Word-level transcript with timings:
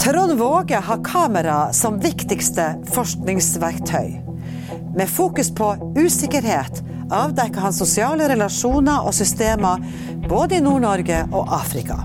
Trond 0.00 0.38
Våge 0.38 0.76
har 0.76 1.04
kamera 1.04 1.72
som 1.72 2.00
viktigste 2.00 2.74
forskningsverktøy. 2.94 4.20
Med 4.96 5.08
fokus 5.08 5.50
på 5.54 5.74
usikkerhet 5.96 6.82
avdekker 7.10 7.60
han 7.60 7.74
sosiale 7.74 8.28
relasjoner 8.30 9.06
og 9.06 9.14
systemer 9.16 9.82
både 10.28 10.58
i 10.58 10.62
Nord-Norge 10.64 11.24
og 11.32 11.50
Afrika. 11.56 11.98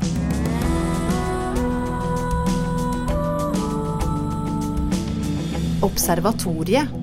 Observatoriet. 5.85 6.97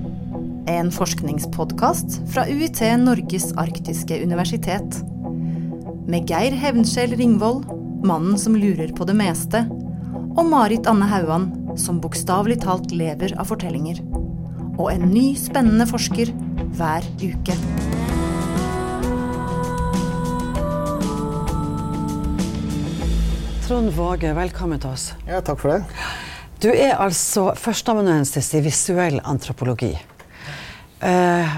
En 0.67 0.91
forskningspodkast 0.91 2.19
fra 2.33 2.43
UiT 2.51 2.81
Norges 2.99 3.53
arktiske 3.55 4.19
universitet. 4.19 4.99
Med 6.07 6.27
Geir 6.27 6.51
Hevnskjell 6.59 7.15
Ringvold, 7.15 7.65
mannen 8.03 8.35
som 8.39 8.55
lurer 8.55 8.91
på 8.95 9.07
det 9.07 9.15
meste, 9.17 9.63
og 10.37 10.45
Marit 10.45 10.85
Anne 10.89 11.07
Hauan, 11.09 11.47
som 11.81 11.97
bokstavelig 12.01 12.59
talt 12.61 12.91
lever 12.93 13.33
av 13.41 13.49
fortellinger. 13.49 14.03
Og 14.77 14.91
en 14.91 15.07
ny, 15.09 15.31
spennende 15.39 15.87
forsker 15.89 16.29
hver 16.77 17.05
uke. 17.23 17.55
Trond 23.65 23.89
Våge, 23.97 24.29
velkommen 24.37 24.79
til 24.79 24.93
oss. 24.93 25.09
Ja, 25.27 25.41
takk 25.41 25.63
for 25.63 25.73
det. 25.73 26.05
Du 26.61 26.69
er 26.69 26.95
altså 27.01 27.49
førsteamanuensis 27.57 28.53
i 28.57 28.61
visuell 28.65 29.19
antropologi. 29.25 29.95
Uh, 30.97 31.57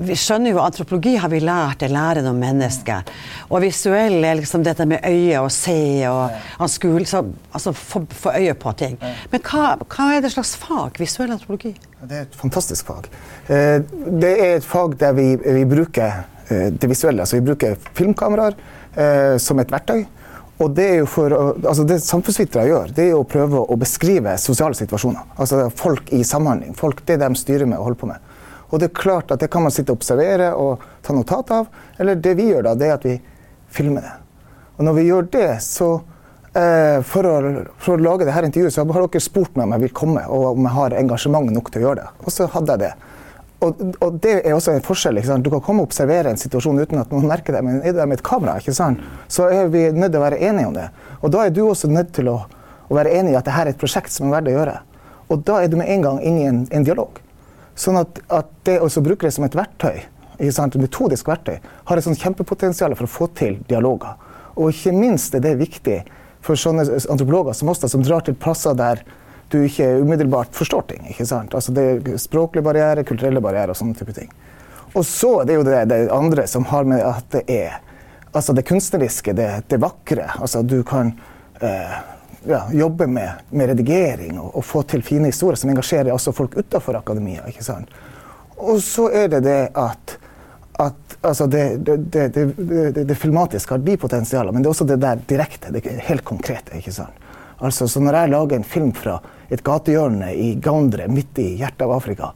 vi 0.00 0.14
skjønner 0.16 0.54
jo 0.54 0.60
antropologi 0.62 1.12
har 1.20 1.28
vi 1.28 1.42
lært 1.44 1.82
er 1.84 1.92
læren 1.92 2.28
om 2.30 2.38
mennesket. 2.40 3.10
Og 3.52 3.60
visuell 3.64 4.24
er 4.24 4.38
liksom 4.38 4.64
dette 4.64 4.86
med 4.88 5.04
øye 5.04 5.42
og 5.42 5.50
se 5.52 6.08
og 6.08 6.62
anskuelse. 6.64 7.20
altså 7.52 7.74
få, 7.76 8.04
få 8.08 8.32
øye 8.38 8.54
på 8.54 8.72
ting. 8.72 8.96
Men 9.30 9.44
hva, 9.44 9.76
hva, 9.84 10.08
er 10.16 10.24
det 10.24 10.32
slags 10.32 10.54
fag, 10.56 10.96
visuell 10.98 11.34
antropologi? 11.36 11.74
Det 12.00 12.16
er 12.16 12.24
et 12.24 12.40
fantastisk 12.40 12.88
fag. 12.88 13.10
Uh, 13.50 13.84
det 14.24 14.32
er 14.38 14.56
et 14.56 14.64
fag 14.64 14.96
der 15.00 15.12
vi, 15.20 15.28
vi 15.36 15.68
bruker 15.68 16.24
uh, 16.48 16.66
det 16.72 16.88
visuelle. 16.88 17.20
Altså 17.20 17.40
vi 17.40 17.46
bruker 17.52 17.76
filmkameraer 17.92 18.56
som 19.40 19.56
et 19.56 19.70
verktøy. 19.72 20.02
Og 20.60 20.74
det, 20.76 21.08
for 21.08 21.32
altså 21.32 21.84
det 21.88 22.02
samfunnsvitere 22.04 22.66
gjør, 22.68 22.90
det 22.92 23.06
er 23.08 23.16
å 23.16 23.24
prøve 23.24 23.62
å 23.64 23.76
beskrive 23.80 24.34
sosiale 24.38 24.76
situasjoner. 24.76 25.32
Altså 25.40 25.64
folk 25.74 26.12
i 26.12 26.20
samhandling. 26.26 26.76
Folk, 26.76 27.00
det 27.08 27.16
de 27.22 27.30
styrer 27.40 27.64
med 27.64 27.80
og 27.80 27.88
holder 27.88 28.00
på 28.02 28.10
med. 28.12 28.31
Og 28.72 28.80
det 28.80 28.88
er 28.88 28.96
klart 28.96 29.32
at 29.34 29.42
det 29.42 29.50
kan 29.52 29.64
man 29.66 29.72
sitte 29.74 29.92
og 29.92 30.00
observere 30.00 30.54
og 30.56 30.80
ta 31.04 31.12
notat 31.12 31.50
av. 31.52 31.68
Eller 32.00 32.16
det 32.16 32.32
vi 32.38 32.48
gjør 32.48 32.70
da, 32.70 32.74
det 32.78 32.88
er 32.88 32.96
at 32.96 33.04
vi 33.04 33.18
filmer 33.72 34.06
det. 34.06 34.12
Og 34.78 34.86
når 34.88 34.96
vi 34.96 35.06
gjør 35.10 35.28
det, 35.34 35.48
så 35.60 35.88
eh, 36.56 36.98
for, 37.04 37.28
å, 37.28 37.64
for, 37.76 37.98
å, 37.98 38.00
lage 38.00 38.24
dette 38.24 38.48
intervjuet, 38.48 38.72
så 38.72 38.86
har 38.88 39.04
dere 39.04 39.22
spurt 39.22 39.58
meg 39.58 39.68
om 39.68 39.74
jeg 39.76 39.84
vil 39.84 39.96
komme, 40.00 40.22
og 40.24 40.54
om 40.54 40.68
jeg 40.68 40.76
har 40.78 40.96
engasjement 41.02 41.52
nok 41.52 41.68
til 41.72 41.82
å 41.82 41.86
gjøre 41.86 42.00
det. 42.00 42.12
Og 42.24 42.32
så 42.32 42.48
hadde 42.54 42.76
jeg 42.76 42.84
det. 42.86 42.92
Og, 43.62 43.82
og, 44.02 44.16
det 44.24 44.32
er 44.40 44.56
også 44.56 44.72
en 44.72 44.82
forskjell. 44.82 45.20
Du 45.44 45.50
kan 45.52 45.62
komme 45.62 45.84
og 45.84 45.92
observere 45.92 46.32
en 46.32 46.40
situasjon 46.40 46.80
uten 46.82 47.02
at 47.02 47.12
noen 47.12 47.28
merker 47.30 47.54
det, 47.54 47.60
men 47.66 47.82
er 47.84 47.94
der 47.94 48.08
med 48.10 48.18
et 48.18 48.24
kamera, 48.26 48.56
så 48.58 49.50
er 49.52 49.68
vi 49.70 49.84
nødt 49.92 50.14
til 50.14 50.18
å 50.18 50.24
være 50.24 50.40
enige 50.48 50.70
om 50.70 50.78
det. 50.80 50.88
Og 51.20 51.34
da 51.36 51.44
er 51.44 51.52
du 51.54 51.62
også 51.68 51.92
nødt 51.92 52.10
til 52.16 52.32
å, 52.32 52.40
å 52.88 52.96
være 52.96 53.12
enig 53.20 53.36
i 53.36 53.38
at 53.38 53.46
dette 53.46 53.60
er 53.60 53.70
et 53.74 53.78
prosjekt 53.78 54.10
som 54.16 54.30
er 54.30 54.40
verdt 54.40 54.50
å 54.50 54.56
gjøre. 54.56 54.78
Og 55.28 55.44
da 55.46 55.60
er 55.62 55.70
du 55.70 55.78
med 55.78 55.92
en 55.92 56.08
gang 56.08 56.18
inne 56.24 56.42
i 56.42 56.48
en, 56.48 56.64
en 56.74 56.88
dialog. 56.88 57.20
Sånn 57.78 57.98
at, 58.00 58.20
at 58.32 58.50
det 58.68 58.80
å 58.82 58.88
bruke 59.04 59.26
det 59.26 59.34
som 59.34 59.46
et 59.46 59.56
verktøy, 59.56 60.02
et 60.42 60.76
metodisk 60.80 61.28
verktøy, 61.28 61.58
har 61.60 61.96
et 61.96 62.04
sånt 62.04 62.20
kjempepotensial 62.20 62.96
for 62.98 63.06
å 63.06 63.12
få 63.12 63.28
til 63.38 63.60
dialoger. 63.68 64.18
Og 64.56 64.72
ikke 64.72 64.92
minst 64.96 65.34
er 65.34 65.44
det 65.44 65.54
viktig 65.60 66.02
for 66.44 66.58
sånne 66.58 66.84
antropologer 67.10 67.56
som 67.56 67.70
oss, 67.72 67.84
som 67.88 68.04
drar 68.04 68.24
til 68.26 68.36
plasser 68.36 68.76
der 68.76 69.04
du 69.52 69.60
ikke 69.66 69.86
umiddelbart 70.00 70.56
forstår 70.56 70.86
ting. 70.88 71.06
ikke 71.10 71.26
sant? 71.28 71.54
Altså 71.54 71.72
Det 71.72 71.84
er 71.84 72.18
språklige 72.20 72.64
barrierer, 72.64 73.04
kulturelle 73.04 73.40
barrierer 73.44 73.74
og 73.74 73.78
sånne 73.78 73.96
type 73.98 74.14
ting. 74.16 74.30
Og 74.92 75.04
så 75.08 75.42
det 75.44 75.54
er 75.54 75.60
jo 75.60 75.66
det, 75.66 75.80
det 75.88 76.00
andre 76.12 76.46
som 76.48 76.64
har 76.68 76.88
med 76.88 77.04
at 77.04 77.28
det 77.32 77.44
er 77.48 77.78
altså 78.32 78.54
det 78.56 78.64
kunstneriske, 78.68 79.34
det, 79.36 79.48
det 79.68 79.80
vakre. 79.80 80.28
Altså 80.40 80.62
du 80.64 80.80
kan 80.88 81.12
eh, 81.60 81.96
ja, 82.48 82.62
jobbe 82.72 83.06
med, 83.06 83.30
med 83.50 83.68
redigering 83.72 84.38
og, 84.40 84.56
og, 84.56 84.64
få 84.64 84.82
til 84.82 85.02
fine 85.06 85.30
historier 85.30 85.60
som 85.60 85.70
engasjerer 85.70 86.12
også 86.12 86.34
folk 86.36 86.56
utenfor 86.58 86.98
akademia. 86.98 87.46
ikke 87.48 87.64
sant? 87.64 87.90
Og 88.56 88.82
så 88.82 89.08
er 89.10 89.28
det 89.32 89.42
det 89.46 89.60
at, 89.78 90.16
at 90.82 91.16
altså 91.20 91.46
det, 91.46 91.64
det, 91.86 92.28
det, 93.08 93.18
filmatiske 93.18 93.74
har 93.74 93.82
de 93.82 93.96
potensialene, 93.96 94.52
men 94.52 94.62
det 94.62 94.70
er 94.70 94.76
også 94.76 94.88
det 94.88 95.00
der 95.02 95.22
direkte, 95.28 95.72
det 95.74 95.84
helt 96.08 96.24
konkrete. 96.24 96.76
ikke 96.78 96.94
sant? 96.94 97.18
Altså, 97.62 97.86
så 97.86 98.00
når 98.02 98.18
jeg 98.18 98.30
lager 98.32 98.56
en 98.58 98.66
film 98.66 98.92
fra 98.94 99.20
et 99.50 99.62
gatehjørne 99.62 100.32
i 100.34 100.54
Gaundre, 100.62 101.06
midt 101.08 101.38
i 101.38 101.52
hjertet 101.60 101.84
av 101.86 101.94
Afrika, 101.94 102.32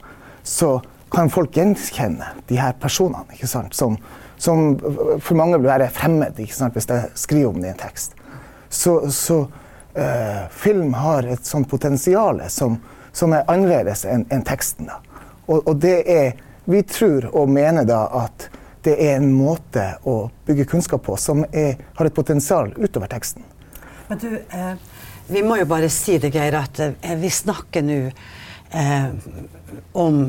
så 0.46 0.76
kan 1.10 1.30
folk 1.30 1.54
gjenkjenne 1.56 2.28
de 2.46 2.58
her 2.60 2.76
personene, 2.78 3.26
ikke 3.34 3.48
sant? 3.50 3.74
Som, 3.74 3.96
som 4.38 4.76
for 5.22 5.38
mange 5.38 5.58
vil 5.58 5.70
være 5.70 5.90
fremmed 5.94 6.38
ikke 6.42 6.54
sant? 6.54 6.76
hvis 6.76 6.88
jeg 6.90 7.10
skriver 7.18 7.50
om 7.50 7.58
det 7.62 7.72
i 7.72 7.74
en 7.74 7.80
tekst. 7.80 8.14
Så, 8.70 8.98
så 9.14 9.46
uh, 9.96 10.46
film 10.50 10.94
har 10.94 11.26
et 11.26 11.46
sånt 11.46 11.68
potensial 11.68 12.42
som, 12.52 12.78
som, 13.12 13.32
er 13.32 13.48
annerledes 13.50 14.04
enn 14.04 14.26
en 14.30 14.44
teksten. 14.46 14.90
Og, 15.46 15.62
og, 15.62 15.76
det 15.80 16.02
er 16.06 16.42
Vi 16.66 16.82
tror 16.82 17.28
og 17.30 17.48
mener 17.48 17.84
da 17.86 18.08
at 18.24 18.48
det 18.82 18.96
er 18.98 19.16
en 19.20 19.28
måte 19.34 19.84
å 20.02 20.30
bygge 20.46 20.64
kunnskap 20.66 21.04
på 21.06 21.14
som 21.18 21.44
er, 21.52 21.76
har 21.94 22.06
et 22.06 22.14
potensial 22.14 22.72
utover 22.74 23.06
teksten. 23.10 23.44
Men 24.08 24.18
du, 24.18 24.30
eh 24.50 24.74
vi 25.28 25.42
må 25.42 25.56
jo 25.58 25.66
bare 25.66 25.88
si 25.90 26.20
det, 26.22 26.30
Geir, 26.34 26.54
at 26.54 26.78
eh, 26.80 27.14
vi 27.18 27.30
snakker 27.30 27.82
nå 27.82 27.98
eh, 28.70 29.06
om 29.98 30.20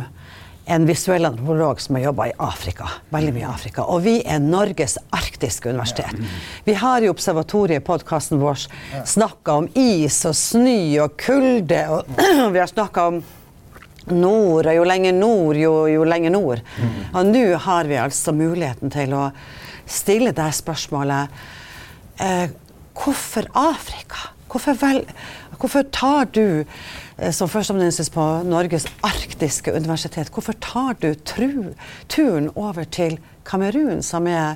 en 0.70 0.86
visuell 0.86 1.26
antropolog 1.26 1.82
som 1.82 1.96
har 1.96 2.04
jobba 2.10 2.28
i 2.28 2.32
Afrika. 2.44 2.90
Veldig 3.10 3.34
mye 3.34 3.46
i 3.46 3.48
Afrika. 3.48 3.86
Og 3.88 4.02
vi 4.04 4.18
er 4.28 4.42
Norges 4.44 4.98
arktiske 5.16 5.72
universitet. 5.72 6.20
Vi 6.66 6.76
har 6.76 7.02
i 7.02 7.08
Observatoriet, 7.08 7.86
podkasten 7.88 8.42
vår, 8.42 8.66
snakka 9.08 9.56
om 9.62 9.70
is 9.80 10.20
og 10.28 10.36
snø 10.36 10.80
og 11.06 11.16
kulde. 11.24 11.80
Og 11.94 12.12
vi 12.56 12.60
har 12.60 12.68
snakka 12.68 13.08
om 13.14 13.22
nord, 14.12 14.68
og 14.68 14.76
jo 14.76 14.84
lenger 14.88 15.16
nord, 15.16 15.60
jo, 15.60 15.74
jo 15.92 16.04
lenger 16.08 16.36
nord. 16.36 16.64
Og 17.14 17.32
nå 17.32 17.46
har 17.64 17.88
vi 17.88 18.02
altså 18.04 18.36
muligheten 18.36 18.92
til 18.92 19.16
å 19.16 19.30
stille 19.88 20.36
det 20.36 20.52
spørsmålet 20.56 21.44
eh, 22.24 22.48
Hvorfor 22.98 23.46
Afrika? 23.54 24.32
Hvorfor, 24.50 24.74
vel, 24.82 25.04
hvorfor 25.60 25.86
tar 25.92 26.26
du, 26.36 26.66
eh, 27.18 27.32
som 27.32 27.50
førsteamanuensis 27.50 28.10
på 28.14 28.26
Norges 28.48 28.88
arktiske 29.06 29.74
universitet, 29.74 30.32
hvorfor 30.34 30.58
tar 30.62 30.98
du 31.02 31.14
tru, 31.26 31.74
turen 32.08 32.52
over 32.56 32.84
til 32.84 33.20
Kamerun, 33.48 34.04
som 34.04 34.28
er 34.28 34.56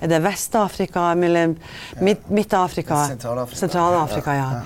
er 0.00 0.08
det 0.08 0.22
Vest-Afrika, 0.24 1.14
Midt-Afrika? 1.14 3.02
Sentral-Afrika. 3.10 3.58
Sentral 3.58 3.92
ja. 4.26 4.32
ja. 4.32 4.60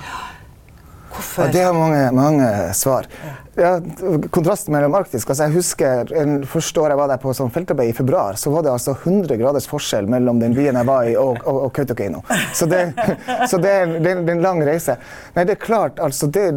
Hvorfor? 1.14 1.42
Ja, 1.42 1.52
det 1.52 1.64
har 1.64 1.72
mange, 1.72 2.12
mange 2.12 2.74
svar. 2.74 3.08
Ja, 3.54 3.80
kontrasten 4.34 4.74
mellom 4.74 4.96
arktisk 4.98 5.30
altså 5.30 5.46
Jeg 5.46 5.54
husker 5.54 6.08
første 6.50 6.80
året 6.82 6.94
jeg 6.94 6.98
var 6.98 7.10
der 7.12 7.20
på 7.22 7.34
sånn 7.36 7.52
feltarbeid 7.54 7.92
i 7.92 7.94
februar, 7.94 8.38
så 8.40 8.50
var 8.50 8.64
det 8.66 8.72
altså 8.72 8.96
100 8.96 9.38
graders 9.38 9.68
forskjell 9.70 10.08
mellom 10.10 10.40
den 10.42 10.56
byen 10.56 10.78
jeg 10.80 10.88
var 10.88 11.06
i 11.06 11.14
og, 11.20 11.38
og, 11.44 11.60
og 11.68 11.72
Kautokeino. 11.76 12.24
Så, 12.54 12.66
det, 12.70 12.80
så 13.50 13.58
det, 13.62 13.70
er, 13.70 13.94
det, 14.02 14.10
er, 14.10 14.22
en 14.34 14.42
lang 14.42 14.62
reise. 14.66 14.96
Nei, 15.36 15.46
det 15.46 15.56
er 15.56 15.62
klart, 15.62 16.02
altså 16.02 16.28
det, 16.34 16.48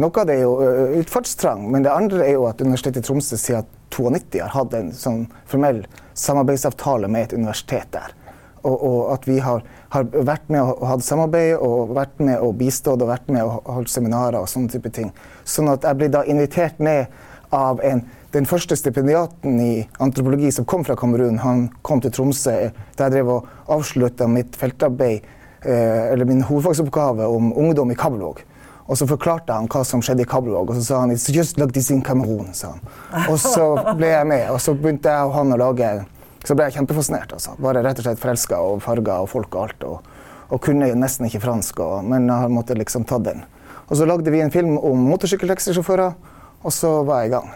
Noe 0.00 0.22
av 0.22 0.28
det 0.28 0.36
er 0.36 0.44
jo 0.44 0.54
utfartstrang, 1.00 1.66
men 1.72 1.84
det 1.86 1.92
andre 1.92 2.24
er 2.26 2.36
jo 2.36 2.46
at 2.50 2.60
Universitetet 2.60 3.02
i 3.02 3.08
Tromsø 3.08 3.40
siden 3.40 3.68
92 3.90 4.40
har 4.44 4.54
hatt 4.54 4.76
en 4.76 4.92
sånn 4.94 5.24
formell 5.50 5.82
samarbeidsavtale 6.14 7.08
med 7.10 7.28
et 7.28 7.36
universitet 7.38 7.90
der. 7.96 8.14
Og, 8.62 8.76
og 8.76 9.12
at 9.14 9.28
vi 9.28 9.38
har 9.40 9.62
har 9.90 10.06
vært 10.06 10.46
med 10.52 10.62
og 10.62 10.84
hatt 10.86 11.02
samarbeid 11.02 11.58
og 11.58 11.94
vært 11.96 12.20
med 12.22 12.38
og 12.38 12.54
bistått 12.60 13.02
og 13.02 13.10
vært 13.10 13.26
med 13.32 13.42
og 13.42 13.66
holdt 13.66 13.90
seminarer 13.90 14.38
og 14.38 14.50
sånne 14.50 14.70
type 14.70 14.92
ting. 14.94 15.10
Sånn 15.44 15.70
at 15.72 15.86
jeg 15.86 15.98
ble 15.98 16.10
da 16.14 16.22
invitert 16.30 16.78
ned 16.78 17.10
av 17.54 17.82
en, 17.82 18.04
den 18.30 18.46
første 18.46 18.78
stipendiaten 18.78 19.58
i 19.58 19.72
antropologi 19.98 20.52
som 20.54 20.68
kom 20.70 20.86
fra 20.86 20.94
Kamerun. 20.98 21.40
Han 21.42 21.66
kom 21.86 22.02
til 22.02 22.14
Tromsø 22.14 22.54
da 22.94 23.08
jeg 23.08 23.16
drev 23.16 23.32
og 23.34 23.48
avslutta 23.74 24.30
mitt 24.30 24.54
feltarbeid, 24.58 25.26
eh, 25.64 26.12
eller 26.12 26.30
min 26.30 26.46
hovedfagsoppgave 26.46 27.26
om 27.26 27.50
ungdom 27.58 27.90
i 27.90 27.98
Kabelvåg. 27.98 28.44
Og 28.90 28.98
så 28.98 29.06
forklarte 29.10 29.54
han 29.54 29.68
hva 29.70 29.82
som 29.86 30.02
skjedde 30.02 30.22
i 30.22 30.30
Kabelvåg, 30.30 30.70
og 30.70 30.78
så 30.78 30.86
sa 30.86 31.02
han 31.02 31.10
It's 31.14 31.26
just 31.34 31.58
like 31.58 31.74
this 31.74 31.90
in 31.90 32.02
Cameroon. 32.02 32.54
sa 32.54 32.76
han. 32.76 33.26
Og 33.26 33.38
så 33.42 33.66
ble 33.98 34.14
jeg 34.14 34.26
med, 34.26 34.48
og 34.54 34.62
så 34.62 34.74
begynte 34.74 35.10
jeg 35.10 35.26
og 35.26 35.34
han 35.34 35.54
å 35.54 35.58
lage 35.58 35.90
så 36.44 36.56
ble 36.56 36.68
jeg 36.68 36.78
kjempefascinert. 36.78 37.34
Altså. 37.36 37.54
Bare 37.60 37.82
rett 37.84 38.00
og 38.00 38.06
slett 38.06 38.20
forelska 38.20 38.60
og 38.64 38.82
farger 38.84 39.24
og 39.24 39.30
folk 39.32 39.54
og 39.54 39.62
alt. 39.66 39.86
Og, 39.88 40.20
og 40.50 40.62
kunne 40.64 40.88
nesten 40.98 41.28
ikke 41.28 41.42
fransk, 41.44 41.82
og, 41.84 42.04
men 42.10 42.28
jeg 42.30 42.52
måtte 42.52 42.76
liksom 42.78 43.06
ta 43.08 43.20
den. 43.22 43.44
Og 43.90 43.98
så 43.98 44.06
lagde 44.06 44.32
vi 44.32 44.40
en 44.42 44.52
film 44.54 44.76
om 44.78 45.02
motorsykkeltaxisjåfører, 45.10 46.14
og 46.60 46.74
så 46.74 47.00
var 47.06 47.22
jeg 47.22 47.30
i 47.30 47.34
gang. 47.34 47.50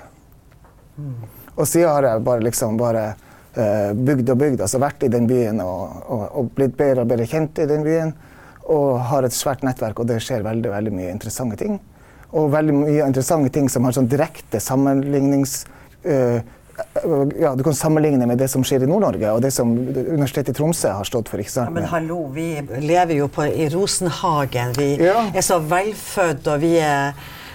Og 1.55 1.67
siden 1.69 1.91
har 1.91 2.09
jeg 2.09 2.25
bare 2.27 2.43
liksom 2.43 2.79
bare 2.79 3.05
uh, 3.57 3.91
bygd 3.95 4.33
og 4.35 4.39
bygd, 4.41 4.63
altså 4.67 4.81
vært 4.83 5.07
i 5.07 5.11
den 5.13 5.29
byen 5.31 5.63
og, 5.63 6.01
og, 6.05 6.25
og, 6.31 6.49
blitt 6.57 6.75
bedre 6.79 7.05
og 7.05 7.11
bedre 7.13 7.29
kjent 7.31 7.61
i 7.63 7.69
den 7.71 7.87
byen. 7.87 8.15
og 8.65 8.97
har 9.11 9.27
et 9.27 9.35
svært 9.37 9.61
nettverk, 9.61 9.99
og 10.01 10.07
det 10.09 10.23
skjer 10.25 10.41
veldig, 10.41 10.71
veldig 10.73 10.93
mye 10.97 11.11
interessante 11.13 11.59
ting. 11.61 11.75
Og 12.33 12.47
veldig 12.55 12.75
mye 12.75 13.05
interessante 13.05 13.51
ting 13.53 13.69
som 13.69 13.85
har 13.85 13.97
sånn 13.97 14.11
direkte 14.11 14.61
sammenlignings... 14.61 15.65
Uh, 16.05 16.41
ja, 17.41 17.55
du 17.55 17.63
kan 17.67 17.75
sammenligne 17.75 18.27
med 18.27 18.39
det 18.39 18.49
som 18.51 18.65
skjer 18.67 18.83
i 18.83 18.89
Nord-Norge, 18.91 19.31
og 19.37 19.43
det 19.45 19.53
som 19.55 19.71
Universitetet 19.77 20.55
i 20.55 20.59
Tromsø 20.59 20.89
har 20.97 21.05
stått 21.09 21.29
for. 21.33 21.39
ikke 21.43 21.51
sant? 21.53 21.71
Ja, 21.71 21.75
men 21.75 21.89
hallo, 21.91 22.25
vi 22.35 22.49
lever 22.83 23.15
jo 23.19 23.29
på, 23.29 23.47
i 23.47 23.69
Rosenhagen. 23.75 24.75
Vi 24.79 24.97
Ja. 25.05 25.25
er 25.35 25.41
så 25.47 25.59
velfødde, 25.61 26.53
og 26.55 26.61
vi, 26.61 26.77
er, 26.79 27.13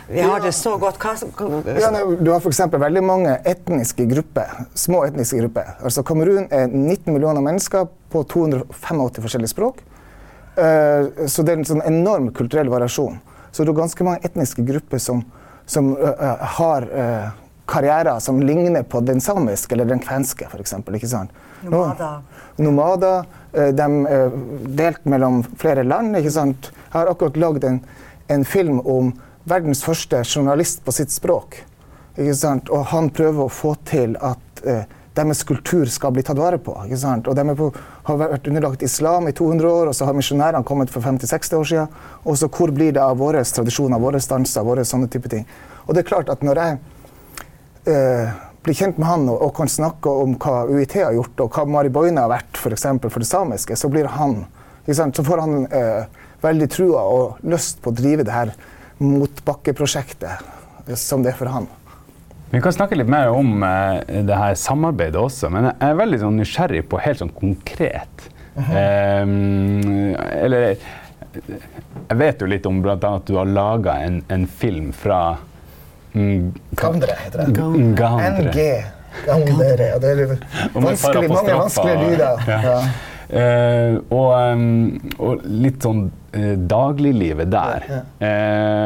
vi 0.09 0.21
har 0.21 0.39
det 0.39 0.53
så 0.53 0.77
godt. 0.79 0.97
Ja, 1.03 1.91
du 2.19 2.31
har 2.31 2.39
f.eks. 2.39 2.59
veldig 2.71 3.03
mange 3.03 3.37
etniske 3.45 4.05
grupper, 4.09 4.65
små 4.73 5.03
etniske 5.05 5.39
grupper. 5.43 5.75
Altså 5.83 6.03
Kamerun 6.03 6.47
er 6.51 6.67
19 6.67 7.13
millioner 7.13 7.41
mennesker 7.41 7.87
på 8.11 8.23
285 8.23 9.21
forskjellige 9.21 9.53
språk. 9.53 9.83
Eh, 10.57 11.27
så 11.27 11.43
det 11.45 11.53
er 11.53 11.59
en 11.61 11.65
sånn 11.65 11.83
enorm 11.87 12.31
kulturell 12.35 12.69
variasjon. 12.71 13.19
Så 13.51 13.63
det 13.63 13.71
er 13.71 13.79
ganske 13.81 14.03
mange 14.05 14.19
etniske 14.27 14.65
grupper 14.67 14.97
som, 15.01 15.23
som 15.65 15.93
eh, 15.97 16.09
eh, 16.09 16.43
har 16.57 16.85
karrierer 17.69 18.19
som 18.23 18.41
ligner 18.41 18.83
på 18.83 19.01
den 19.05 19.21
samiske 19.21 19.75
eller 19.77 19.85
den 19.89 20.01
kvenske, 20.03 20.47
f.eks. 20.49 20.73
Nomader. 21.61 22.19
Nomader. 22.57 23.25
eh, 23.53 23.71
De 23.75 23.87
er 24.09 24.29
delt 24.79 25.05
mellom 25.05 25.41
flere 25.59 25.83
land. 25.83 26.15
ikke 26.17 26.31
sant? 26.33 26.71
Jeg 26.73 26.93
har 26.97 27.11
akkurat 27.11 27.37
lagd 27.37 27.63
en, 27.67 27.81
en 28.29 28.45
film 28.45 28.79
om 28.85 29.13
verdens 29.49 29.83
første 29.83 30.23
journalist 30.25 30.83
på 30.85 30.91
sitt 30.93 31.11
språk. 31.11 31.61
Ikke 32.17 32.35
sant? 32.35 32.69
Og 32.69 32.85
han 32.91 33.09
prøver 33.09 33.45
å 33.45 33.51
få 33.51 33.75
til 33.87 34.15
at 34.21 34.63
eh, 34.65 34.83
deres 35.19 35.41
kultur 35.43 35.89
skal 35.91 36.13
bli 36.15 36.23
tatt 36.23 36.37
vare 36.39 36.59
på. 36.63 36.75
Ikke 36.85 36.99
sant? 37.01 37.27
Og 37.27 37.35
de 37.35 37.55
på, 37.57 37.71
har 38.07 38.19
vært 38.21 38.47
underlagt 38.47 38.83
islam 38.85 39.27
i 39.27 39.33
200 39.35 39.67
år, 39.67 39.89
og 39.91 39.95
så 39.97 40.05
har 40.07 40.15
misjonærene 40.15 40.63
kommet 40.67 40.91
for 40.93 41.03
50-60 41.03 41.57
år 41.59 41.67
siden. 41.71 41.97
Og 42.23 42.37
så 42.39 42.47
hvor 42.47 42.71
blir 42.75 42.93
det 42.95 43.03
av 43.03 43.17
våre 43.19 43.43
tradisjoner, 43.43 43.99
våre 43.99 44.21
stanser, 44.23 44.63
våre 44.67 44.85
sånne 44.87 45.09
type 45.11 45.31
ting. 45.31 45.43
Og 45.87 45.95
det 45.95 46.03
er 46.05 46.09
klart 46.11 46.31
at 46.31 46.45
når 46.45 46.61
jeg 46.63 46.79
eh, 47.89 48.37
blir 48.63 48.77
kjent 48.77 48.99
med 48.99 49.07
han 49.09 49.27
og, 49.31 49.41
og 49.47 49.53
kan 49.57 49.71
snakke 49.71 50.11
om 50.23 50.35
hva 50.41 50.63
UiT 50.69 50.95
har 50.99 51.15
gjort, 51.15 51.45
og 51.45 51.55
hva 51.55 51.65
Mari 51.69 51.91
Boine 51.93 52.21
har 52.21 52.31
vært 52.31 52.59
for, 52.59 52.75
eksempel, 52.75 53.11
for 53.13 53.23
det 53.23 53.29
samiske, 53.29 53.77
så 53.79 53.91
blir 53.91 54.09
han? 54.15 54.43
Så 54.89 55.23
får 55.23 55.43
han 55.43 55.65
eh, 55.75 56.05
veldig 56.41 56.69
trua 56.73 57.03
og 57.05 57.43
lyst 57.45 57.81
på 57.83 57.91
å 57.91 57.97
drive 57.97 58.25
det 58.25 58.33
her 58.33 58.53
motbakkeprosjektet 58.99 60.87
eh, 60.87 60.95
som 60.97 61.23
det 61.23 61.33
er 61.33 61.39
for 61.39 61.51
han. 61.53 61.69
Vi 62.49 62.61
kan 62.65 62.73
snakke 62.73 62.97
litt 62.97 63.11
mer 63.11 63.29
om 63.29 63.61
eh, 63.63 64.23
det 64.25 64.37
her 64.37 64.57
samarbeidet 64.57 65.19
også, 65.21 65.51
men 65.53 65.69
jeg 65.69 65.91
er 65.91 65.99
veldig 65.99 66.21
sånn 66.23 66.39
nysgjerrig 66.41 66.83
på 66.89 67.01
helt 67.03 67.21
sånn 67.21 67.35
konkret. 67.35 68.29
Em, 68.59 70.15
eller 70.17 70.73
Jeg 72.09 72.17
vet 72.17 72.41
jo 72.41 72.47
litt 72.49 72.65
om 72.65 72.81
bl.a. 72.81 72.97
at 72.97 73.27
du 73.29 73.37
har 73.37 73.47
laga 73.47 73.99
en, 74.03 74.17
en 74.33 74.47
film 74.49 74.89
fra 74.97 75.37
Gandre 76.79 77.19
heter 77.23 77.45
det. 77.45 77.53
NG. 77.53 78.65
Gandre. 79.25 79.91
Det 79.99 80.09
er 80.09 80.25
vanskelig, 80.73 81.29
mange 81.29 81.53
vanskelige 81.53 82.09
lyder. 82.09 82.43
Ja. 82.47 82.59
Ja. 82.65 82.81
Eh, 83.29 83.95
og, 84.09 84.31
um, 84.57 84.95
og 85.21 85.43
litt 85.45 85.83
sånn 85.85 86.07
uh, 86.33 86.53
dagliglivet 86.69 87.51
der. 87.53 87.85
Ja, 87.89 87.99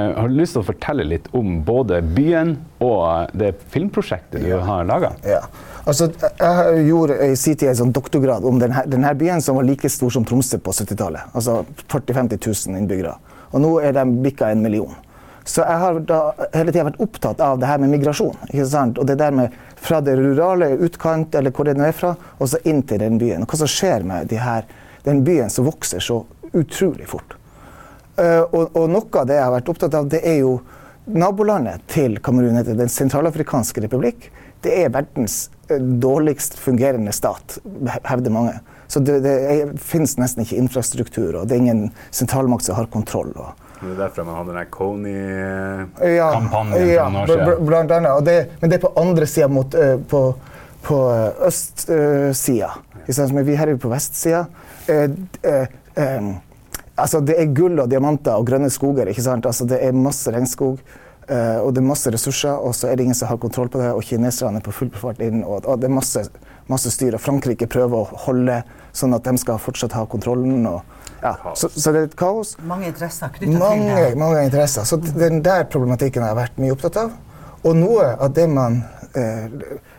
Eh, 0.03 0.09
har 0.19 0.27
du 0.29 0.35
lyst 0.37 0.53
til 0.53 0.61
å 0.61 0.67
fortelle 0.67 1.05
litt 1.07 1.29
om 1.35 1.61
både 1.65 2.01
byen 2.03 2.57
og 2.83 3.31
det 3.39 3.53
filmprosjektet 3.73 4.43
du 4.43 4.51
har 4.59 4.83
laga? 4.85 5.13
Ja. 5.25 5.39
Altså, 5.87 6.09
jeg 6.39 6.83
gjorde 6.87 7.17
i 7.25 7.37
sin 7.39 7.57
tid 7.57 7.71
en 7.71 7.79
sånn 7.79 7.95
doktorgrad 7.95 8.45
om 8.47 8.59
denne, 8.61 8.83
denne 8.87 9.13
byen 9.19 9.41
som 9.43 9.57
var 9.57 9.65
like 9.67 9.89
stor 9.91 10.13
som 10.13 10.27
Tromsø 10.27 10.59
på 10.63 10.75
70-tallet. 10.75 11.33
Altså 11.33 11.63
40 11.87 12.13
000-50 12.13 12.69
000 12.69 12.83
innbyggere. 12.83 13.15
Og 13.53 13.63
nå 13.63 13.73
er 13.83 13.95
de 13.97 14.05
bikka 14.23 14.51
en 14.53 14.63
million. 14.63 14.93
Så 15.43 15.61
jeg 15.61 15.79
har 15.81 15.99
da 16.07 16.19
hele 16.53 16.71
tida 16.71 16.85
vært 16.87 17.01
opptatt 17.03 17.41
av 17.43 17.59
det 17.59 17.67
her 17.67 17.81
med 17.83 17.91
migrasjon. 17.91 18.37
ikke 18.47 18.67
sant? 18.69 18.99
Og 18.99 19.07
det 19.07 19.17
der 19.19 19.33
med 19.35 19.55
fra 19.83 19.99
det 20.01 20.15
rurale 20.15 20.69
utkant, 20.79 21.35
eller 21.35 21.51
hvor 21.51 21.67
det 21.67 21.75
nå 21.77 21.87
er 21.89 21.95
fra, 21.97 22.13
og 22.39 22.49
så 22.49 22.61
inn 22.63 22.81
til 22.87 23.01
den 23.03 23.19
byen. 23.19 23.43
Hva 23.43 23.59
som 23.59 23.71
skjer 23.71 24.05
med 24.07 24.31
de 24.31 24.39
her, 24.39 24.67
den 25.03 25.23
byen 25.27 25.51
som 25.51 25.67
vokser 25.67 26.03
så 26.03 26.21
utrolig 26.53 27.09
fort. 27.11 27.35
Uh, 28.13 28.45
og, 28.53 28.75
og 28.77 28.87
noe 28.93 29.19
av 29.19 29.27
det 29.27 29.39
jeg 29.39 29.43
har 29.43 29.55
vært 29.55 29.73
opptatt 29.73 29.97
av, 29.97 30.07
det 30.07 30.21
er 30.29 30.39
jo 30.43 30.57
nabolandet 31.09 31.83
til 31.91 32.19
Kamerun, 32.23 32.55
heter 32.61 32.77
Den 32.79 32.91
sentralafrikanske 32.91 33.83
republikk. 33.83 34.29
Det 34.63 34.71
er 34.85 34.93
verdens 34.93 35.49
eh, 35.67 35.81
dårligst 35.81 36.55
fungerende 36.55 37.11
stat, 37.11 37.57
hevder 38.07 38.31
mange. 38.31 38.53
Så 38.87 39.01
det, 39.03 39.17
det 39.25 39.33
er, 39.51 39.73
finnes 39.81 40.15
nesten 40.21 40.45
ikke 40.45 40.61
infrastruktur, 40.61 41.41
og 41.41 41.49
det 41.49 41.57
er 41.57 41.65
ingen 41.65 41.83
sentralmakt 42.15 42.69
som 42.69 42.77
har 42.77 42.87
kontroll. 42.93 43.33
Og, 43.35 43.62
Det 43.83 43.91
er 43.93 43.99
derfor 44.05 44.23
man 44.27 44.35
hadde 44.41 44.53
den 44.57 44.69
Coney-kampanjen 44.71 46.15
ja, 46.15 46.29
for 47.03 47.11
noen 47.11 47.21
år 47.21 47.27
bl- 47.27 47.37
bl- 47.37 47.53
siden. 47.53 47.65
Blant 47.67 47.91
annet. 47.97 48.11
Og 48.17 48.23
det, 48.27 48.37
men 48.61 48.69
det 48.71 48.75
er 48.79 48.83
på 48.87 48.93
andre 49.03 49.25
sida 49.29 49.47
mot 49.51 49.75
uh, 49.75 49.97
På, 50.09 50.21
på 50.83 50.97
uh, 51.11 51.47
østsida. 51.47 52.71
men 53.33 53.45
vi 53.45 53.55
her 53.59 53.67
er 53.67 53.71
jo 53.75 53.81
på 53.83 53.89
vestsida. 53.91 54.45
Eh, 54.87 55.09
eh, 55.43 55.67
eh, 55.95 56.21
altså 56.95 57.19
det 57.23 57.35
er 57.39 57.45
gull 57.55 57.79
og 57.79 57.89
diamanter 57.91 58.35
og 58.35 58.45
grønne 58.47 58.69
skoger. 58.71 59.07
ikke 59.11 59.21
sant? 59.23 59.45
Altså 59.45 59.65
det 59.67 59.79
er 59.83 59.91
masse 59.95 60.31
regnskog. 60.31 60.79
eh, 61.27 61.59
og 61.63 61.73
det 61.73 61.79
er 61.81 61.87
masse 61.87 62.11
ressurser, 62.11 62.51
og 62.59 62.75
så 62.75 62.87
er 62.87 62.95
det 62.95 63.03
ingen 63.03 63.15
som 63.15 63.27
har 63.27 63.37
kontroll 63.37 63.69
på 63.69 63.79
det. 63.79 63.91
Og 63.93 64.03
kineserne 64.03 64.57
er 64.59 64.63
på 64.65 64.71
full 64.75 64.89
fart 64.91 65.19
inn. 65.23 65.43
Og, 65.43 65.63
og 65.65 65.79
det 65.79 65.87
er 65.89 65.93
masse, 65.95 66.25
masse 66.67 66.91
styr. 66.91 67.13
Og 67.15 67.21
Frankrike 67.23 67.67
prøver 67.67 67.97
å 68.03 68.17
holde 68.25 68.63
sånn 68.93 69.13
at 69.15 69.23
de 69.23 69.37
skal 69.39 69.57
fortsatt 69.59 69.93
ha 69.95 70.03
kontrollen. 70.05 70.65
Og, 70.67 70.81
ja. 71.23 71.53
så, 71.55 71.69
så 71.71 71.93
det 71.95 72.01
er 72.01 72.09
et 72.09 72.15
kaos. 72.19 72.55
Mange 72.67 72.89
interesser 72.91 73.31
knytta 73.33 73.71
til 73.73 73.85
det. 73.87 74.15
mange 74.19 74.43
interesser. 74.43 74.87
Så 74.87 74.99
den 75.01 75.41
der 75.45 75.65
problematikken 75.71 76.25
har 76.25 76.33
jeg 76.33 76.41
vært 76.43 76.61
mye 76.61 76.75
opptatt 76.75 76.99
av. 77.05 77.13
Og 77.63 77.77
noe 77.79 78.09
av 78.19 78.33
det 78.35 78.49
man 78.51 78.81
eh, 79.15 79.47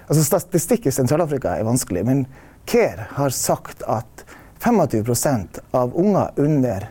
altså 0.07 0.25
Statistikk 0.25 0.89
i 0.89 0.93
Sentral-Afrika 0.95 1.57
er 1.57 1.67
vanskelig, 1.67 2.05
men 2.05 2.25
CARE 2.69 3.09
har 3.17 3.33
sagt 3.35 3.85
at 3.89 4.25
25% 4.65 5.61
av 5.77 5.97
unger 5.97 6.31
under 6.41 6.89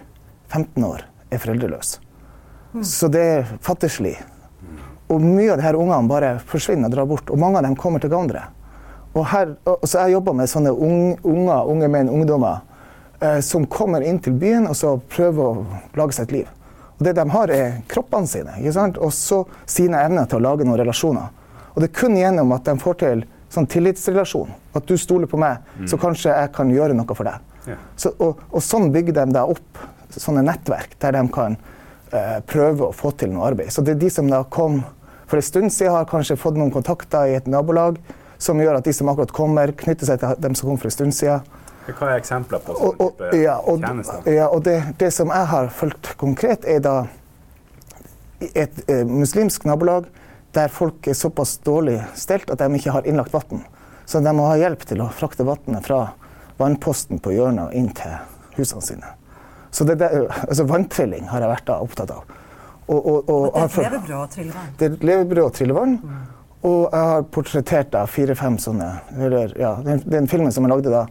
15 0.50 0.84
år 0.86 1.06
er 1.34 1.42
foreldreløse. 1.42 2.02
Så 2.86 3.10
det 3.14 3.22
er 3.22 3.50
fattigslig. 3.62 4.16
Og 5.14 5.22
mye 5.22 5.52
av 5.54 5.60
de 5.60 5.66
her 5.66 5.78
ungene 5.78 6.10
bare 6.10 6.36
forsvinner 6.50 6.90
og 6.90 6.96
drar 6.96 7.10
bort. 7.10 7.30
Og 7.30 7.38
mange 7.42 7.60
av 7.60 7.68
dem 7.68 7.76
kommer 7.78 8.02
til 8.02 8.10
Gandre. 8.14 8.48
Og 9.14 9.28
her, 9.30 9.52
og, 9.70 9.84
så 9.86 10.06
jeg 10.06 10.16
jobber 10.16 10.38
med 10.38 10.50
sånne 10.50 10.72
unge, 10.74 11.18
unger, 11.22 11.70
unge 11.70 11.90
menn, 11.94 12.10
ungdommer, 12.10 12.64
som 13.46 13.64
kommer 13.72 14.04
inn 14.04 14.18
til 14.20 14.34
byen 14.36 14.66
og 14.68 14.76
så 14.76 14.98
prøver 15.12 15.44
å 15.46 15.80
lage 15.96 16.18
seg 16.18 16.28
et 16.28 16.36
liv. 16.38 16.50
Og 16.98 17.06
det 17.08 17.14
de 17.18 17.24
har, 17.34 17.54
er 17.54 17.78
kroppene 17.92 18.28
sine, 18.28 18.58
og 19.00 19.14
så 19.16 19.44
sine 19.70 20.02
evner 20.04 20.28
til 20.30 20.42
å 20.42 20.46
lage 20.50 20.68
noen 20.68 20.82
relasjoner. 20.82 21.32
Og 21.74 21.82
det 21.82 21.90
er 21.90 21.96
kun 21.98 22.18
gjennom 22.18 22.52
at 22.56 22.68
de 22.68 22.76
får 22.82 23.00
til 23.02 23.24
sånn 23.54 23.70
tillitsrelasjon, 23.70 24.52
at 24.74 24.88
du 24.90 24.96
stoler 24.98 25.30
på 25.30 25.40
meg, 25.42 25.64
så 25.90 26.00
kanskje 26.02 26.34
jeg 26.34 26.52
kan 26.56 26.72
gjøre 26.74 26.98
noe 26.98 27.18
for 27.18 27.30
deg. 27.30 27.52
Ja. 27.70 27.78
Så, 27.96 28.12
og, 28.22 28.42
og 28.52 28.64
sånn 28.66 28.92
bygger 28.94 29.16
de 29.22 29.26
da 29.38 29.46
opp 29.50 29.82
sånne 30.14 30.44
nettverk 30.46 30.98
der 31.02 31.16
de 31.16 31.24
kan 31.34 31.56
eh, 32.14 32.40
prøve 32.50 32.90
å 32.90 32.96
få 32.96 33.14
til 33.18 33.34
noe 33.34 33.48
arbeid. 33.52 33.72
Så 33.74 33.86
det 33.86 33.96
er 33.96 34.04
de 34.04 34.12
som 34.14 34.30
da 34.30 34.44
kom 34.44 34.82
for 35.30 35.40
en 35.40 35.46
stund 35.46 35.74
siden, 35.74 35.96
har 35.96 36.10
kanskje 36.10 36.38
fått 36.38 36.60
noen 36.60 36.74
kontakter 36.74 37.32
i 37.32 37.38
et 37.40 37.48
nabolag 37.50 37.98
som 38.42 38.60
gjør 38.60 38.78
at 38.78 38.88
de 38.88 38.94
som 38.94 39.10
akkurat 39.10 39.32
kommer, 39.34 39.72
knytter 39.80 40.10
seg 40.10 40.20
til 40.22 40.40
dem 40.44 40.58
som 40.60 40.70
kom 40.70 40.82
for 40.82 40.92
en 40.92 40.98
stund 40.98 41.16
siden. 41.16 41.46
Hva 41.88 42.14
er 42.14 42.22
eksempler 42.22 42.62
på 42.64 42.76
Og, 42.78 43.02
og, 43.02 43.24
ja, 43.36 43.58
og, 43.60 43.84
ja, 44.30 44.48
og 44.48 44.64
det, 44.64 44.78
det 45.00 45.12
som 45.14 45.32
jeg 45.34 45.50
har 45.52 45.70
fulgt 45.76 46.14
konkret, 46.18 46.66
er 46.66 46.80
da 46.84 46.96
et 48.54 48.84
eh, 48.90 49.04
muslimsk 49.08 49.66
nabolag 49.68 50.08
der 50.54 50.70
folk 50.72 51.08
er 51.08 51.18
såpass 51.18 51.58
dårlig 51.66 51.98
stelt 52.20 52.52
at 52.54 52.62
de 52.62 52.70
ikke 52.78 52.94
har 52.94 53.08
innlagt 53.10 53.34
vann. 53.34 53.64
Så 54.06 54.20
de 54.20 54.34
må 54.36 54.46
ha 54.52 54.60
hjelp 54.60 54.84
til 54.86 55.02
å 55.02 55.10
frakte 55.16 55.46
vannet 55.48 55.88
fra 55.88 56.14
vannposten 56.60 57.22
på 57.24 57.34
hjørnet 57.34 57.72
og 57.72 57.78
inn 57.78 57.90
til 57.98 58.16
husene 58.58 58.86
sine. 58.86 59.14
Så 59.74 59.88
det 59.90 59.98
der, 60.04 60.28
altså 60.44 60.68
vanntrilling 60.70 61.26
har 61.32 61.42
jeg 61.42 61.50
vært 61.50 61.68
da 61.72 61.80
opptatt 61.82 62.12
av. 62.14 62.40
Og, 62.84 63.00
og, 63.00 63.30
og, 63.32 63.56
Det 63.56 63.86
er 63.86 63.96
levebrød 63.96 64.18
og 64.20 64.30
trillevann. 64.34 64.74
det 64.78 64.88
er 64.90 65.06
levebrød 65.08 65.44
og 65.46 65.54
trillevann. 65.58 65.96
Og 66.64 66.82
jeg 66.84 67.08
har 67.10 67.26
portrettert 67.36 67.96
fire-fem 68.08 68.58
sånne 68.62 68.90
eller, 69.18 69.56
ja, 69.60 69.74
den, 69.84 70.04
den 70.06 70.30
filmen 70.32 70.52
som 70.54 70.64
jeg 70.64 70.72
lagde 70.72 70.94
da, 70.94 71.08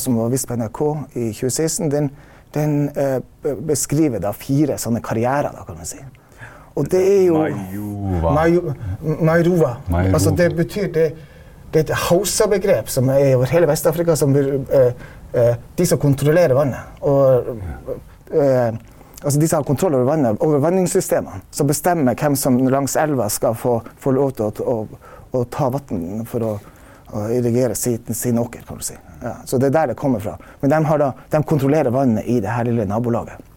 som 0.00 0.18
var 0.20 0.32
vist 0.32 0.48
på 0.48 0.56
NRK 0.60 0.80
i 1.14 1.30
2016, 1.32 1.90
den, 1.90 2.10
den 2.54 2.74
eh, 2.98 3.20
beskriver 3.64 4.22
da 4.22 4.32
fire 4.36 4.76
sånne 4.78 5.02
karrierer, 5.04 5.52
da, 5.54 5.64
kan 5.66 5.78
man 5.80 5.88
si. 5.88 6.00
Og 6.78 6.86
det 6.90 7.00
er 7.00 7.24
jo 7.26 7.40
Majuva. 7.40 8.76
Mairuva. 9.20 9.74
Altså, 9.90 10.30
det 10.30 10.52
betyr 10.56 10.92
det, 10.94 11.08
det 11.72 11.82
er 11.82 11.88
et 11.88 11.96
hausa-begrep 12.08 12.88
som 12.90 13.10
er 13.12 13.34
over 13.36 13.50
hele 13.52 13.68
Vest-Afrika. 13.70 14.16
som 14.16 14.36
eh, 14.36 14.92
eh, 15.32 15.54
De 15.76 15.86
som 15.86 15.98
kontrollerer 15.98 16.54
vannet. 16.54 17.02
Og, 17.02 17.56
eh, 18.32 18.72
altså 19.22 19.40
de 19.40 19.48
som 19.48 19.58
har 19.58 19.64
kontroll 19.64 19.94
over 19.94 20.04
vannet, 20.04 20.40
over 20.40 20.58
vanningssystemene. 20.58 21.42
Som 21.50 21.66
bestemmer 21.66 22.14
hvem 22.14 22.36
som 22.36 22.58
langs 22.68 22.96
elva 22.96 23.28
skal 23.28 23.54
få, 23.54 23.80
få 23.98 24.10
lov 24.16 24.34
til 24.38 24.50
å, 24.50 24.72
å, 24.72 25.04
å 25.38 25.44
ta 25.44 25.70
vann 25.70 26.24
for 26.26 26.46
å, 26.46 26.56
å 27.12 27.28
irrigere 27.34 27.74
sin, 27.74 28.14
sin 28.14 28.38
åker, 28.38 28.66
kan 28.66 28.78
du 28.78 28.86
si. 28.86 28.98
Ja, 29.20 29.34
så 29.44 29.60
det 29.60 29.70
er 29.70 29.76
der 29.76 29.92
det 29.92 30.00
kommer 30.00 30.22
fra. 30.22 30.36
Men 30.62 30.72
de, 30.72 30.80
har 30.88 31.02
da, 31.02 31.12
de 31.32 31.42
kontrollerer 31.44 31.92
vannet 31.94 32.28
i 32.28 32.40
det 32.40 32.50
her 32.50 32.68
lille 32.68 32.88
nabolaget. 32.88 33.48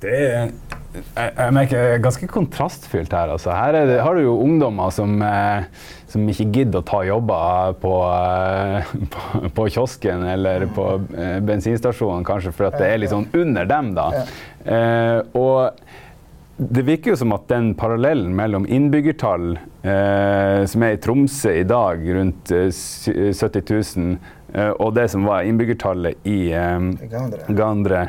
Det 0.00 0.14
er 0.14 0.50
jeg, 0.98 1.32
jeg 1.36 1.54
merker 1.54 2.00
ganske 2.02 2.28
kontrastfylt 2.30 3.12
her. 3.14 3.32
Altså. 3.34 3.52
Her 3.54 3.76
det, 3.76 3.98
har 4.02 4.16
du 4.16 4.24
jo 4.24 4.38
ungdommer 4.40 4.92
som, 4.94 5.18
eh, 5.22 5.66
som 6.10 6.24
ikke 6.30 6.48
gidder 6.54 6.80
å 6.80 6.86
ta 6.88 7.02
jobber 7.06 7.76
på, 7.82 7.94
eh, 8.08 8.92
på, 9.12 9.42
på 9.58 9.68
kiosken 9.76 10.24
eller 10.32 10.66
på 10.74 10.88
eh, 11.12 11.38
bensinstasjonen, 11.44 12.26
kanskje, 12.26 12.54
for 12.56 12.70
at 12.70 12.78
det 12.80 12.88
er 12.90 13.02
litt 13.02 13.14
sånn 13.14 13.28
under 13.36 13.68
dem. 13.68 13.92
da. 13.98 14.08
Eh, 14.64 15.20
og 15.38 15.84
det 16.58 16.82
virker 16.88 17.12
jo 17.12 17.20
som 17.20 17.36
at 17.36 17.46
den 17.52 17.70
parallellen 17.78 18.32
mellom 18.34 18.64
innbyggertall, 18.66 19.52
eh, 19.86 20.64
som 20.66 20.82
er 20.82 20.96
i 20.96 21.02
Tromsø 21.04 21.52
i 21.60 21.68
dag, 21.68 22.02
rundt 22.16 22.50
70 22.50 23.62
000, 23.68 24.18
og 24.54 24.94
det 24.96 25.10
som 25.12 25.26
var 25.28 25.44
innbyggertallet 25.44 26.24
i 26.24 26.38
Gandre 27.52 28.06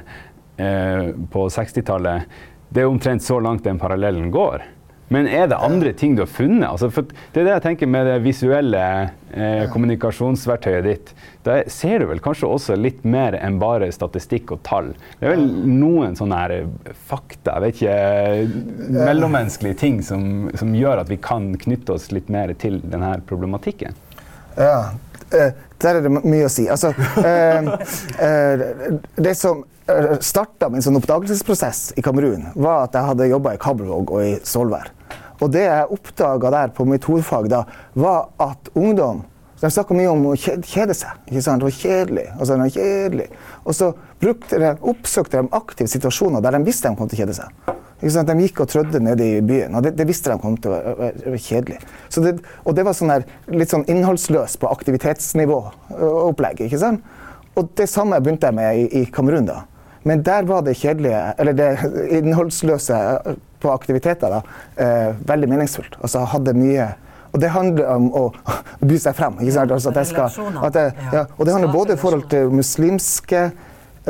på 0.56 1.44
60-tallet 1.52 2.40
det 2.70 2.84
er 2.84 2.90
omtrent 2.90 3.26
så 3.26 3.40
langt 3.42 3.66
den 3.66 3.80
parallellen 3.82 4.30
går. 4.32 4.64
Men 5.10 5.26
er 5.26 5.48
det 5.50 5.58
andre 5.58 5.90
ting 5.98 6.14
du 6.14 6.22
har 6.22 6.30
funnet? 6.30 6.68
Altså, 6.70 6.92
det 7.34 7.42
er 7.42 7.48
det 7.48 7.54
jeg 7.56 7.64
tenker 7.64 7.90
med 7.90 8.06
det 8.06 8.20
visuelle 8.22 8.82
eh, 9.34 9.64
kommunikasjonsverktøyet 9.74 10.86
ditt. 10.86 11.10
Da 11.48 11.56
ser 11.66 12.04
du 12.04 12.12
vel 12.12 12.22
kanskje 12.22 12.46
også 12.46 12.78
litt 12.78 13.02
mer 13.10 13.34
enn 13.40 13.58
bare 13.62 13.90
statistikk 13.96 14.54
og 14.54 14.62
tall. 14.68 14.92
Det 15.18 15.26
er 15.26 15.34
vel 15.34 15.48
noen 15.66 16.14
sånne 16.20 16.44
eh, 16.54 16.94
fakta, 17.10 17.58
jeg 17.58 17.66
vet 17.66 17.82
ikke, 17.82 18.94
mellommenneskelige 19.00 19.82
ting 19.82 19.98
som, 20.06 20.46
som, 20.54 20.78
gjør 20.78 21.02
at 21.02 21.10
vi 21.10 21.18
kan 21.18 21.56
knytte 21.58 21.98
oss 21.98 22.12
litt 22.14 22.30
mer 22.30 22.54
til 22.62 22.78
denne 22.86 23.16
problematikken. 23.26 23.98
Ja, 24.62 24.92
eh, 24.94 25.09
der 25.30 25.96
er 25.96 26.06
det 26.06 26.12
mye 26.12 26.48
å 26.48 26.52
si. 26.52 26.68
Altså, 26.72 26.94
eh, 27.24 27.70
eh, 28.26 28.64
det 29.16 29.36
som 29.38 29.66
starta 30.22 30.68
min 30.70 30.84
sånn 30.86 31.00
oppdagelsesprosess 31.00 31.96
i 31.98 32.04
Kamerun, 32.06 32.52
var 32.54 32.84
at 32.86 32.98
jeg 32.98 33.08
hadde 33.08 33.30
jobba 33.32 33.56
i 33.56 33.62
Kabelvåg 33.62 34.12
og 34.14 34.22
i 34.22 34.36
Svolvær. 34.46 34.92
Og 35.40 35.50
det 35.56 35.64
jeg 35.66 35.90
oppdaga 35.96 36.52
der 36.54 36.74
på 36.76 36.86
mitt 36.86 37.08
hovedfag 37.10 37.48
da, 37.50 37.64
var 37.98 38.28
at 38.44 38.70
ungdom 38.78 39.24
de 39.60 39.72
snakka 39.74 39.96
mye 39.98 40.12
om 40.12 40.28
å 40.30 40.36
kjede 40.40 40.96
seg. 40.96 41.18
ikke 41.28 41.42
sant? 41.44 41.60
Det 41.60 41.68
var 41.68 41.76
kjedelig. 41.76 42.28
Og 42.38 42.48
så, 42.48 42.58
kjedelig. 42.76 43.28
Og 43.66 43.76
så 43.76 43.90
de, 44.24 44.70
oppsøkte 44.94 45.42
de 45.42 45.52
aktive 45.58 45.92
situasjoner 45.92 46.44
der 46.44 46.56
de 46.56 46.64
visste 46.68 46.88
de 46.88 47.00
kom 47.00 47.10
til 47.12 47.20
å 47.20 47.24
kjede 47.26 47.36
seg. 47.42 47.74
De 48.00 48.36
gikk 48.40 48.62
og 48.64 48.70
trødde 48.72 49.02
nede 49.04 49.26
i 49.28 49.42
byen, 49.44 49.76
og 49.76 49.84
det, 49.84 49.94
det 50.00 50.08
visste 50.08 50.32
de 50.32 50.40
kom 50.40 50.56
til 50.62 50.72
å 50.72 50.94
være 51.00 51.40
kjedelig. 51.44 51.80
Det, 52.16 52.36
og 52.64 52.78
det 52.78 52.86
var 52.88 52.96
sånn 52.96 53.12
der, 53.12 53.26
litt 53.52 53.74
sånn 53.74 53.84
innholdsløst 53.92 54.60
på 54.62 54.70
aktivitetsnivå-opplegg. 54.72 56.64
ikke 56.68 56.80
sant? 56.80 57.04
Og 57.60 57.74
det 57.76 57.90
samme 57.92 58.22
begynte 58.24 58.48
jeg 58.48 58.56
med 58.56 58.80
i, 58.80 58.88
i 59.02 59.04
Kamerun. 59.12 59.50
da. 59.50 59.64
Men 60.08 60.24
der 60.24 60.48
var 60.48 60.64
det 60.64 60.78
kjedelige, 60.80 61.20
eller 61.38 61.58
det 61.60 61.70
innholdsløse 62.22 63.02
på 63.60 63.72
aktiviteter 63.74 64.32
da, 64.32 64.42
eh, 64.80 65.12
veldig 65.28 65.52
meningsfullt. 65.52 66.00
Altså 66.00 66.24
hadde 66.32 66.56
mye 66.56 66.94
og 67.30 67.42
det 67.44 67.52
handler 67.54 67.90
om 67.94 68.08
å, 68.18 68.24
by 68.90 69.00
seg 69.02 69.18
frem. 69.18 69.36
ikke 69.44 69.54
sant? 69.54 69.74
Altså 69.76 69.92
skal, 70.08 70.38
jeg, 70.74 70.94
ja, 71.14 71.26
og 71.36 71.46
det 71.46 71.54
handler 71.54 71.76
både 71.76 71.94
i 71.98 72.02
forhold 72.02 72.26
til 72.32 72.54
muslimske, 72.54 73.50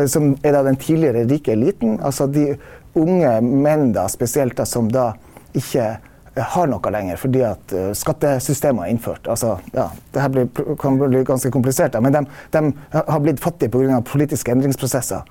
som 0.08 0.30
er 0.46 0.54
da 0.56 0.62
den 0.64 0.78
tidligere 0.80 1.26
rike 1.28 1.52
eliten, 1.52 1.98
altså 2.06 2.30
de 2.32 2.54
unge 2.98 3.34
menn 3.46 3.92
da, 3.94 4.08
spesielt 4.10 4.58
da, 4.58 4.66
som 4.66 4.90
da 4.92 5.12
ikke 5.58 5.98
har 6.40 6.70
noe 6.72 6.92
lenger 6.94 7.18
fordi 7.20 7.42
at 7.44 7.74
uh, 7.76 7.90
skattesystemet 7.98 8.86
er 8.86 8.94
innført. 8.94 9.28
Altså, 9.28 9.58
ja, 9.76 9.90
det 10.14 10.24
her 10.24 10.76
kan 10.80 10.98
bli 11.02 11.24
ganske 11.28 11.52
komplisert, 11.52 11.94
da, 11.96 12.02
men 12.04 12.16
de, 12.16 12.24
de 12.54 12.64
har 12.96 13.22
blitt 13.24 13.42
fattige 13.44 13.74
pga. 13.74 14.02
politiske 14.06 14.54
endringsprosesser. 14.54 15.28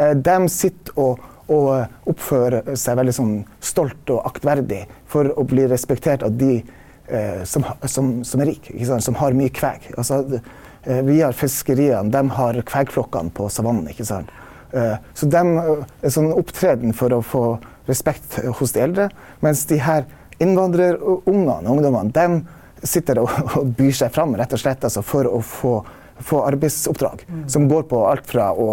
Eh, 0.00 0.14
de 0.16 0.36
sitter 0.52 1.00
og, 1.00 1.20
og, 1.50 1.70
oppfører 2.10 2.74
seg 2.78 2.98
veldig 3.00 3.14
sånn 3.14 3.34
stolt 3.64 4.12
og 4.14 4.24
aktverdig 4.28 4.84
for 5.10 5.32
å 5.34 5.44
bli 5.48 5.66
respektert 5.70 6.24
av 6.26 6.36
de 6.40 6.60
eh, 6.60 7.42
som, 7.48 7.66
som, 7.84 8.12
som, 8.26 8.42
er 8.42 8.52
rike, 8.54 9.00
som 9.04 9.18
har 9.20 9.36
mye 9.36 9.52
kveg. 9.54 9.90
Altså, 10.00 10.22
eh, 10.84 11.02
vi 11.06 11.20
har 11.20 11.36
fiskeriene, 11.36 12.10
de 12.12 12.36
har 12.38 12.60
kvegflokkene 12.72 13.34
på 13.36 13.50
savannen. 13.52 13.90
ikke 13.92 14.08
sant? 14.08 14.32
Eh, 14.72 14.96
så 15.14 15.26
de 15.26 15.40
er 15.40 15.82
eh, 16.02 16.12
sånn 16.12 16.30
opptreden 16.34 16.94
for 16.96 17.14
å 17.14 17.20
få 17.24 17.44
respekt 17.90 18.38
hos 18.60 18.74
de 18.76 18.84
eldre, 18.84 19.08
mens 19.44 19.64
de 19.70 19.80
her 19.82 20.06
innvandrerungene, 20.40 21.66
og 21.66 21.74
ungdommene, 21.74 22.12
de 22.14 22.86
sitter 22.86 23.20
og, 23.22 23.32
og 23.58 23.74
byr 23.76 23.96
seg 24.02 24.14
fram 24.14 24.36
rett 24.38 24.54
og 24.56 24.62
slett 24.62 24.86
altså, 24.86 25.02
for 25.06 25.28
å 25.28 25.42
få, 25.44 25.74
få 26.24 26.44
arbeidsoppdrag 26.48 27.26
mm. 27.26 27.44
som 27.50 27.68
går 27.70 27.88
på 27.90 28.04
alt 28.08 28.28
fra 28.30 28.52
å 28.54 28.72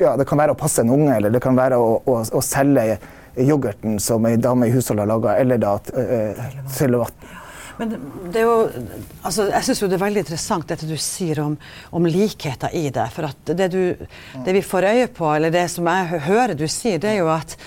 ja, 0.00 0.16
det 0.18 0.26
kan 0.26 0.40
være 0.40 0.54
å 0.54 0.58
passe 0.58 0.82
en 0.82 0.90
unge, 0.90 1.12
eller 1.14 1.30
det 1.30 1.38
kan 1.42 1.54
være 1.54 1.76
å, 1.78 2.00
å, 2.10 2.16
å 2.18 2.40
selge 2.42 2.96
yoghurten 3.38 4.00
som 4.02 4.26
ei 4.26 4.38
dame 4.42 4.66
i 4.66 4.72
husholdet 4.74 5.04
har 5.04 5.10
laga, 5.12 5.36
eller 5.38 5.60
da 5.62 5.76
uh, 5.78 6.40
selge 6.74 6.98
vann. 7.04 7.28
Men 7.78 7.94
det 8.30 8.42
er 8.42 8.46
jo, 8.46 8.58
altså 9.26 9.48
jeg 9.50 9.66
syns 9.66 9.80
det 9.84 9.96
er 9.96 10.04
veldig 10.04 10.22
interessant 10.24 10.68
dette 10.70 10.86
du 10.88 10.96
sier 11.00 11.40
om, 11.42 11.56
om 11.96 12.06
likheter 12.06 12.74
i 12.76 12.86
det. 12.94 13.08
For 13.14 13.30
at 13.30 13.54
det, 13.56 13.70
du, 13.74 14.06
det 14.46 14.54
vi 14.54 14.62
får 14.62 14.90
øye 14.92 15.08
på, 15.16 15.30
eller 15.34 15.54
det 15.54 15.66
som 15.72 15.90
jeg 15.90 16.22
hører 16.28 16.54
du 16.58 16.68
sier, 16.70 17.02
det 17.02 17.16
er 17.16 17.20
jo 17.24 17.32
at 17.34 17.58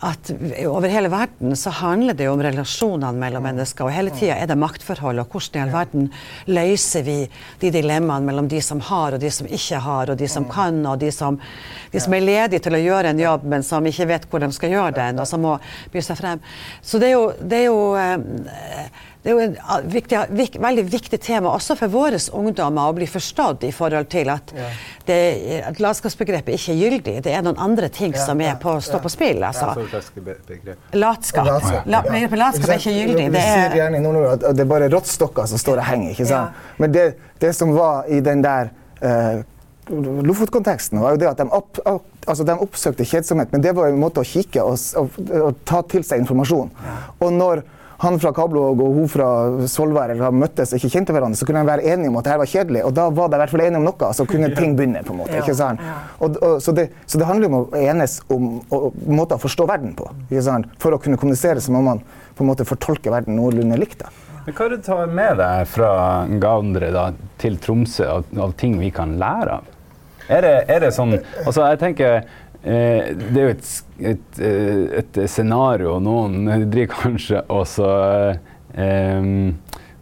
at 0.00 0.30
over 0.64 0.88
hele 0.88 1.10
verden 1.12 1.52
så 1.56 1.70
handler 1.76 2.16
det 2.16 2.24
jo 2.24 2.32
om 2.32 2.40
relasjonene 2.40 3.20
mellom 3.20 3.44
mennesker. 3.44 3.84
Og 3.84 3.92
hele 3.92 4.12
tida 4.14 4.38
er 4.40 4.48
det 4.48 4.56
maktforhold, 4.56 5.20
og 5.20 5.34
hvordan 5.34 5.58
i 5.58 5.62
all 5.66 5.72
verden 5.74 6.06
løser 6.48 7.04
vi 7.04 7.16
de 7.60 7.72
dilemmaene 7.74 8.24
mellom 8.24 8.48
de 8.48 8.62
som 8.64 8.80
har 8.88 9.16
og 9.16 9.20
de 9.20 9.28
som 9.34 9.50
ikke 9.50 9.82
har, 9.84 10.12
og 10.12 10.16
de 10.16 10.28
som 10.30 10.48
kan 10.48 10.80
og 10.88 11.02
de 11.02 11.10
som, 11.12 11.36
de 11.92 12.00
som 12.00 12.16
er 12.16 12.24
ledige 12.24 12.64
til 12.64 12.78
å 12.78 12.80
gjøre 12.80 13.12
en 13.12 13.20
jobb, 13.20 13.44
men 13.52 13.66
som 13.66 13.86
ikke 13.86 14.08
vet 14.08 14.24
hvor 14.30 14.40
de 14.40 14.48
skal 14.56 14.72
gjøre 14.72 14.96
den, 15.02 15.20
og 15.20 15.28
som 15.28 15.44
må 15.44 15.58
by 15.92 16.04
seg 16.06 16.20
frem. 16.22 16.40
Så 16.80 17.02
det 17.02 17.12
er 17.12 17.16
jo, 17.18 17.26
det 17.44 17.60
er 17.60 17.68
jo 17.68 17.84
eh, 18.00 19.04
det 19.20 19.28
er 19.28 19.34
jo 19.34 19.40
et 19.44 19.56
ah, 19.68 19.82
viktig, 19.84 20.20
vik, 20.32 20.54
veldig 20.64 20.82
viktig 20.88 21.18
tema 21.20 21.50
også 21.52 21.74
for 21.76 21.92
våre 21.92 22.16
ungdommer 22.36 22.88
å 22.88 22.94
bli 22.96 23.04
forstått 23.10 23.66
i 23.68 23.72
forhold 23.76 24.08
til 24.12 24.30
at, 24.32 24.52
ja. 24.56 24.68
det, 25.08 25.16
at 25.68 25.80
latskapsbegrepet 25.82 26.56
ikke 26.56 26.72
er 26.72 26.78
gyldig. 26.78 27.14
Det 27.26 27.34
er 27.36 27.42
noen 27.44 27.60
andre 27.60 27.90
ting 27.92 28.14
ja, 28.16 28.22
som 28.24 28.40
på 28.62 28.76
å 28.78 28.80
stå 28.80 29.02
på 29.04 29.10
spill. 29.12 29.42
Altså. 29.44 29.74
Latskap. 30.96 31.50
La, 31.84 32.00
latskap 32.00 32.72
er 32.72 32.80
ikke 32.80 32.94
gyldig. 32.96 33.26
Vi 33.34 33.42
sier 33.44 33.76
gjerne 33.76 34.00
i 34.00 34.04
Nord-Norge 34.06 34.38
at 34.38 34.46
det 34.56 34.64
er 34.64 34.70
bare 34.70 34.88
rottstokker 34.94 35.50
som 35.50 35.60
står 35.60 35.82
og 35.82 35.88
henger. 35.90 36.14
ikke 36.14 36.28
sant? 36.30 36.56
Ja. 36.56 36.76
Men 36.80 36.94
det, 36.94 37.04
det, 37.44 37.50
som 37.58 37.74
var 37.76 38.08
i 38.08 38.22
den 38.24 38.44
der 38.46 38.70
uh, 39.04 39.42
Lofotkonteksten 39.90 41.02
var 41.02 41.16
jo 41.16 41.20
det 41.20 41.28
at 41.28 41.42
de, 41.42 41.46
opp, 41.52 41.82
altså 42.24 42.46
de, 42.46 42.56
oppsøkte 42.64 43.04
kjedsomhet, 43.04 43.52
men 43.52 43.64
det 43.64 43.74
var 43.76 43.90
en 43.90 44.00
måte 44.00 44.22
å 44.22 44.26
kikke 44.26 44.64
og, 44.64 44.80
og, 44.96 45.20
og 45.34 45.60
ta 45.68 45.82
til 45.90 46.06
seg 46.06 46.22
informasjon. 46.22 46.72
Og 47.20 47.36
når 47.36 47.64
han 48.00 48.16
fra 48.20 48.32
Kabelvåg 48.32 48.80
og 48.80 48.94
hun 48.96 49.08
fra 49.12 49.26
Svolvær 49.68 50.14
eller 50.14 50.32
møttes 50.32 50.72
og 50.72 50.78
ikke 50.78 50.92
kjente 50.94 51.12
hverandre, 51.12 51.36
så 51.36 51.44
kunne 51.48 51.60
de 51.60 51.68
være 51.68 51.84
enige 51.92 52.08
om 52.08 52.16
at 52.16 52.28
dette 52.30 52.40
var 52.40 52.48
kjedelig. 52.48 52.84
Og 52.88 52.94
da 52.96 53.08
var 53.12 53.28
de 53.28 53.36
i 53.36 53.42
hvert 53.42 53.52
fall 53.52 53.62
enige 53.66 53.80
om 53.82 53.88
noe, 53.90 54.12
så 54.16 54.26
kunne 54.28 54.48
ting 54.56 54.72
begynne. 54.78 55.02
på 55.04 55.12
en 55.12 55.20
måte, 55.20 55.36
ikke 55.36 55.56
sant? 55.58 55.82
Og, 56.18 56.38
og, 56.40 56.56
så, 56.64 56.72
det, 56.76 56.88
så, 57.04 57.20
det, 57.20 57.28
handler 57.28 57.50
om 57.50 57.58
å 57.58 57.62
enes 57.76 58.16
om 58.32 58.48
måter 59.04 59.36
å 59.36 59.42
forstå 59.42 59.68
verden 59.68 59.92
på. 59.98 60.08
ikke 60.30 60.46
sant? 60.48 60.72
For 60.80 60.96
å 60.96 61.00
kunne 61.02 61.20
kommunisere 61.20 61.60
så 61.60 61.74
må 61.76 61.84
man 61.84 62.00
på 62.36 62.44
en 62.44 62.48
måte 62.48 62.64
fortolke 62.68 63.12
verden 63.12 63.36
noenlunde 63.36 63.76
likt. 63.80 64.00
da. 64.04 64.12
Men 64.46 64.56
hva 64.56 64.66
er 64.66 64.72
det 64.72 64.80
du 64.80 64.86
tar 64.88 65.12
med 65.20 65.36
deg 65.42 65.68
fra 65.68 65.90
Gaundre 66.40 66.88
da, 66.94 67.10
til 67.42 67.60
Tromsø 67.60 68.06
av, 68.08 68.30
av, 68.40 68.56
ting 68.56 68.78
vi 68.80 68.88
kan 68.94 69.18
lære 69.20 69.60
av? 69.60 69.68
Er 70.30 70.46
det, 70.46 70.54
er 70.70 70.84
det 70.84 70.92
sånn 70.94 71.16
Altså, 71.18 71.64
jeg 71.66 71.80
tenker 71.80 72.22
det 72.62 73.40
er 73.40 73.46
jo 73.46 73.52
et, 73.54 73.72
et, 74.12 74.40
eh, 74.44 74.84
et, 75.00 75.20
scenario. 75.30 75.98
Noen 76.02 76.44
driver 76.72 76.94
kanskje 77.06 77.42
også 77.48 77.90
eh, 78.76 79.52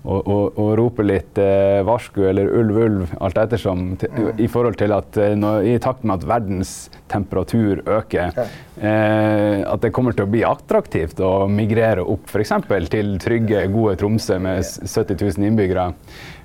og, 0.09 0.21
og, 0.25 0.59
og 0.61 0.71
roper 0.79 1.07
litt 1.07 1.39
eh, 1.43 1.81
varsku 1.87 2.23
eller 2.31 2.49
ulv, 2.61 2.79
ulv, 2.85 3.11
alt 3.25 3.41
ettersom, 3.43 3.91
til, 4.01 4.13
mm. 4.15 4.41
i 4.41 4.47
forhold 4.51 4.79
til 4.81 4.95
at 4.95 5.19
eh, 5.21 5.35
når, 5.37 5.67
i 5.69 5.75
takt 5.83 6.07
med 6.07 6.21
at 6.21 6.29
verdens 6.31 6.73
temperatur 7.13 7.83
øker, 7.83 8.39
eh, 8.79 9.61
at 9.67 9.85
det 9.85 9.93
kommer 9.97 10.17
til 10.17 10.25
å 10.25 10.33
bli 10.33 10.45
attraktivt 10.49 11.21
å 11.25 11.33
migrere 11.51 12.07
opp 12.07 12.31
f.eks. 12.31 12.55
til 12.95 13.15
trygge, 13.21 13.67
gode 13.75 13.99
Tromsø 14.01 14.39
med 14.43 14.65
70 14.65 15.19
000 15.19 15.51
innbyggere. 15.51 15.91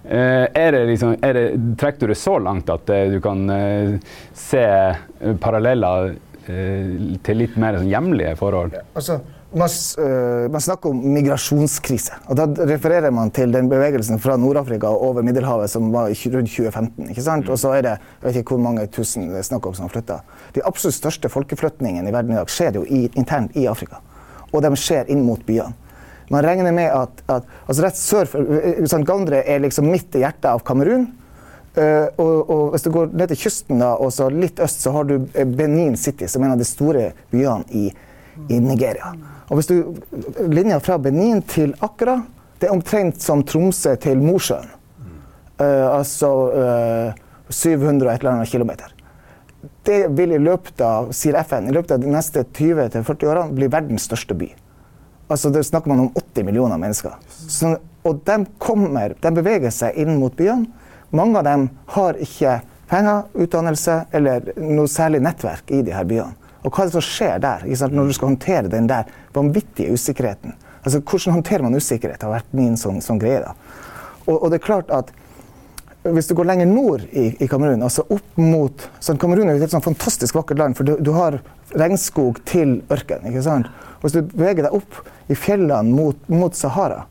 Eh, 0.04 0.48
er 0.54 0.72
det 0.72 0.86
liksom, 0.86 1.16
er 1.24 1.38
det, 1.38 1.44
trekker 1.80 2.08
du 2.08 2.12
det 2.12 2.20
så 2.20 2.36
langt 2.44 2.68
at 2.70 2.90
eh, 2.92 3.08
du 3.14 3.22
kan 3.24 3.46
eh, 3.50 3.94
se 4.36 4.66
paralleller 5.40 6.18
til 6.44 7.38
litt 7.40 7.54
mer 7.56 7.78
sånn 7.80 7.88
hjemlige 7.88 8.34
forhold? 8.36 8.74
Altså, 9.00 9.16
man, 9.56 9.70
man, 10.52 10.64
snakker 10.66 10.92
om 10.92 10.98
migrasjonskrise. 11.14 12.18
og 12.28 12.36
Da 12.36 12.50
refererer 12.68 13.14
man 13.16 13.32
til 13.32 13.54
den 13.56 13.70
bevegelsen 13.72 14.20
fra 14.20 14.36
Nord-Afrika 14.36 14.92
over 14.92 15.24
Middelhavet 15.24 15.72
som 15.72 15.88
var 15.94 16.12
rundt 16.12 16.52
2015. 16.52 17.14
ikke 17.14 17.24
sant? 17.24 17.48
Og 17.48 17.62
så 17.62 17.72
er 17.78 17.86
det 17.86 17.94
jeg 17.94 18.26
vet 18.26 18.42
ikke 18.42 18.58
hvor 18.58 18.66
mange 18.66 18.84
tusen 18.92 19.30
det 19.32 19.40
er 19.40 19.48
snakk 19.48 19.70
om 19.70 19.78
som 19.78 19.88
har 19.88 19.94
flytta. 19.96 20.20
De 20.58 20.66
absolutt 20.68 21.00
største 21.00 21.32
folkeflytningene 21.32 22.12
i 22.12 22.18
verden 22.18 22.36
i 22.36 22.42
dag 22.42 22.52
skjer 22.52 22.82
jo 22.82 22.84
i, 22.84 23.06
internt 23.16 23.56
i 23.56 23.64
Afrika. 23.72 24.04
Og 24.52 24.68
de 24.68 24.76
skjer 24.76 25.08
inn 25.16 25.24
mot 25.24 25.48
byene. 25.48 25.72
Man 26.34 26.46
regner 26.46 26.74
med 26.76 26.90
at, 26.90 27.24
at 27.30 27.50
altså 27.68 27.86
rett 27.86 28.00
sør 28.00 28.30
for 28.30 28.64
St. 28.84 29.04
Gandre 29.08 29.44
er 29.46 29.62
liksom 29.64 29.88
midt 29.92 30.18
i 30.18 30.24
hjertet 30.24 30.50
av 30.52 30.64
Kamerun. 30.66 31.08
Uh, 31.74 32.06
og, 32.22 32.50
og, 32.54 32.64
hvis 32.74 32.84
du 32.86 32.92
går 32.94 33.14
ned 33.18 33.32
til 33.32 33.40
kysten 33.48 33.80
da, 33.82 33.96
og 33.98 34.12
så 34.14 34.28
litt 34.30 34.60
øst, 34.62 34.84
så 34.86 34.92
har 34.94 35.08
du 35.10 35.16
eh, 35.34 35.48
Benin 35.50 35.96
City, 35.98 36.28
som 36.30 36.44
er 36.44 36.52
en 36.52 36.54
av 36.54 36.62
de 36.62 36.68
store 36.70 37.08
byene 37.32 37.66
i, 37.74 37.88
i 38.46 38.60
Nigeria. 38.62 39.10
Og 39.50 39.58
hvis 39.58 39.72
du, 39.72 39.80
Linja 40.54 40.78
fra 40.86 41.00
Benin 41.02 41.42
til 41.50 41.74
Accra 41.82 42.20
det 42.64 42.70
er 42.70 42.78
omtrent 42.78 43.20
som 43.20 43.42
Tromsø 43.44 43.92
til 44.00 44.22
Mosjøen. 44.24 44.70
Uh, 45.60 45.98
altså 45.98 46.30
uh, 46.56 47.18
700 47.50 48.08
og 48.08 48.14
et 48.14 48.22
eller 48.24 48.32
annet 48.38 48.52
kilometer. 48.54 48.94
Det 49.84 49.98
vil 50.16 50.38
i 50.38 50.40
løpet 50.40 50.80
av 50.84 51.10
sier 51.16 51.36
FN, 51.44 51.68
i 51.68 51.76
løpet 51.76 51.98
av 51.98 52.00
de 52.00 52.14
neste 52.14 52.46
20-40 52.48 53.28
årene 53.28 53.58
bli 53.58 53.68
verdens 53.72 54.08
største 54.08 54.38
by. 54.40 54.48
Altså 55.34 55.50
Det 55.50 55.64
snakker 55.66 55.90
man 55.90 56.00
om 56.04 56.12
80 56.14 56.46
millioner 56.46 56.78
mennesker. 56.78 57.16
Så, 57.28 57.72
og 58.06 58.20
de, 58.28 58.36
kommer, 58.62 59.16
de 59.18 59.32
beveger 59.34 59.72
seg 59.74 59.98
inn 59.98 60.20
mot 60.22 60.36
byene. 60.38 60.68
Mange 61.10 61.40
av 61.42 61.48
dem 61.48 61.64
har 61.96 62.20
ikke 62.22 62.60
penger, 62.92 63.24
utdannelse 63.34 63.96
eller 64.14 64.52
noe 64.62 64.90
særlig 64.92 65.24
nettverk 65.26 65.74
i 65.74 65.82
de 65.86 65.96
her 65.96 66.06
byene. 66.06 66.36
Og 66.62 66.70
hva 66.70 66.84
er 66.84 66.92
det 66.92 66.96
som 67.00 67.06
skjer 67.08 67.42
der 67.42 67.66
når 67.92 68.12
du 68.12 68.14
skal 68.14 68.30
håndtere 68.30 68.70
den 68.72 68.86
der 68.92 69.10
vanvittige 69.34 69.98
usikkerheten? 69.98 70.54
Altså, 70.84 71.02
Hvordan 71.02 71.40
håndterer 71.40 71.66
man 71.66 71.76
usikkerhet? 71.76 72.22
har 72.22 72.36
vært 72.36 72.54
min 72.54 72.78
sånn, 72.78 73.02
sånn 73.02 73.20
greie. 73.20 73.42
da. 73.42 73.56
Og, 74.28 74.38
og, 74.38 74.48
det 74.52 74.60
er 74.60 74.68
klart 74.68 74.94
at 74.94 75.10
hvis 76.04 76.30
du 76.30 76.36
går 76.38 76.52
lenger 76.52 76.70
nord 76.70 77.08
i, 77.10 77.32
i 77.42 77.48
Kamerun, 77.50 77.82
altså 77.82 78.06
opp 78.12 78.38
mot 78.38 78.86
sånn, 79.00 79.18
Kamerun 79.18 79.48
er 79.48 79.56
jo 79.56 79.64
et 79.64 79.66
helt 79.66 79.76
sånn 79.80 79.88
fantastisk 79.90 80.38
vakkert 80.38 80.62
land, 80.62 80.78
for 80.78 80.86
du, 80.86 80.98
du 81.02 81.14
har 81.16 81.40
regnskog 81.74 82.44
til 82.46 82.82
ørken. 82.94 83.26
ikke 83.32 83.44
sant? 83.50 83.72
Hvis 84.04 84.18
du 84.18 84.22
beveger 84.22 84.68
deg 84.68 84.76
opp 84.76 85.00
i 85.32 85.36
fjellene 85.40 85.96
mot, 85.96 86.20
mot 86.28 86.56
Sahara, 86.56 87.06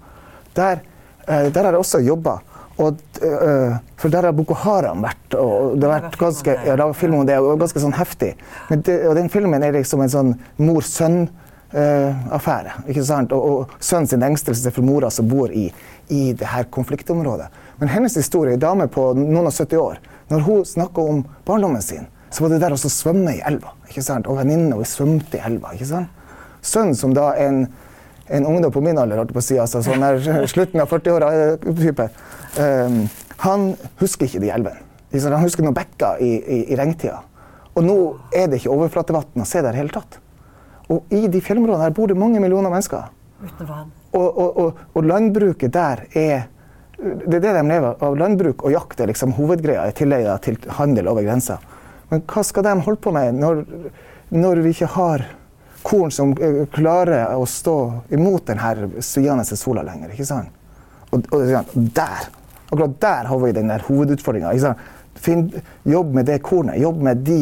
der, 0.56 0.82
eh, 1.26 1.48
der 1.48 1.64
har 1.64 1.72
jeg 1.72 1.80
også 1.80 2.00
jobba. 2.04 2.40
Og, 2.80 2.96
uh, 3.20 3.76
for 4.00 4.08
der 4.08 4.24
har 4.26 4.32
Boko 4.32 4.54
Haram 4.56 5.02
vært, 5.04 5.34
og 5.36 5.76
det 5.78 5.86
har 5.86 6.00
vært 6.00 6.16
ganske, 6.18 6.54
ja, 6.66 6.76
laget 6.80 6.96
film 6.96 7.14
om 7.18 7.26
det, 7.28 7.36
og 7.38 7.60
ganske 7.60 7.80
sånn 7.82 7.94
heftig. 7.94 8.32
Men 8.70 8.80
det, 8.86 8.94
og 9.10 9.16
den 9.18 9.28
filmen 9.32 9.62
er 9.62 9.76
liksom 9.76 10.00
en 10.02 10.12
sånn 10.12 10.30
mor-sønn-affære. 10.56 12.72
Uh, 12.78 12.88
ikke 12.88 13.04
sant? 13.06 13.32
Og, 13.36 13.42
og 13.44 13.68
sønnen 13.76 14.08
sin 14.08 14.24
engstelse 14.24 14.72
for 14.72 14.82
mora 14.88 15.10
som 15.12 15.28
bor 15.30 15.52
i, 15.52 15.68
i 16.08 16.32
det 16.32 16.48
her 16.48 16.64
konfliktområdet. 16.72 17.50
Men 17.82 17.92
hennes 17.92 18.16
historie, 18.18 18.56
ei 18.56 18.62
dame 18.62 18.88
på 18.92 19.10
noen 19.20 19.50
og 19.50 19.52
70 19.52 19.82
år, 19.82 19.96
når 20.32 20.40
hun 20.48 20.64
snakka 20.72 20.98
om 21.12 21.22
barndommen 21.44 21.84
sin, 21.84 22.08
så 22.32 22.38
var 22.46 22.54
det 22.54 22.62
der 22.64 22.72
å 22.72 22.80
svømme 22.80 23.36
i 23.36 23.44
elva. 23.44 23.76
ikke 23.90 24.04
sant? 24.04 24.24
Og 24.32 24.40
venninne 24.40 24.80
og 24.80 24.88
svømte 24.88 25.36
i 25.36 25.44
elva. 25.44 25.76
ikke 25.76 25.92
sant? 25.92 26.08
Sønnen 26.62 26.96
som 26.98 27.14
da 27.16 27.32
en 27.42 27.66
en 28.32 28.46
ungdom 28.46 28.72
på 28.72 28.80
min 28.80 28.98
alder, 28.98 29.18
holdt 29.20 29.34
på 29.34 29.42
å 29.42 29.44
si, 29.44 29.58
altså 29.60 29.82
sånn 29.84 30.02
der, 30.02 30.20
slutten 30.52 30.80
av 30.82 30.90
40-åra-type, 30.92 32.08
um, 32.56 33.02
han 33.44 33.66
husker 34.00 34.28
ikke 34.28 34.42
de 34.44 34.52
elvene. 34.54 34.88
Han 35.12 35.42
husker 35.44 35.66
noen 35.66 35.76
bekker 35.76 36.22
i, 36.24 36.30
i, 36.40 36.58
i 36.72 36.78
regntida. 36.78 37.18
Og 37.76 37.84
nå 37.84 37.96
er 38.36 38.48
det 38.48 38.60
ikke 38.60 38.72
overflatevann 38.72 39.44
å 39.44 39.48
se 39.48 39.60
der 39.64 39.76
i 39.76 39.82
hele 39.82 39.92
tatt. 39.92 40.16
Og 40.92 41.12
i 41.12 41.26
de 41.32 41.42
fjellområdene 41.44 41.88
her 41.88 41.96
bor 41.96 42.08
det 42.08 42.16
mange 42.16 42.40
millioner 42.40 42.72
mennesker. 42.72 43.10
Uten 43.42 43.68
vann. 43.68 43.92
Og, 44.12 44.24
og, 44.28 44.48
og, 44.62 44.80
og, 44.92 45.04
landbruket 45.08 45.72
der 45.72 46.04
er 46.12 46.48
Det 47.02 47.38
er 47.38 47.42
det 47.42 47.52
de 47.56 47.62
lever 47.66 47.96
av. 48.06 48.16
Landbruk 48.16 48.62
og 48.62 48.72
jakt 48.72 49.00
er 49.00 49.08
liksom 49.10 49.32
hovedgreia 49.34 49.88
i 49.90 49.94
tillegg 49.96 50.28
til 50.44 50.58
handel 50.76 51.08
over 51.10 51.24
grensa. 51.26 51.56
Men 52.12 52.22
hva 52.30 52.44
skal 52.46 52.62
de 52.62 52.76
holde 52.86 53.00
på 53.02 53.10
med 53.10 53.40
når, 53.40 53.64
når 54.30 54.60
vi 54.62 54.74
ikke 54.76 54.92
har 54.94 55.24
korn 55.82 56.12
som 56.14 56.32
eh, 56.38 56.64
klarer 56.72 57.34
å 57.36 57.46
stå 57.48 57.76
imot 58.14 58.46
denne 58.50 59.02
sviende 59.04 59.44
sola 59.44 59.84
lenger. 59.86 60.12
ikke 60.14 60.28
sant? 60.28 60.50
Og, 61.12 61.26
og, 61.34 61.74
der, 61.74 62.28
akkurat 62.70 62.98
der 63.02 63.30
har 63.30 63.40
vi 63.42 63.52
den 63.52 63.72
der 63.72 63.84
hovedutfordringa. 63.88 64.74
Jobb 65.84 66.14
med 66.14 66.26
det 66.30 66.38
kornet. 66.46 66.80
Jobb 66.80 67.02
med 67.04 67.24
de 67.26 67.40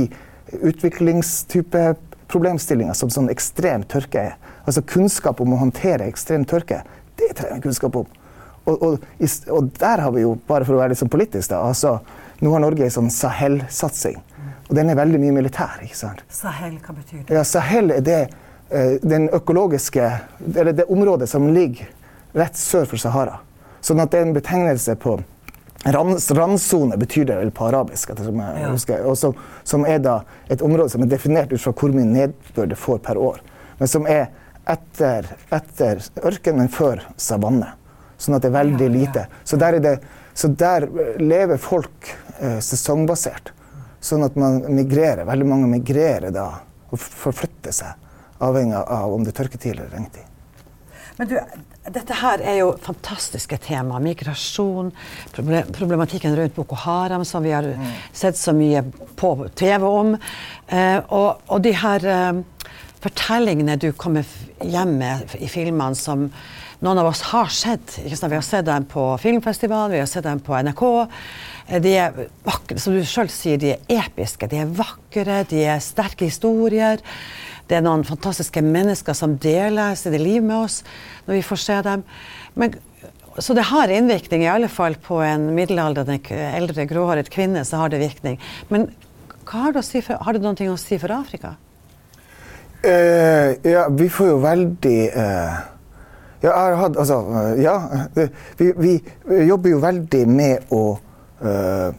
utviklingstype 0.60 1.94
problemstillinger 2.30 2.96
som 2.98 3.10
sånn 3.10 3.30
ekstrem 3.32 3.84
tørke 3.90 4.30
er. 4.30 4.38
Altså 4.66 4.82
kunnskap 4.86 5.40
om 5.42 5.54
å 5.54 5.60
håndtere 5.60 6.08
ekstrem 6.10 6.46
tørke. 6.48 6.82
Det 7.18 7.32
trenger 7.38 7.60
vi 7.60 7.68
kunnskap 7.68 8.00
om. 8.02 8.08
Og, 8.68 8.82
og, 8.82 9.06
og, 9.50 9.70
der 9.80 10.02
har 10.04 10.12
vi 10.14 10.24
jo, 10.24 10.34
bare 10.46 10.66
for 10.66 10.76
å 10.76 10.82
være 10.82 10.92
litt 10.92 11.00
sånn 11.00 11.10
politisk, 11.10 11.48
da, 11.50 11.62
altså, 11.64 11.96
nå 12.44 12.52
har 12.52 12.62
Norge 12.62 12.84
en 12.86 12.92
sånn 12.92 13.12
Sahel-satsing. 13.12 14.20
Og 14.70 14.76
den 14.78 14.92
er 14.92 14.98
veldig 14.98 15.18
mye 15.18 15.34
militær. 15.40 15.80
ikke 15.82 15.98
sant? 15.98 16.22
Sahel, 16.30 16.78
hva 16.78 16.94
betyr 16.94 17.24
det? 17.24 17.34
Ja, 17.34 17.42
Sahel 17.44 17.90
er 17.96 18.04
det, 18.06 18.20
uh, 18.70 18.96
den 19.02 19.28
økologiske, 19.34 20.06
eller 20.54 20.72
det 20.72 20.86
området 20.86 21.28
som 21.30 21.50
ligger 21.50 21.90
rett 22.38 22.56
sør 22.56 22.86
for 22.86 23.02
Sahara. 23.02 23.40
Sånn 23.82 24.00
at 24.02 24.12
det 24.12 24.20
er 24.20 24.28
en 24.28 24.36
betegnelse 24.36 24.94
på 25.00 25.18
Randsone 25.84 26.96
betyr 27.00 27.24
det 27.24 27.36
vel 27.38 27.50
på 27.56 27.64
arabisk, 27.70 28.10
jeg 28.12 28.34
ja. 28.36 28.68
husker, 28.68 29.00
og 29.08 29.16
som, 29.16 29.32
som, 29.64 29.86
er 29.88 30.02
da 30.04 30.18
et 30.52 30.60
område 30.60 30.92
som 30.92 31.00
er 31.00 31.08
definert 31.08 31.52
ut 31.54 31.62
fra 31.62 31.72
hvor 31.72 31.94
mye 31.94 32.04
nedbør 32.04 32.68
det 32.68 32.76
får 32.76 32.98
per 33.06 33.16
år. 33.16 33.38
Men 33.78 33.88
som 33.88 34.04
er 34.04 34.26
etter, 34.68 35.30
etter 35.48 36.02
ørken, 36.20 36.60
men 36.60 36.68
før 36.68 37.00
savanne. 37.16 37.72
Sånn 38.20 38.36
at 38.36 38.44
det 38.44 38.50
er 38.50 38.58
veldig 38.58 38.90
lite. 38.92 39.24
Så 39.44 39.56
der, 39.56 39.78
det, 39.80 39.94
så 40.36 40.52
der 40.52 40.84
lever 41.16 41.56
folk 41.56 42.12
eh, 42.38 42.60
sesongbasert. 42.60 43.54
Sånn 44.00 44.24
at 44.24 44.36
man 44.40 44.62
migrerer. 44.72 45.26
Veldig 45.28 45.48
mange 45.48 45.70
migrerer 45.70 46.32
da 46.34 46.48
og 46.90 46.98
forflytter 46.98 47.74
seg, 47.74 48.08
avhengig 48.42 48.80
av 48.80 49.12
om 49.14 49.22
det 49.24 49.34
er 49.34 49.42
tørketid 49.42 49.76
eller 49.76 49.92
regntid. 49.94 50.26
Men 51.20 51.28
du, 51.28 51.36
dette 51.92 52.16
her 52.16 52.40
er 52.40 52.60
jo 52.62 52.70
fantastiske 52.80 53.58
tema. 53.60 53.98
Migrasjon, 54.02 54.88
problematikken 55.36 56.36
rundt 56.38 56.56
Boko 56.56 56.78
Haram, 56.80 57.26
som 57.28 57.44
vi 57.44 57.52
har 57.52 57.68
mm. 57.76 57.90
sett 58.12 58.40
så 58.40 58.54
mye 58.56 58.82
på 59.20 59.34
TV 59.58 59.84
om. 59.86 60.14
Eh, 60.66 60.96
og, 61.12 61.42
og, 61.46 61.60
de 61.64 61.74
her 61.76 62.06
eh, 62.08 62.40
fortellingene 63.04 63.76
du 63.80 63.90
kommer 63.92 64.28
hjem 64.64 64.96
med 65.02 65.36
i 65.40 65.48
filmene 65.48 65.98
som 65.98 66.28
noen 66.80 67.02
av 67.02 67.10
oss 67.12 67.20
har 67.34 67.52
sett. 67.52 67.98
Vi 68.04 68.16
har 68.16 68.44
sett 68.44 68.64
dem 68.68 68.88
på 68.88 69.04
filmfestival, 69.20 69.92
vi 69.92 70.00
har 70.00 70.08
sett 70.08 70.24
dem 70.24 70.40
på 70.40 70.56
NRK. 70.56 70.84
Eh, 71.70 71.80
de 71.82 71.94
er 71.96 72.18
vakre, 72.46 72.78
som 72.82 72.96
du 72.96 73.04
sjøl 73.06 73.30
sier, 73.32 73.60
de 73.60 73.74
er 73.76 74.02
episke. 74.02 74.48
De 74.50 74.60
er 74.62 74.74
vakre, 74.74 75.42
de 75.50 75.64
er 75.70 75.82
sterke 75.84 76.28
historier. 76.28 77.02
Det 77.70 77.78
er 77.78 77.86
noen 77.86 78.02
fantastiske 78.06 78.62
mennesker 78.66 79.14
som 79.14 79.36
deler 79.38 79.94
sitt 79.98 80.16
liv 80.18 80.42
med 80.42 80.66
oss 80.66 80.80
når 81.26 81.36
vi 81.38 81.46
får 81.46 81.62
se 81.62 81.80
dem. 81.86 82.02
Men, 82.58 82.74
så 83.38 83.54
det 83.54 83.68
har 83.70 83.92
innvirkning, 83.94 84.42
i 84.42 84.50
alle 84.50 84.68
fall 84.68 84.98
på 84.98 85.20
en 85.22 85.52
middelaldrende, 85.54 86.18
eldre, 86.50 86.88
gråhåret 86.90 87.30
kvinne. 87.30 87.64
så 87.64 87.84
har 87.84 87.92
det 87.92 88.02
virkning. 88.02 88.40
Men 88.68 88.90
har 89.50 89.72
det, 89.72 89.84
si 89.86 90.02
for, 90.02 90.18
har 90.22 90.34
det 90.34 90.42
noe 90.42 90.72
å 90.72 90.78
si 90.78 90.98
for 90.98 91.14
Afrika? 91.14 91.54
Eh, 92.82 93.54
ja, 93.70 93.86
vi 93.92 94.08
får 94.08 94.28
jo 94.30 94.36
veldig 94.40 95.00
eh, 95.12 95.56
Ja, 96.40 96.52
hatt 96.80 96.94
Altså, 96.96 97.18
uh, 97.28 97.50
ja. 97.60 97.74
Vi, 98.56 98.70
vi, 98.72 98.94
jobber 99.44 99.74
jo 99.74 99.80
veldig 99.82 100.22
med 100.24 100.72
å 100.72 100.94
uh, 101.44 101.90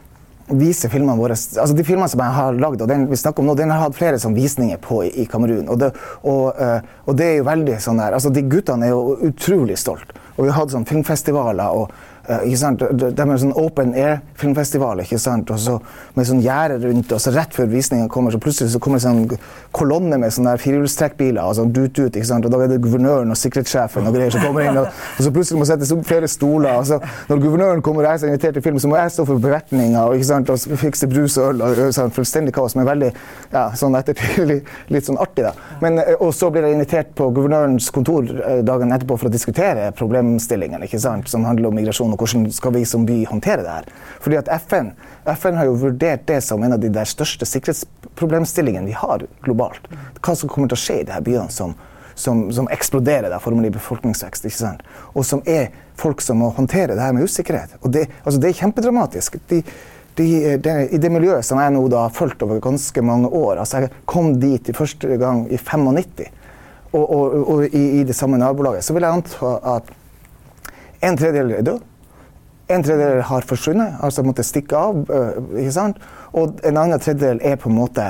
vise 0.52 0.90
filmene 0.92 1.16
våre 1.16 1.36
altså 1.38 1.76
De 1.76 1.86
filmene 1.88 2.10
som 2.12 2.22
jeg 2.24 2.36
har 2.36 2.58
lagd, 2.60 2.84
og 2.84 2.90
den 2.92 3.08
vi 3.12 3.20
snakker 3.20 3.44
om 3.44 3.52
nå, 3.52 3.56
den 3.60 3.72
har 3.72 3.86
hatt 3.86 3.98
flere 3.98 4.20
sånn 4.22 4.36
visninger 4.36 4.82
på 4.84 5.02
i, 5.08 5.26
Kamerun. 5.32 5.70
Og, 5.72 5.88
og, 6.28 6.44
uh, 6.60 6.80
og, 7.06 7.14
det 7.20 7.28
er 7.28 7.38
jo 7.40 7.50
veldig 7.50 7.80
sånn 7.84 8.02
der, 8.04 8.18
altså 8.18 8.34
De 8.34 8.46
guttene 8.52 8.90
er 8.90 8.96
jo 8.96 9.18
utrolig 9.32 9.80
stolt. 9.80 10.16
Og 10.38 10.46
vi 10.46 10.52
har 10.52 10.62
hatt 10.62 10.74
sånn 10.74 10.88
filmfestivaler. 10.90 11.76
og 11.76 12.10
de, 12.28 13.12
de 13.18 13.26
er 13.26 13.42
sånn 13.42 13.56
open 13.58 13.96
air-filmfestival? 13.98 15.02
Så, 15.12 15.78
med 16.16 16.28
sånn 16.28 16.44
gjerde 16.44 16.80
rundt. 16.86 17.12
Og 17.12 17.22
så 17.22 17.34
rett 17.36 17.56
før 17.56 17.70
visningen 17.72 18.10
kommer, 18.12 18.34
så 18.34 18.42
plutselig 18.42 18.74
så 18.76 18.82
kommer 18.84 19.02
det 19.02 19.10
en 19.10 19.24
sånn 19.26 19.42
kolonne 19.76 20.20
med 20.22 20.34
sånne 20.34 20.56
firehjulstrekkbiler. 20.62 21.42
Og 21.44 21.58
sånn 21.60 21.74
dut 21.76 22.00
ut? 22.00 22.20
Og 22.22 22.50
da 22.52 22.62
er 22.64 22.74
det 22.74 22.82
guvernøren 22.84 23.34
og 23.34 23.40
sikkerhetssjefen 23.40 24.08
og 24.08 24.16
greier 24.16 24.34
som 24.34 24.46
kommer 24.46 24.68
inn. 24.68 24.80
Og, 24.82 24.88
og 24.92 25.26
så 25.26 25.34
plutselig 25.34 25.62
må 25.62 25.68
settes 25.70 25.94
opp 25.96 26.06
flere 26.08 26.30
stoler. 26.32 26.78
Og 26.80 26.88
så 26.90 27.02
når 27.30 27.44
guvernøren 27.46 27.84
kommer 27.86 28.06
og 28.06 28.12
jeg 28.12 28.28
er 28.28 28.34
invitert 28.34 28.58
til 28.58 28.66
film, 28.66 28.80
så 28.82 28.92
må 28.92 29.00
jeg 29.00 29.14
stå 29.16 29.26
for 29.30 29.42
bevertninga 29.42 30.06
og, 30.10 30.22
og 30.42 30.80
fikse 30.82 31.10
brus 31.12 31.38
og 31.42 31.52
øl. 31.52 31.66
og 31.66 31.84
sånn 31.96 32.14
Fullstendig 32.16 32.54
kaos, 32.56 32.76
men 32.78 32.88
veldig 32.88 33.12
ja, 33.54 33.66
sånn 33.78 33.96
ettertid 34.00 34.68
litt 34.94 35.08
sånn 35.08 35.20
artig, 35.22 35.46
da. 35.48 35.54
Men, 35.84 36.00
eh, 36.02 36.18
og 36.20 36.34
så 36.36 36.52
blir 36.54 36.68
jeg 36.68 36.78
invitert 36.78 37.14
på 37.18 37.30
guvernørens 37.36 37.90
kontor 37.94 38.28
eh, 38.28 38.62
dagen 38.68 38.94
etterpå 38.94 39.18
for 39.20 39.30
å 39.30 39.34
diskutere 39.34 39.90
problemstillingen, 39.98 40.84
ikke 40.88 41.00
sant? 41.02 41.30
som 41.32 41.46
handler 41.48 41.70
om 41.70 41.78
migrasjon 41.78 42.11
og 42.14 42.22
hvordan 42.22 42.48
skal 42.54 42.76
vi 42.76 42.84
som 42.88 43.06
by 43.08 43.22
håndtere 43.30 43.64
det 43.66 43.76
her. 43.76 43.88
Fordi 44.24 44.40
at 44.40 44.52
FN, 44.66 44.92
FN 45.36 45.60
har 45.60 45.70
jo 45.70 45.78
vurdert 45.84 46.26
det 46.30 46.42
som 46.46 46.64
en 46.64 46.76
av 46.76 46.82
de 46.82 46.90
der 46.94 47.10
største 47.10 47.48
sikkerhetsproblemstillingene 47.50 48.90
vi 48.90 48.98
har 48.98 49.26
globalt. 49.46 49.88
Hva 50.20 50.36
som 50.38 50.52
kommer 50.52 50.72
til 50.72 50.80
å 50.80 50.84
skje 50.84 51.00
i 51.02 51.08
de 51.08 51.16
her 51.16 51.26
byene 51.26 51.54
som, 51.54 51.76
som, 52.16 52.48
som 52.54 52.70
eksploderer 52.74 53.30
der, 53.30 53.40
formelig 53.44 53.74
befolkningsvekst. 53.78 54.46
ikke 54.50 54.60
sant? 54.60 54.84
Og 55.14 55.26
som 55.28 55.44
er 55.46 55.72
folk 56.02 56.22
som 56.24 56.42
må 56.42 56.52
håndtere 56.58 56.96
det 56.96 57.04
her 57.04 57.16
med 57.16 57.30
usikkerhet. 57.30 57.78
Og 57.82 57.94
det, 57.94 58.08
altså 58.24 58.42
det 58.42 58.52
er 58.52 58.60
kjempedramatisk. 58.62 59.38
De, 59.50 59.62
de, 60.20 60.28
de, 60.58 60.76
I 60.92 61.00
det 61.02 61.12
miljøet 61.12 61.46
som 61.48 61.62
jeg 61.62 61.74
nå 61.74 61.86
da 61.92 62.06
har 62.08 62.16
fulgt 62.16 62.44
over 62.44 62.60
ganske 62.64 63.02
mange 63.06 63.30
år 63.32 63.62
altså 63.62 63.86
Jeg 63.86 63.94
kom 64.10 64.34
dit 64.42 64.68
i 64.68 64.76
første 64.76 65.18
gang 65.22 65.46
i 65.48 65.58
95. 65.58 66.28
Og, 66.92 67.06
og, 67.06 67.36
og 67.48 67.62
i, 67.70 68.02
i, 68.02 68.04
det 68.04 68.16
samme 68.18 68.36
nabolaget. 68.36 68.84
Så 68.84 68.94
vil 68.94 69.06
jeg 69.08 69.16
anta 69.16 69.54
at 69.78 69.94
en 71.08 71.16
tredjedel 71.18 71.54
er 71.56 71.64
død 71.70 71.86
En 72.72 72.84
tredjedel 72.84 73.22
har 73.28 73.48
forsvunnet, 73.48 74.00
altså 74.04 74.24
måtte 74.24 74.46
stikke 74.48 74.78
av. 74.78 75.06
øh, 75.10 75.58
ikke 75.60 75.74
sant? 75.76 76.02
Og 76.32 76.60
en 76.64 76.78
annen 76.78 77.00
tredjedel 77.00 77.42
er 77.44 77.58
på 77.60 77.70
en 77.70 77.76
måte 77.76 78.06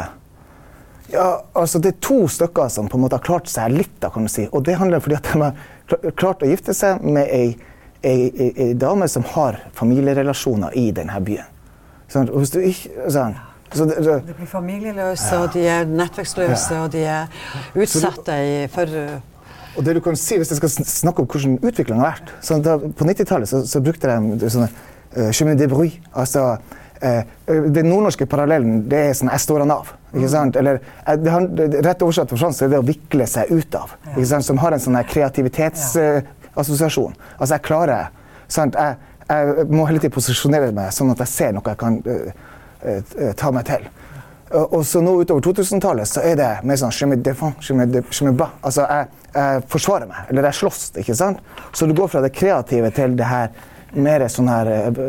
ja, 1.11 1.41
altså 1.53 1.79
Det 1.79 1.89
er 1.91 1.97
to 1.99 2.27
stykker 2.31 2.69
som 2.71 2.87
på 2.87 2.95
en 2.95 3.03
måte 3.03 3.17
har 3.17 3.25
klart 3.25 3.49
seg 3.51 3.73
litt, 3.73 3.97
da, 3.99 4.07
kan 4.13 4.23
du 4.23 4.31
si. 4.31 4.45
Og 4.51 4.63
det 4.63 4.77
handler 4.79 5.01
fordi 5.03 5.17
at 5.17 5.27
de 5.27 5.41
har 5.41 6.13
klart 6.15 6.45
å 6.45 6.47
gifte 6.47 6.75
seg 6.77 7.03
med 7.03 7.27
ei, 7.27 7.49
ei, 7.99 8.29
ei, 8.31 8.51
ei 8.55 8.73
dame 8.79 9.09
som 9.11 9.25
har 9.33 9.59
familierelasjoner 9.75 10.77
i 10.79 10.85
denne 10.95 11.19
byen. 11.19 11.49
Sånn, 12.11 12.31
hvis 12.31 12.53
du 12.55 12.61
ikke, 12.63 13.09
sånn, 13.11 13.35
så 13.71 13.85
det, 13.87 13.97
det, 14.03 14.15
De 14.27 14.33
blir 14.35 14.47
familieløse, 14.51 15.37
og 15.39 15.51
de 15.53 15.65
er 15.67 15.85
nettverksløse, 15.87 16.79
og 16.83 16.89
de 16.91 17.05
er 17.07 17.43
utsatte 17.75 18.37
for 18.73 18.95
Og 19.77 19.85
det 19.85 19.95
du 19.95 20.01
kan 20.03 20.15
si, 20.19 20.37
Hvis 20.37 20.51
jeg 20.51 20.57
skal 20.59 20.69
snakke 20.69 21.19
om 21.23 21.27
hvordan 21.31 21.59
utviklingen 21.61 22.03
har 22.03 22.11
vært 22.15 22.29
så 22.43 22.57
da, 22.63 22.77
På 22.77 23.05
90-tallet 23.07 23.49
så, 23.49 23.57
så 23.67 23.81
brukte 23.83 24.07
de 24.41 24.49
sånne 24.51 24.69
uh, 25.17 25.55
de 25.59 25.67
bruit. 25.67 25.99
Altså, 26.13 26.57
uh, 27.03 27.21
den 27.47 27.85
nordnorske 27.89 28.25
parallellen 28.29 28.89
det 28.89 28.99
er 28.99 29.13
sånn 29.17 29.29
'jeg 29.31 29.39
står 29.39 29.59
han 29.59 29.71
av'. 29.71 29.87
ikke 30.15 30.29
sant? 30.29 30.55
Eller, 30.55 30.79
det, 31.07 31.31
han- 31.31 31.57
rett 31.57 32.01
oversatt 32.01 32.29
for 32.29 32.37
fransk 32.37 32.61
er 32.61 32.67
det 32.69 32.79
å 32.79 32.85
vikle 32.85 33.27
seg 33.27 33.51
ut 33.51 33.75
av. 33.75 33.91
ikke 34.15 34.25
sant? 34.25 34.45
Som 34.45 34.57
har 34.57 34.71
en 34.71 34.79
sånn 34.79 35.03
kreativitetsassosiasjon. 35.03 37.11
Uh, 37.11 37.15
altså, 37.39 37.53
jeg 37.55 37.61
klarer 37.61 38.07
sant? 38.47 38.75
Jeg, 38.75 38.95
jeg 39.29 39.65
må 39.69 39.85
hele 39.87 39.99
tiden 39.99 40.11
posisjonere 40.11 40.71
meg 40.71 40.91
sånn 40.93 41.11
at 41.11 41.17
jeg 41.19 41.27
ser 41.27 41.51
noe 41.51 41.61
jeg 41.65 41.77
kan 41.77 42.03
uh, 42.07 42.31
ta 43.35 43.51
meg 43.51 43.65
til. 43.65 43.81
Og 44.51 44.85
så 44.85 45.01
nå 45.03 45.13
utover 45.21 45.43
2000-tallet 45.45 46.09
så 46.09 46.23
er 46.27 46.35
det 46.39 46.49
mer 46.67 46.79
sånn 46.79 46.93
je 46.95 47.07
me 47.07 47.17
défends, 47.23 47.69
je 47.69 47.75
me 47.77 47.85
de, 47.87 48.01
je 48.03 48.27
me 48.27 48.33
bats. 48.35 48.57
Altså 48.67 48.87
jeg, 48.89 49.07
jeg 49.35 49.63
forsvarer 49.71 50.09
meg, 50.09 50.29
eller 50.29 50.49
jeg 50.49 50.59
slåss, 50.59 50.83
ikke 51.01 51.15
sant? 51.15 51.39
Så 51.71 51.87
du 51.87 51.95
går 51.97 52.11
fra 52.11 52.23
det 52.25 52.33
kreative 52.35 52.91
til 52.95 53.15
det 53.19 53.29
her 53.29 53.51
mer 53.95 54.27
sånn 54.31 54.49
her 54.51 54.71
eh, 54.71 55.01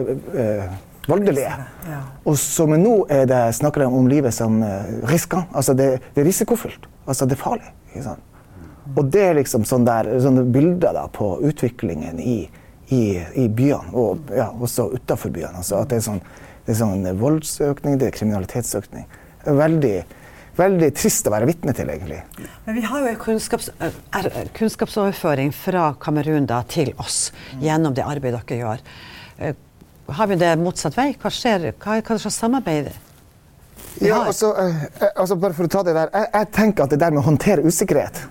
eh, 0.43 0.75
voldelige. 1.07 1.53
Ja. 1.89 2.01
Og 2.29 2.39
så 2.39 2.67
men 2.71 2.83
nå 2.85 2.97
er 3.11 3.27
det, 3.31 3.41
snakker 3.59 3.85
de 3.85 3.89
om 3.91 4.09
livet 4.11 4.35
som 4.35 4.61
uh, 4.63 4.87
riskant. 5.11 5.51
Altså 5.55 5.75
det, 5.79 5.89
det 6.15 6.23
er 6.23 6.29
risikofylt. 6.29 6.87
Altså 7.07 7.27
det 7.27 7.37
er 7.39 7.43
farlig. 7.43 7.73
ikke 7.91 8.05
sant? 8.07 8.29
Og 8.97 9.07
det 9.15 9.23
er 9.25 9.37
liksom 9.39 9.65
sånn 9.67 9.87
der, 9.87 10.11
sånne 10.23 10.45
bilder 10.53 10.95
da, 10.97 11.07
på 11.11 11.37
utviklingen 11.47 12.19
i, 12.21 12.39
i, 12.95 13.03
i 13.39 13.47
byene, 13.49 13.93
og 13.95 14.33
ja, 14.35 14.51
også 14.53 14.89
utafor 14.97 15.33
byene. 15.35 15.63
Altså 15.63 15.79
at 15.81 15.93
det 15.93 16.01
er 16.01 16.07
sånn, 16.07 16.23
det 16.67 16.75
er 16.75 16.81
sånn 16.83 17.07
voldsøkning, 17.19 17.99
det 18.01 18.11
er 18.11 18.17
kriminalitetsøkning. 18.19 19.07
Veldig, 19.47 19.95
veldig 20.59 20.91
trist 20.95 21.27
å 21.27 21.33
være 21.35 21.49
vitne 21.51 21.75
til, 21.77 21.91
egentlig. 21.91 22.21
Men 22.67 22.77
vi 22.79 22.85
har 22.87 23.03
jo 23.03 23.11
en 23.11 23.21
kunnskaps, 23.21 23.71
er, 23.83 24.29
kunnskapsoverføring 24.59 25.53
fra 25.57 25.93
Kamerun 26.03 26.47
da, 26.51 26.63
til 26.69 26.93
oss 27.03 27.33
gjennom 27.63 27.97
det 27.97 28.07
arbeidet 28.07 28.45
dere 28.49 28.61
gjør. 28.63 28.85
Eh, 29.39 29.55
Har 30.13 30.29
vi 30.29 30.37
det 30.37 30.53
motsatt 30.61 30.97
vei? 30.99 31.13
Hva 31.19 31.31
skjer? 31.33 31.73
Hva, 31.81 32.01
hva 32.03 32.19
slags 32.21 32.39
samarbeid? 32.43 32.93
Ja, 34.01 34.23
altså, 34.27 34.53
eh, 34.59 34.85
eh, 35.01 35.11
altså 35.17 35.37
bare 35.37 35.55
for 35.57 35.69
å 35.69 35.73
ta 35.73 35.83
det 35.87 35.95
der, 35.97 36.11
jeg, 36.13 36.31
jeg 36.35 36.51
tenker 36.57 36.85
at 36.85 36.95
det 36.95 37.01
der 37.03 37.13
med 37.13 37.23
å 37.23 37.27
håndtere 37.27 37.67
usikkerhet 37.67 38.23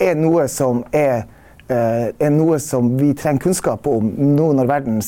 er 0.00 0.16
noe 0.16 0.46
som 0.48 0.82
er, 0.96 1.26
er 1.70 2.32
noe 2.34 2.58
som 2.62 2.88
vi 2.98 3.12
trenger 3.14 3.44
kunnskap 3.44 3.86
om 3.86 4.08
nå 4.34 4.48
når 4.58 4.68
verden 4.70 4.98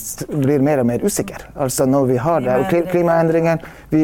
blir 0.42 0.62
mer 0.64 0.82
og 0.82 0.88
mer 0.88 1.04
usikker. 1.04 1.48
Altså 1.56 1.86
når 1.90 2.06
vi 2.10 2.18
har 2.22 2.44
det, 2.44 2.56
og 2.62 2.88
klimaendringer, 2.92 3.64
vi, 3.90 4.02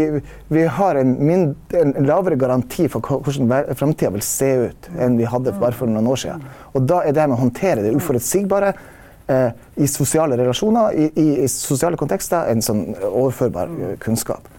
vi 0.51 0.64
har 0.79 0.99
en, 1.01 1.14
mindre, 1.23 1.83
en 1.83 2.09
lavere 2.09 2.38
garanti 2.40 2.88
for 2.90 3.05
hvordan 3.05 3.75
framtida 3.79 4.12
vil 4.14 4.25
se 4.27 4.51
ut 4.66 4.90
enn 4.99 5.18
vi 5.21 5.29
hadde 5.29 5.55
bare 5.61 5.77
for 5.77 5.90
noen 5.90 6.11
år 6.11 6.23
siden. 6.25 6.47
Og 6.75 6.87
da 6.88 7.03
er 7.07 7.16
det 7.16 7.29
med 7.29 7.38
å 7.38 7.42
håndtere 7.44 7.85
det 7.87 7.94
uforutsigbare 7.97 8.75
eh, 9.29 9.49
i 9.77 9.88
sosiale 9.90 10.38
relasjoner, 10.40 10.99
i, 10.99 11.09
i, 11.14 11.29
i 11.44 11.49
sosiale 11.53 11.99
kontekster, 12.01 12.51
en 12.51 12.64
sånn 12.64 12.85
overførbar 13.09 13.73
eh, 13.73 13.97
kunnskap. 14.03 14.51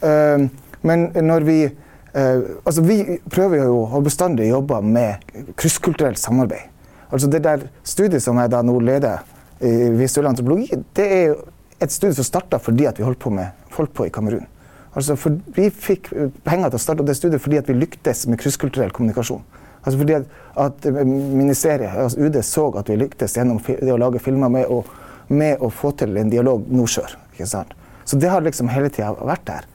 Eh, 0.00 0.48
men 0.80 1.10
når 1.12 1.44
vi 1.44 1.60
uh, 1.68 2.40
Altså, 2.64 2.82
vi 2.82 3.18
prøver 3.30 3.66
jo 3.66 3.82
å 3.84 4.00
bestandig 4.04 4.48
jobbe 4.48 4.80
med 4.82 5.34
krysskulturelt 5.60 6.18
samarbeid. 6.18 6.70
Altså 7.10 7.30
det 7.30 7.42
der 7.44 7.66
studiet 7.82 8.22
som 8.22 8.38
jeg 8.38 8.52
da 8.52 8.62
nå 8.62 8.76
leder 8.80 9.24
i 9.60 9.90
visuell 9.98 10.30
antropologi, 10.30 10.70
det 10.96 11.06
er 11.06 11.24
jo 11.32 11.38
et 11.80 11.92
studie 11.92 12.16
som 12.16 12.26
starta 12.26 12.60
fordi 12.62 12.86
at 12.88 12.98
vi 12.98 13.04
holdt 13.04 13.20
på 13.20 13.32
med 13.34 13.50
holdt 13.76 13.94
på 13.96 14.06
i 14.06 14.12
Kamerun. 14.14 14.46
Altså 14.94 15.14
for, 15.18 15.36
vi 15.54 15.68
fikk 15.70 16.10
eh, 16.16 16.30
penger 16.46 16.72
til 16.72 16.80
å 16.80 16.82
starte 16.82 17.06
det 17.06 17.16
studiet 17.18 17.42
fordi 17.42 17.60
vi 17.68 17.78
lyktes 17.78 18.24
med 18.26 18.40
krysskulturell 18.42 18.90
kommunikasjon. 18.94 19.42
Altså 19.80 19.98
fordi 20.00 20.16
at, 20.18 20.32
at 20.60 20.88
eh, 20.90 21.02
ministeriet, 21.06 21.94
altså 21.94 22.26
UD 22.26 22.40
så 22.44 22.66
at 22.80 22.90
vi 22.90 22.98
lyktes 23.00 23.36
gjennom 23.38 23.60
det 23.66 23.92
å 23.94 24.00
lage 24.00 24.22
filmer 24.22 24.50
med 24.52 24.70
å, 24.70 24.82
med 25.30 25.62
å 25.62 25.70
få 25.72 25.92
til 26.00 26.18
en 26.18 26.32
dialog 26.32 26.66
nordsjør. 26.68 27.16
Så 27.40 28.18
det 28.20 28.28
har 28.28 28.42
liksom 28.44 28.68
hele 28.68 28.90
tida 28.92 29.14
vært 29.14 29.46
der. 29.48 29.68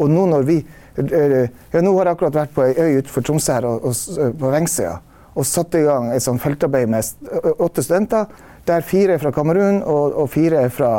Og 0.00 0.08
nå 0.08 0.24
når 0.30 0.46
vi 0.48 0.60
eh, 0.62 1.50
ja, 1.72 1.82
Nå 1.82 1.92
har 1.98 2.08
jeg 2.08 2.14
akkurat 2.14 2.38
vært 2.38 2.54
på 2.54 2.64
ei 2.64 2.72
øy 2.78 3.00
utenfor 3.02 3.26
Tromsø 3.26 3.58
her, 3.58 3.66
og, 3.68 3.90
og, 3.90 4.16
eh, 4.16 4.30
på 4.40 4.52
Vengsøya, 4.54 4.94
og 5.34 5.46
satte 5.46 5.80
i 5.80 5.86
gang 5.86 6.10
et 6.12 6.24
sånt 6.24 6.42
feltarbeid 6.42 6.90
med 6.90 7.58
åtte 7.58 7.84
studenter. 7.86 8.30
Der 8.66 8.84
fire 8.86 9.16
er 9.16 9.22
fra 9.22 9.32
Kamerun, 9.34 9.82
og, 9.82 10.16
og 10.18 10.30
fire 10.32 10.64
er 10.66 10.72
fra 10.74 10.92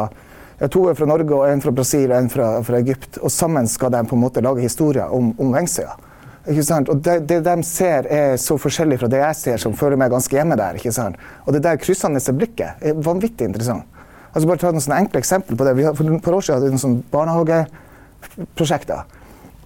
ja, 0.61 0.67
to 0.69 0.85
er 0.89 0.97
fra 0.97 1.07
Norge, 1.09 1.33
og 1.33 1.49
en 1.49 1.61
fra 1.63 1.73
Brasil 1.73 2.11
og 2.11 2.17
en 2.19 2.29
fra, 2.29 2.51
fra 2.65 2.79
Egypt. 2.79 3.17
Og 3.21 3.31
sammen 3.33 3.67
skal 3.69 3.91
de 3.93 4.03
på 4.07 4.15
en 4.17 4.23
måte 4.23 4.43
lage 4.45 4.61
historier 4.61 5.09
om, 5.09 5.33
om 5.41 5.53
Vengsøya. 5.55 5.95
Og 6.41 7.01
det, 7.05 7.19
det 7.29 7.39
de 7.45 7.63
ser, 7.65 8.07
er 8.09 8.37
så 8.41 8.57
forskjellig 8.57 8.97
fra 9.01 9.09
det 9.11 9.19
jeg 9.21 9.37
ser, 9.37 9.57
som 9.61 9.75
føler 9.77 9.97
meg 10.01 10.13
ganske 10.13 10.33
hjemme 10.33 10.57
der. 10.57 10.77
ikke 10.77 10.93
sant? 10.93 11.15
Og 11.45 11.53
det 11.53 11.63
der 11.65 11.77
kryssende 11.81 12.21
blikket 12.37 12.81
er 12.81 12.97
vanvittig 12.97 13.45
interessant. 13.49 13.85
Altså 14.31 14.47
bare 14.47 14.61
ta 14.61 14.71
noen 14.71 14.81
sånne 14.81 15.01
enkle 15.03 15.19
eksempler 15.21 15.57
på 15.59 15.65
det. 15.67 15.75
Vi 15.77 15.85
har, 15.85 15.93
for 15.97 16.07
et 16.07 16.23
par 16.23 16.37
år 16.37 16.41
siden 16.45 16.57
hadde 16.57 16.69
vi 16.71 16.77
noen 16.79 17.03
barnehageprosjekter. 17.13 19.01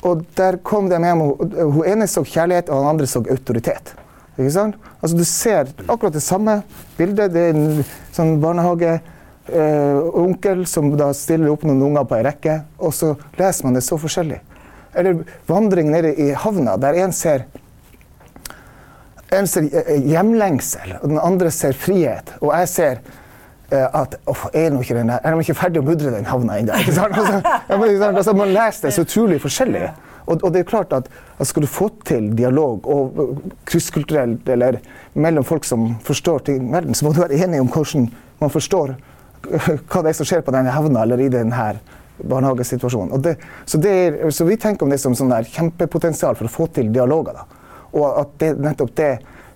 Og 0.05 0.25
der 0.37 0.57
kom 0.65 0.89
de 0.89 0.99
hjem, 0.99 1.21
og 1.21 1.31
hun 1.75 1.87
ene 1.87 2.07
så 2.09 2.23
kjærlighet, 2.25 2.69
og 2.69 2.81
den 2.81 2.91
andre 2.91 3.07
så 3.09 3.23
autoritet. 3.23 3.93
Ikke 4.35 4.51
sant? 4.51 4.75
Altså 4.99 5.17
Du 5.17 5.23
ser 5.27 5.67
akkurat 5.87 6.13
det 6.13 6.23
samme 6.23 6.61
bildet. 6.97 7.33
Det 7.33 7.41
er 7.41 7.49
en 7.55 7.83
sånn 8.15 8.41
barnehageonkel 8.43 10.65
som 10.69 10.97
da 10.99 11.13
stiller 11.15 11.49
opp 11.53 11.63
noen 11.67 11.81
unger 11.91 12.03
på 12.07 12.15
ei 12.17 12.23
rekke, 12.27 12.55
og 12.79 12.91
så 12.95 13.07
leser 13.39 13.63
man 13.67 13.75
det 13.77 13.83
så 13.87 13.95
forskjellig. 14.01 14.39
Eller 14.95 15.13
vandring 15.47 15.87
nede 15.91 16.15
i 16.19 16.33
havna, 16.39 16.77
der 16.79 16.93
en 17.03 17.13
ser 17.15 17.39
en 19.33 19.47
ser 19.49 19.67
eh, 19.73 20.01
hjemlengsel, 20.05 20.97
og 21.01 21.09
den 21.09 21.19
andre 21.19 21.51
ser 21.51 21.73
frihet. 21.77 22.33
Og 22.41 22.51
jeg 22.53 22.69
ser 22.71 22.99
eh, 23.71 23.85
at 23.85 24.17
uff, 24.29 24.45
er, 24.53 24.71
de 24.71 25.41
ikke 25.41 25.57
ferdig 25.57 25.81
å 25.81 25.85
mudre 25.85 26.13
den 26.13 26.27
havna 26.29 26.59
ennå? 26.61 26.75
Altså, 26.75 28.11
altså, 28.11 28.35
man 28.37 28.53
leser 28.53 28.87
det 28.87 28.93
så 28.95 29.05
utrolig 29.05 29.41
forskjellig. 29.43 29.89
Og, 30.25 30.41
og 30.41 30.53
det 30.53 30.63
er 30.63 30.69
klart 30.69 30.93
at, 30.95 31.09
at 31.39 31.47
skal 31.47 31.65
du 31.65 31.69
få 31.69 31.89
til 32.07 32.31
dialog 32.37 32.87
og 32.89 33.19
krysskulturelt 33.69 34.47
eller 34.49 34.79
mellom 35.13 35.45
folk 35.45 35.67
som 35.67 35.93
forstår 36.05 36.47
ting 36.47 36.69
i 36.69 36.71
verden, 36.73 36.97
så 36.97 37.05
må 37.05 37.13
du 37.13 37.21
være 37.21 37.37
enig 37.45 37.61
om 37.61 37.69
hvordan 37.71 38.09
man 38.41 38.53
forstår 38.53 38.95
hva 39.45 40.01
det 40.01 40.09
er 40.09 40.17
som 40.17 40.27
skjer 40.27 40.41
på 40.45 40.53
denne 40.55 40.73
havna 40.73 41.03
eller 41.05 41.21
i 41.21 41.29
denne 41.29 41.67
barnehagesituasjonen. 42.17 43.21
Det, 43.21 43.35
så, 43.65 43.77
det 43.77 43.91
er, 43.91 44.17
så 44.33 44.47
vi 44.47 44.57
tenker 44.57 44.85
om 44.85 44.93
det 44.93 44.99
som 45.01 45.15
sånn 45.17 45.33
kjempepotensial 45.51 46.37
for 46.39 46.49
å 46.49 46.53
få 46.53 46.67
til 46.73 46.89
dialoger. 46.95 47.37
da. 47.37 47.45
Og 47.95 48.05
at 48.23 48.35
det, 48.41 48.51
nettopp 48.63 48.95
det, 48.97 49.11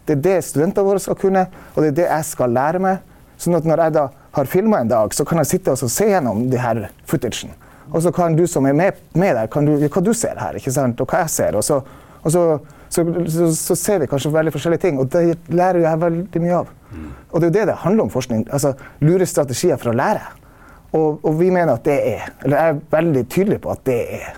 det 0.05 0.17
er 0.17 0.23
det 0.25 0.37
studentene 0.45 0.85
våre 0.87 1.01
skal 1.01 1.17
kunne, 1.19 1.45
og 1.73 1.81
det 1.81 1.91
er 1.91 1.97
det 2.01 2.09
jeg 2.09 2.27
skal 2.31 2.53
lære 2.55 2.83
meg. 2.83 3.01
Sånn 3.39 3.55
at 3.55 3.67
når 3.67 3.85
jeg 3.85 3.95
da 3.95 4.05
har 4.35 4.51
filma 4.51 4.83
en 4.83 4.91
dag, 4.91 5.15
så 5.15 5.25
kan 5.27 5.39
jeg 5.41 5.51
sitte 5.53 5.73
og 5.73 5.91
se 5.91 6.09
gjennom 6.09 6.45
de 6.51 6.59
her 6.59 6.87
footagen. 7.07 7.53
Og 7.89 8.03
så 8.05 8.11
kan 8.13 8.35
du 8.37 8.45
som 8.47 8.67
er 8.69 8.75
med, 8.77 8.99
med 9.17 9.35
der, 9.35 9.47
kan 9.51 9.65
du, 9.65 9.75
hva 9.81 10.03
du 10.03 10.11
ser 10.13 10.37
her, 10.39 10.57
ikke 10.59 10.73
sant? 10.73 11.01
og 11.01 11.09
hva 11.09 11.23
jeg 11.25 11.33
ser. 11.33 11.57
Og 11.57 11.65
så, 11.65 11.79
og 12.19 12.33
så, 12.33 12.43
så, 12.89 13.05
så, 13.29 13.47
så 13.55 13.77
ser 13.79 14.03
vi 14.03 14.09
kanskje 14.11 14.33
veldig 14.33 14.53
forskjellige 14.53 14.83
ting, 14.85 14.99
og 15.01 15.09
det 15.13 15.39
lærer 15.53 15.83
jeg 15.85 16.01
veldig 16.03 16.43
mye 16.43 16.59
av. 16.59 16.75
Og 17.31 17.39
det 17.41 17.47
er 17.47 17.49
jo 17.49 17.55
det 17.59 17.65
det 17.69 17.79
handler 17.85 18.07
om 18.07 18.13
forskning. 18.13 18.45
altså 18.51 18.73
Lure 19.05 19.25
strategier 19.29 19.77
for 19.81 19.91
å 19.91 19.97
lære. 19.97 20.21
Og, 20.97 21.19
og 21.21 21.35
vi 21.37 21.51
mener 21.53 21.75
at 21.75 21.85
det 21.85 21.97
er, 22.15 22.29
eller 22.43 22.57
jeg 22.57 22.75
er 22.75 22.79
veldig 22.95 23.25
tydelig 23.29 23.59
på 23.61 23.73
at 23.73 23.83
det 23.85 23.99
er 24.19 24.31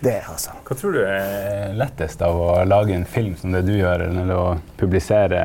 det. 0.00 0.16
altså. 0.26 0.56
Hva 0.66 0.76
tror 0.78 0.96
du 0.96 1.02
er 1.04 1.76
lettest 1.78 2.24
av 2.26 2.40
å 2.40 2.56
lage 2.66 2.96
en 2.96 3.06
film 3.06 3.36
som 3.38 3.54
det 3.54 3.62
du 3.68 3.76
gjør, 3.76 4.08
eller 4.08 4.34
å 4.34 4.48
publisere 4.80 5.42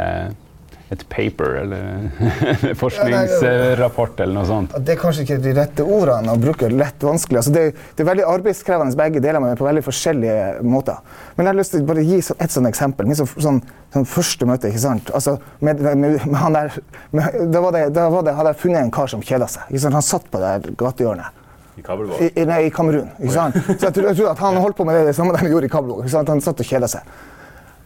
et 0.93 1.01
paper 1.09 1.55
eller 1.63 2.75
forskningsrapport 2.81 4.19
eller 4.23 4.33
noe 4.37 4.45
sånt? 4.49 4.75
Det 4.85 4.93
er 4.95 4.99
kanskje 5.01 5.23
ikke 5.25 5.37
de 5.43 5.53
rette 5.57 5.85
ordene 5.85 6.33
å 6.35 6.39
bruke 6.41 6.69
lett 6.71 7.01
vanskelig. 7.05 7.39
Altså 7.41 7.53
det, 7.55 7.63
det 7.97 8.03
er 8.05 8.09
veldig 8.11 8.27
arbeidskrevende 8.29 8.97
begge 8.99 9.21
deler, 9.23 9.41
men 9.43 9.57
på 9.59 9.65
veldig 9.67 9.83
forskjellige 9.85 10.63
måter. 10.65 10.99
Men 11.35 11.47
jeg 11.47 11.51
har 11.53 11.59
lyst 11.61 11.75
til 11.75 11.85
å 11.85 11.89
bare 11.89 12.05
gi 12.05 12.19
så- 12.29 12.37
et 12.39 12.53
sånt 12.53 12.69
eksempel. 12.69 13.09
Min 13.09 13.17
så, 13.19 13.25
sånn, 13.41 13.61
sånn 13.95 14.05
første 14.09 14.45
møte, 14.49 14.69
ikke 14.69 14.83
sant. 14.85 15.09
Altså, 15.17 15.37
med, 15.59 15.81
med, 15.81 16.19
med 16.25 16.37
han 16.41 16.53
der, 16.59 16.77
med, 17.11 17.39
da, 17.51 17.63
var 17.65 17.71
det, 17.75 17.85
da 17.97 18.09
var 18.13 18.27
det, 18.27 18.35
hadde 18.37 18.53
jeg 18.53 18.61
funnet 18.67 18.83
en 18.85 18.91
kar 18.91 19.07
som 19.11 19.21
kjeda 19.25 19.49
seg. 19.51 19.67
Ikke 19.71 19.85
sant? 19.87 19.97
Han 19.97 20.05
satt 20.05 20.29
på 20.31 20.41
det 20.43 20.53
der 20.67 20.77
gatehjørnet. 20.85 21.41
I 21.75 21.83
Kabelvåg? 21.83 22.21
I, 22.23 22.29
i, 22.39 22.45
nei, 22.47 22.61
i 22.69 22.71
Kamerun. 22.71 23.09
Ikke 23.19 23.33
sant? 23.35 23.57
Så 23.73 23.89
jeg 23.89 23.93
tror, 23.97 24.05
jeg 24.13 24.15
tror 24.21 24.29
at 24.31 24.39
han 24.45 24.61
holdt 24.63 24.77
på 24.77 24.85
med 24.87 24.95
det, 24.95 25.09
det 25.09 25.15
samme 25.17 25.33
de 25.35 25.49
gjorde 25.51 25.67
i 25.67 25.73
Kabelvåg. 25.73 26.05
Han 26.13 26.43
satt 26.45 26.61
og 26.63 26.69
kjeda 26.69 26.87
seg. 26.87 27.09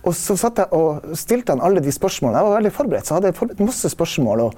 Og 0.08 0.16
så 0.16 0.36
satt 0.40 0.62
jeg 0.62 0.72
og 0.76 1.16
stilte 1.20 1.54
han 1.54 1.64
alle 1.66 1.84
de 1.84 1.92
spørsmålene. 1.92 2.40
Jeg 2.40 2.48
var 2.48 2.58
veldig 2.60 2.76
forberedt, 2.76 3.10
så 3.10 3.18
hadde 3.18 3.32
jeg 3.32 3.40
forberedt 3.40 3.66
masse 3.68 3.92
spørsmål. 3.92 4.46
Og, 4.46 4.54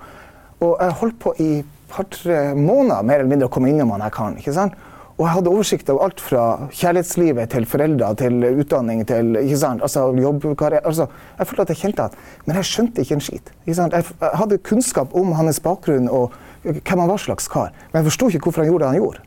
og 0.62 0.76
jeg 0.78 0.98
holdt 1.02 1.20
på 1.24 1.34
i 1.42 1.52
par-tre 1.92 2.40
måneder 2.56 3.08
mer 3.08 3.22
eller 3.22 3.32
mindre 3.34 3.50
å 3.50 3.54
komme 3.54 3.72
innom 3.72 3.92
han 3.96 4.06
her 4.06 4.14
karen. 4.14 4.38
ikke 4.40 4.54
sant? 4.56 4.78
Og 5.18 5.26
jeg 5.28 5.36
hadde 5.36 5.52
oversikt 5.52 5.90
over 5.94 6.08
alt 6.08 6.22
fra 6.24 6.44
kjærlighetslivet 6.74 7.52
til 7.54 7.66
foreldre 7.70 8.08
til 8.18 8.46
utdanning 8.52 9.04
til 9.06 9.36
ikke 9.38 9.60
sant? 9.62 9.84
Altså, 9.86 10.08
jobbkarriere. 10.18 10.82
Altså, 10.88 11.06
jeg 11.38 11.50
følte 11.50 11.66
at 11.66 11.74
jeg 11.74 11.82
kjente 11.82 12.06
at 12.10 12.16
Men 12.46 12.58
jeg 12.58 12.70
skjønte 12.72 13.04
ikke 13.04 13.18
en 13.18 13.22
skit. 13.22 13.52
Ikke 13.66 13.76
sant? 13.78 13.94
Jeg, 13.94 14.32
hadde 14.40 14.58
kunnskap 14.66 15.14
om 15.14 15.36
hans 15.38 15.60
bakgrunn 15.62 16.10
og 16.10 16.34
hvem 16.64 17.04
han 17.04 17.10
var 17.10 17.22
slags 17.22 17.48
kar, 17.50 17.70
men 17.92 18.02
jeg 18.02 18.12
forsto 18.12 18.28
ikke 18.30 18.48
hvorfor 18.48 18.62
han 18.62 18.70
gjorde 18.70 18.84
det 18.86 18.90
han 18.92 19.02
gjorde. 19.02 19.22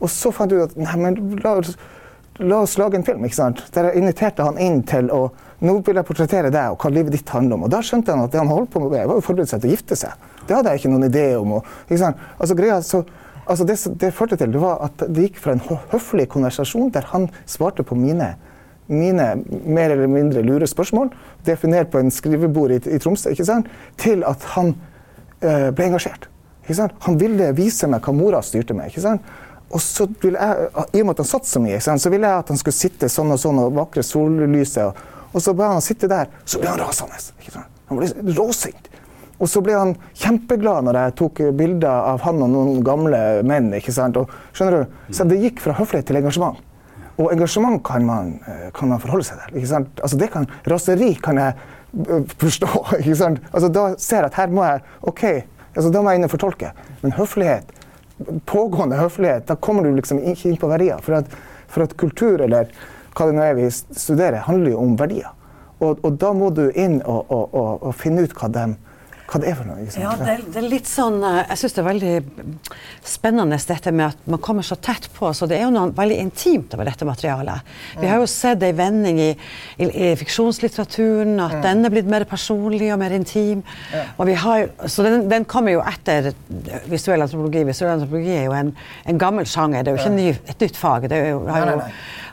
Og 0.00 0.10
så 0.12 0.32
fant 0.34 0.52
jeg 0.52 0.60
ut 0.60 0.72
at 0.72 0.80
nei, 0.80 0.96
men 1.00 1.38
la, 1.40 1.54
la 2.38 2.62
oss 2.62 2.76
lage 2.78 2.98
en 2.98 3.04
film 3.06 3.24
ikke 3.24 3.38
sant? 3.38 3.62
der 3.74 3.90
jeg 3.90 4.02
inviterte 4.02 4.44
han 4.46 4.58
inn 4.60 4.82
til 4.86 5.10
å 5.14 5.26
nå 5.64 5.78
vil 5.84 5.96
jeg 5.96 6.04
portrettere 6.04 6.50
deg 6.52 6.74
og 6.74 6.82
hva 6.82 6.90
livet 6.92 7.14
ditt 7.16 7.30
handler 7.32 7.56
om. 7.56 7.62
Og 7.64 7.72
da 7.72 7.78
skjønte 7.84 8.12
han 8.12 8.26
at 8.26 8.32
det 8.34 8.42
han 8.42 8.50
holdt 8.50 8.74
på 8.74 8.82
med, 8.82 8.92
var 8.92 9.14
å 9.16 9.22
forberedt 9.24 9.52
seg 9.52 9.62
til 9.62 9.70
å 9.70 9.76
gifte 9.76 9.96
seg. 9.96 10.26
Det 10.44 10.52
hadde 10.56 10.74
jeg 10.74 10.82
ikke 10.82 10.90
noen 10.92 11.06
idé 11.08 11.22
om. 11.38 11.54
Og, 11.58 11.70
ikke 11.86 12.02
sant? 12.02 12.26
Altså, 12.36 12.58
greia, 12.58 12.76
så, 12.84 13.00
altså 13.46 13.66
det, 13.68 13.78
det 14.02 14.12
førte 14.16 14.36
til 14.36 14.52
det 14.52 14.60
var 14.60 14.84
at 14.84 15.06
det 15.06 15.30
gikk 15.30 15.40
fra 15.40 15.56
en 15.56 15.64
høflig 15.94 16.28
konversasjon 16.34 16.92
der 16.92 17.08
han 17.14 17.30
svarte 17.48 17.86
på 17.88 17.96
mine, 17.96 18.34
mine 18.92 19.30
mer 19.64 19.96
eller 19.96 20.12
mindre 20.12 20.44
lure 20.44 20.68
spørsmål, 20.68 21.14
definert 21.48 21.88
på 21.94 22.04
en 22.04 22.12
skrivebord 22.12 22.76
i, 22.76 22.82
i 22.92 23.00
Tromsø, 23.00 23.32
ikke 23.32 23.48
sant? 23.48 23.72
til 23.96 24.26
at 24.28 24.44
han 24.52 24.74
øh, 25.40 25.70
ble 25.72 25.88
engasjert. 25.88 26.28
Ikke 26.66 26.82
sant? 26.82 27.00
Han 27.06 27.16
ville 27.20 27.52
vise 27.56 27.88
meg 27.88 28.04
hva 28.04 28.12
mora 28.12 28.44
styrte 28.44 28.76
med. 28.76 28.90
ikke 28.90 29.04
sant? 29.04 29.34
Og 29.74 29.82
så 29.82 30.06
ville 30.22 30.38
jeg, 30.38 30.68
I 30.94 31.02
og 31.02 31.08
med 31.08 31.16
at 31.16 31.22
han 31.24 31.28
satt 31.28 31.48
så 31.48 31.62
mye, 31.62 31.80
så 31.82 32.12
ville 32.12 32.28
jeg 32.28 32.44
at 32.44 32.52
han 32.52 32.60
skulle 32.60 32.76
sitte 32.76 33.08
sånn 33.10 33.34
og 33.34 33.40
sånn 33.42 33.58
og 33.64 33.74
vakre 33.76 34.04
sollyset. 34.06 35.00
Og, 35.32 35.40
så 35.42 35.52
ble 35.56 35.68
han 35.68 35.82
sitte 35.84 36.08
der, 36.08 36.30
så 36.48 36.60
ble 36.62 36.70
han 36.70 36.80
rasende. 36.80 37.18
Han 37.90 37.98
ble 37.98 38.36
råsint. 38.38 38.92
Og 39.36 39.50
så 39.52 39.60
ble 39.60 39.74
han 39.76 39.92
kjempeglad 40.16 40.86
når 40.86 40.96
jeg 41.00 41.14
tok 41.20 41.42
bilder 41.58 42.06
av 42.14 42.22
han 42.24 42.40
og 42.46 42.52
noen 42.54 42.78
gamle 42.86 43.18
menn. 43.44 43.68
ikke 43.76 43.92
sant? 43.92 44.16
Og, 44.16 44.30
skjønner 44.56 44.86
du? 44.86 44.94
Så 45.12 45.26
det 45.28 45.42
gikk 45.42 45.60
fra 45.64 45.76
høflighet 45.76 46.08
til 46.08 46.20
engasjement. 46.22 46.62
Og 47.16 47.32
engasjement 47.32 47.80
kan 47.84 48.04
man, 48.04 48.40
eh, 48.46 48.70
kan 48.76 48.88
man 48.88 49.00
forholde 49.00 49.24
seg 49.24 49.40
til. 49.40 49.56
ikke 49.56 49.72
sant? 49.72 50.00
Altså 50.02 50.16
det 50.20 50.30
kan, 50.32 50.46
Raseri 50.68 51.14
kan 51.14 51.36
jeg 51.40 51.54
eh, 52.08 52.34
forstå. 52.38 52.68
ikke 53.00 53.16
sant? 53.16 53.40
Altså 53.52 53.68
Da 53.68 53.86
ser 53.98 54.16
jeg 54.16 54.32
at 54.32 54.40
her 54.40 54.52
må 54.52 54.64
jeg 54.64 54.82
OK, 55.02 55.24
altså 55.74 55.92
da 55.92 56.02
må 56.02 56.12
jeg 56.12 56.20
inn 56.20 56.28
og 56.28 56.32
fortolke. 56.32 56.72
Men 57.02 57.16
høflighet, 57.16 57.72
pågående 58.48 58.98
høflighet, 59.00 59.46
da 59.48 59.56
kommer 59.56 59.84
du 59.84 59.96
liksom 59.96 60.20
ikke 60.22 60.50
inn 60.50 60.60
på 60.60 60.70
verdier. 60.70 61.00
For 61.04 61.18
at, 61.20 61.32
for 61.68 61.86
at 61.86 61.96
kultur, 62.00 62.40
eller 62.44 62.70
hva 63.16 63.28
det 63.28 63.36
nå 63.36 63.44
er 63.44 63.56
vi 63.58 63.70
studerer, 63.72 64.44
handler 64.46 64.74
jo 64.74 64.82
om 64.82 64.96
verdier. 65.00 65.32
Og, 65.78 66.00
og 66.00 66.16
da 66.20 66.32
må 66.32 66.50
du 66.56 66.70
inn 66.70 67.02
og, 67.04 67.28
og, 67.28 67.56
og 67.84 67.92
finne 67.96 68.24
ut 68.24 68.36
hva 68.36 68.48
de 68.52 68.66
hva 69.26 69.40
det 69.42 69.50
er 69.50 69.56
for 69.58 69.66
noe. 69.68 69.82
Ikke 69.82 69.94
sant? 69.96 70.04
Ja, 70.04 70.12
det, 70.20 70.34
det 70.54 70.60
er 70.60 70.68
litt 70.70 70.88
sånn, 70.90 71.18
eh, 71.26 71.40
Jeg 71.50 71.60
syns 71.60 71.76
det 71.76 71.82
er 71.82 71.88
veldig 71.88 72.14
spennende 73.06 73.58
dette 73.66 73.92
med 73.94 74.06
at 74.12 74.28
man 74.30 74.42
kommer 74.42 74.66
så 74.66 74.78
tett 74.78 75.08
på. 75.16 75.32
så 75.34 75.48
Det 75.50 75.58
er 75.58 75.64
jo 75.64 75.72
noe 75.74 75.92
veldig 75.96 76.18
intimt 76.22 76.74
over 76.76 76.88
dette 76.88 77.08
materialet. 77.08 77.72
Vi 78.00 78.10
har 78.10 78.22
jo 78.22 78.28
sett 78.30 78.62
en 78.62 78.76
vending 78.78 79.20
i, 79.22 79.30
i, 79.78 79.88
i 79.88 80.10
fiksjonslitteraturen, 80.20 81.40
at 81.42 81.58
den 81.64 81.84
er 81.86 81.94
blitt 81.94 82.10
mer 82.10 82.26
personlig 82.28 82.92
og 82.94 83.00
mer 83.02 83.16
intim. 83.16 83.64
og 84.16 84.26
vi 84.30 84.36
har, 84.42 84.68
så 84.86 85.06
den, 85.06 85.26
den 85.32 85.48
kommer 85.48 85.74
jo 85.74 85.82
etter 85.86 86.32
visuell 86.90 87.24
antropologi. 87.26 87.64
Visuell 87.66 87.96
antropologi 87.96 88.36
er 88.36 88.46
jo 88.46 88.54
en, 88.56 88.74
en 89.06 89.18
gammel 89.18 89.48
sjanger. 89.48 89.82
Det 89.82 89.92
er 89.92 89.98
jo 89.98 90.04
ikke 90.04 90.16
ny, 90.16 90.28
et 90.54 90.66
nytt 90.66 90.78
fag. 90.78 91.10
det 91.10 91.22
er 91.24 91.34
jo, 91.34 91.42
har 91.50 91.74
jo 91.74 91.82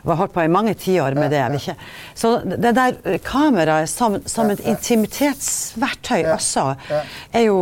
vi 0.04 0.10
har 0.10 0.18
holdt 0.20 0.34
på 0.34 0.42
i 0.44 0.50
mange 0.52 0.74
tiår 0.76 1.14
med 1.16 1.32
det. 1.32 1.44
Ikke? 1.56 1.74
Så 2.14 2.34
det 2.44 2.74
der 2.76 3.18
kameraet 3.24 3.88
som, 3.88 4.18
som 4.28 4.50
et 4.52 4.60
intimitetsverktøy 4.68 6.26
også 6.34 6.66
er 7.32 7.48
jo 7.48 7.58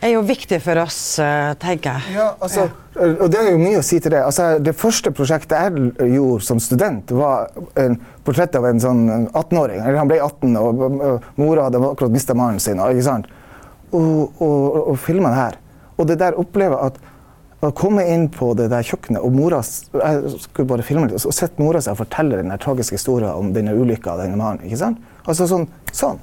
er 0.00 0.12
jo 0.14 0.22
viktig 0.22 0.60
for 0.62 0.78
oss, 0.78 1.18
eh, 1.18 1.52
tenker 1.58 1.96
jeg. 1.96 2.14
Ja, 2.18 2.28
altså, 2.40 2.68
og 2.94 3.30
Det 3.30 3.38
er 3.38 3.50
jo 3.50 3.58
mye 3.58 3.80
å 3.80 3.84
si 3.84 3.98
til 4.00 4.14
det. 4.14 4.22
Altså, 4.22 4.58
det 4.62 4.76
første 4.78 5.10
prosjektet 5.10 5.58
jeg 5.58 6.14
gjorde 6.14 6.44
som 6.46 6.60
student, 6.62 7.10
var 7.10 7.50
en 7.78 7.98
portrett 8.26 8.54
av 8.58 8.66
en 8.68 8.80
sånn 8.80 9.02
18-åring. 9.32 9.82
eller 9.82 9.98
Han 9.98 10.10
ble 10.10 10.20
18, 10.22 10.56
og, 10.56 10.82
og 10.82 11.22
mora 11.36 11.66
hadde 11.66 11.82
akkurat 11.82 12.14
mista 12.14 12.34
mannen 12.34 12.60
sin. 12.62 12.78
ikke 12.78 13.06
sant? 13.06 13.26
Og, 13.90 14.32
og, 14.38 14.88
og 14.92 14.98
filma 15.02 15.32
det 15.34 15.42
her. 15.42 15.60
Og 15.98 16.06
det 16.06 16.18
der 16.20 16.38
opplever 16.38 16.78
at 16.78 16.98
å 17.58 17.72
komme 17.74 18.04
inn 18.06 18.28
på 18.30 18.52
det 18.54 18.68
der 18.70 18.86
kjøkkenet 18.86 19.24
og 19.24 19.32
mora 19.34 19.58
jeg 19.66 20.42
skulle 20.44 20.68
bare 20.70 20.84
filme 20.86 21.08
litt, 21.08 21.18
og 21.26 21.34
sett 21.34 21.58
mora 21.58 21.80
seg 21.82 21.96
fortelle 21.98 22.38
den 22.38 22.54
tragiske 22.62 22.94
historien 22.94 23.34
om 23.34 23.50
denne 23.56 23.74
ulykka 23.74 24.12
av 24.12 24.22
denne 24.22 24.38
mannen. 24.38 24.62
ikke 24.62 24.78
sant? 24.78 25.02
Altså 25.26 25.48
sånn. 25.50 25.66
sånn. 25.90 26.20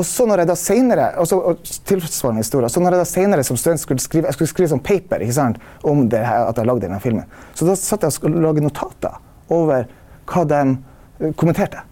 Og 0.00 0.06
så 0.08 0.24
når 0.24 0.40
jeg 0.40 0.48
da 0.48 0.56
senere, 0.56 1.06
altså, 1.20 1.38
tilsvarende 1.84 2.40
historie, 2.40 2.70
så 2.72 2.80
når 2.80 2.96
jeg 2.96 3.02
da 3.02 3.08
senere 3.08 3.44
som 3.44 3.58
student 3.60 3.82
skulle 3.82 4.00
skrive 4.00 4.30
jeg 4.30 4.36
skulle 4.38 4.52
skrive 4.54 4.70
sånn 4.72 4.84
paper 4.84 5.20
ikke 5.26 5.36
sant, 5.36 5.58
om 5.84 6.06
det 6.08 6.22
her, 6.24 6.46
at 6.48 6.56
jeg 6.56 6.68
lagde 6.68 6.86
denne 6.86 7.00
filmen, 7.04 7.26
så 7.58 7.68
da 7.68 7.76
satt 7.76 8.06
jeg 8.06 8.22
og 8.24 8.38
lagde 8.46 8.64
notater 8.64 9.18
over 9.52 9.84
hva 10.30 10.44
de 10.48 10.60
uh, 10.72 11.26
kommenterte. 11.36 11.82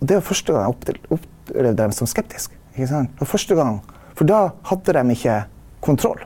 Og 0.00 0.08
det 0.10 0.18
var 0.18 0.26
første 0.26 0.56
gang 0.56 0.66
jeg 0.66 0.96
opplevde 1.18 1.76
dem 1.78 1.94
som 1.94 2.10
skeptisk. 2.10 2.56
ikke 2.74 2.90
sant? 2.90 3.14
Det 3.14 3.22
var 3.22 3.30
første 3.36 3.58
gang, 3.58 3.78
For 4.16 4.24
da 4.24 4.40
hadde 4.64 4.92
de 4.96 5.12
ikke 5.12 5.36
kontroll. 5.84 6.22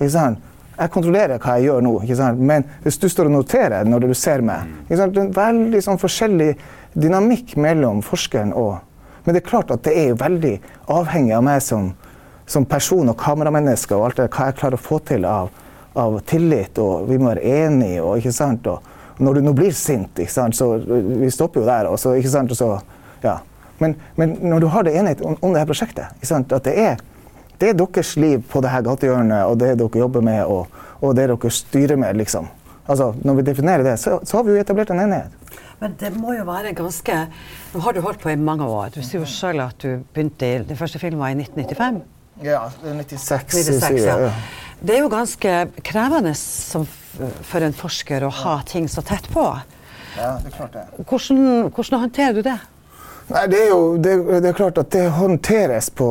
ikke 0.00 0.10
sant? 0.10 0.42
Jeg 0.78 0.90
kontrollerer 0.94 1.38
hva 1.42 1.58
jeg 1.58 1.68
gjør 1.68 1.82
nå, 1.84 1.94
ikke 2.02 2.16
sant? 2.16 2.40
men 2.40 2.64
hvis 2.82 2.98
du 2.98 3.08
står 3.10 3.28
og 3.28 3.34
noterer 3.34 3.84
når 3.84 4.06
du 4.06 4.14
ser 4.14 4.40
meg 4.46 4.66
ikke 4.86 4.98
sant? 5.00 5.14
Det 5.14 5.20
er 5.20 5.26
en 5.26 5.32
veldig 5.34 5.80
sånn 5.82 5.98
forskjellig 5.98 6.52
dynamikk 6.94 7.56
mellom 7.58 8.02
forskeren 8.06 8.54
og 8.56 8.78
men 9.28 9.34
det 9.34 9.42
er 9.42 9.48
klart 9.50 9.70
at 9.74 9.82
det 9.84 9.92
er 9.92 10.14
veldig 10.16 10.54
avhengig 10.88 11.34
av 11.36 11.42
meg 11.44 11.58
som, 11.60 11.90
som 12.48 12.64
person 12.64 13.10
og 13.12 13.18
kameramenneske 13.20 13.92
og 13.92 14.06
alt 14.06 14.22
det, 14.22 14.30
hva 14.32 14.46
jeg 14.48 14.56
klarer 14.56 14.78
å 14.78 14.80
få 14.80 15.02
til 15.04 15.26
av, 15.28 15.50
av 16.00 16.16
tillit, 16.24 16.80
og 16.80 17.10
vi 17.10 17.18
må 17.20 17.28
være 17.28 17.42
enige. 17.66 17.98
Og, 18.00 18.22
ikke 18.22 18.32
sant? 18.32 18.64
og 18.72 19.20
når 19.20 19.36
du 19.36 19.42
nå 19.44 19.52
blir 19.58 19.76
sint, 19.76 20.16
ikke 20.16 20.32
sant? 20.32 20.56
så 20.56 20.70
vi 20.80 21.28
stopper 21.28 21.60
jo 21.60 21.68
der. 21.68 21.90
Og 21.92 22.00
så, 22.00 22.14
ikke 22.16 22.32
sant? 22.32 22.56
Og 22.56 22.56
så, 22.56 22.70
ja. 23.20 23.34
men, 23.84 23.98
men, 24.16 24.32
når 24.48 24.64
du 24.64 24.70
har 24.72 24.88
det 24.88 24.96
enighet 24.96 25.20
om, 25.20 25.36
om 25.42 25.52
det 25.52 25.60
her 25.60 25.68
prosjektet, 25.74 26.16
ikke 26.16 26.32
sant? 26.32 26.56
at 26.56 26.64
det 26.64 26.78
er, 26.80 27.04
det 27.60 27.68
er 27.68 27.76
deres 27.84 28.16
liv 28.16 28.40
på 28.48 28.64
det 28.64 28.72
her 28.72 28.88
gatehjørnet, 28.88 29.42
og 29.44 29.60
det 29.60 29.74
dere 29.82 30.04
jobber 30.06 30.24
med, 30.24 30.40
og, 30.48 30.80
og 31.02 31.12
det 31.20 31.28
dere 31.28 31.52
styrer 31.52 32.00
med, 32.00 32.16
liksom. 32.24 32.48
Altså, 32.88 33.12
når 33.20 33.42
vi 33.42 33.50
definerer 33.50 33.84
det, 33.84 33.98
så, 34.00 34.22
så 34.24 34.40
har 34.40 34.48
vi 34.48 34.56
jo 34.56 34.64
etablert 34.64 34.96
en 34.96 35.04
enighet. 35.04 35.47
Men 35.78 35.94
det 36.00 36.10
må 36.16 36.34
jo 36.34 36.44
være 36.48 36.72
ganske 36.74 37.16
Nå 37.72 37.82
har 37.84 37.94
du 37.94 38.00
holdt 38.02 38.22
på 38.22 38.32
i 38.32 38.38
mange 38.38 38.66
år. 38.66 38.90
Du 38.94 39.02
sier 39.02 39.22
jo 39.22 39.28
sjøl 39.30 39.62
at 39.62 39.78
du 39.82 40.02
begynte 40.14 40.46
i 40.46 40.62
Den 40.66 40.78
første 40.78 40.98
filmen 41.02 41.22
var 41.22 41.34
i 41.34 41.38
1995? 41.38 42.00
Ja, 42.42 42.64
96. 42.82 43.54
96 43.54 44.02
ja. 44.06 44.32
Det 44.78 44.94
er 44.94 45.02
jo 45.02 45.10
ganske 45.10 45.54
krevende 45.86 46.32
som, 46.38 46.84
for 47.42 47.64
en 47.66 47.74
forsker 47.74 48.22
å 48.22 48.30
ha 48.44 48.60
ting 48.66 48.86
så 48.90 49.02
tett 49.02 49.26
på. 49.32 49.42
Ja, 50.14 50.36
det 50.42 50.52
er 50.52 50.54
klart 50.54 50.76
det. 50.76 50.84
Hvordan, 51.02 51.70
hvordan 51.74 52.04
håndterer 52.04 52.36
du 52.36 52.44
det? 52.46 52.58
Nei, 53.28 53.42
det 53.50 53.58
er 53.64 53.72
jo 53.72 53.80
det, 54.00 54.14
det 54.38 54.52
er 54.52 54.56
klart 54.56 54.78
at 54.80 54.92
det 54.94 55.02
håndteres 55.12 55.90
på 55.98 56.06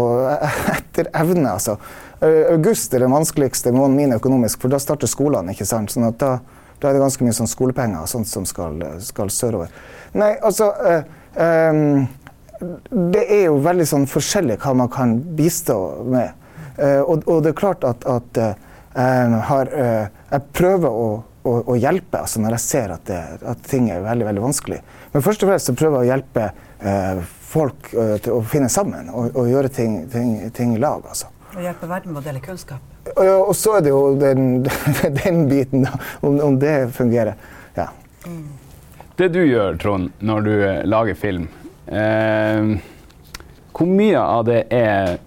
etter 0.76 1.10
evne, 1.16 1.56
altså. 1.56 1.78
August 2.22 2.94
er 2.94 3.06
den 3.06 3.14
vanskeligste 3.14 3.72
måneden 3.72 3.98
min 3.98 4.18
økonomisk, 4.18 4.62
for 4.62 4.74
da 4.74 4.80
starter 4.82 5.10
skolene. 5.10 5.54
ikke 5.54 5.68
sant? 5.70 5.94
Sånn 5.94 6.10
at 6.10 6.20
da 6.22 6.32
da 6.82 6.90
er 6.90 6.98
det 6.98 7.02
ganske 7.02 7.26
mye 7.26 7.36
sånn 7.36 7.50
skolepenger 7.50 8.10
sånt 8.10 8.30
som 8.30 8.46
skal, 8.46 8.82
skal 9.02 9.32
sørover. 9.34 9.72
Nei, 10.18 10.34
altså 10.46 10.72
øh, 10.78 11.02
øh, 11.42 12.04
Det 13.14 13.24
er 13.24 13.44
jo 13.48 13.58
veldig 13.62 13.86
sånn 13.86 14.06
forskjellig 14.10 14.60
hva 14.64 14.74
man 14.78 14.92
kan 14.94 15.18
bistå 15.38 15.78
med. 16.10 16.34
Uh, 16.78 17.02
og, 17.02 17.24
og, 17.26 17.42
det 17.42 17.52
er 17.52 17.58
klart 17.58 17.86
at, 17.86 18.04
at 18.06 18.38
uh, 18.38 19.38
har, 19.50 19.70
uh, 19.74 20.10
jeg 20.30 20.46
prøver 20.54 20.94
å, 20.94 21.08
å, 21.48 21.76
hjelpe 21.80 22.20
altså 22.22 22.42
når 22.44 22.58
jeg 22.58 22.64
ser 22.66 22.94
at, 22.94 23.04
det, 23.10 23.22
at, 23.50 23.64
ting 23.66 23.88
er 23.94 24.04
veldig 24.06 24.28
veldig 24.28 24.44
vanskelig. 24.44 24.80
Men 25.14 25.26
først 25.26 25.46
og 25.46 25.52
fremst 25.52 25.72
så 25.72 25.78
prøver 25.78 26.04
jeg 26.04 26.06
å 26.06 26.12
hjelpe 26.14 26.50
folk 27.48 27.88
til 28.22 28.36
å 28.36 28.42
finne 28.46 28.68
sammen 28.70 29.08
og, 29.10 29.32
og 29.40 29.48
gjøre 29.50 29.72
ting, 29.74 30.04
ting, 30.14 30.36
ting, 30.54 30.76
i 30.76 30.82
lag. 30.82 31.02
Altså. 31.10 31.32
Å 31.56 31.64
hjelpe 31.64 31.90
verden 31.90 32.14
med 32.14 32.22
å 32.22 32.28
dele 32.28 32.44
kunnskap? 32.44 32.97
Og, 33.16 33.54
så 33.56 33.78
er 33.78 33.86
det 33.86 33.94
jo 33.94 34.02
den, 34.20 34.64
den 35.24 35.44
biten, 35.50 35.86
da, 35.88 35.96
om, 36.22 36.40
om, 36.44 36.60
det 36.60 36.76
fungerer. 36.98 37.38
Ja. 37.78 37.90
Det 39.18 39.32
du 39.34 39.42
gjør, 39.46 39.78
Trond, 39.82 40.12
når 40.20 40.46
du 40.46 40.54
lager 40.90 41.18
film, 41.18 41.48
eh, 41.88 42.78
hvor 43.78 43.90
mye 43.90 44.22
av 44.22 44.48
det 44.50 44.64
er 44.74 45.18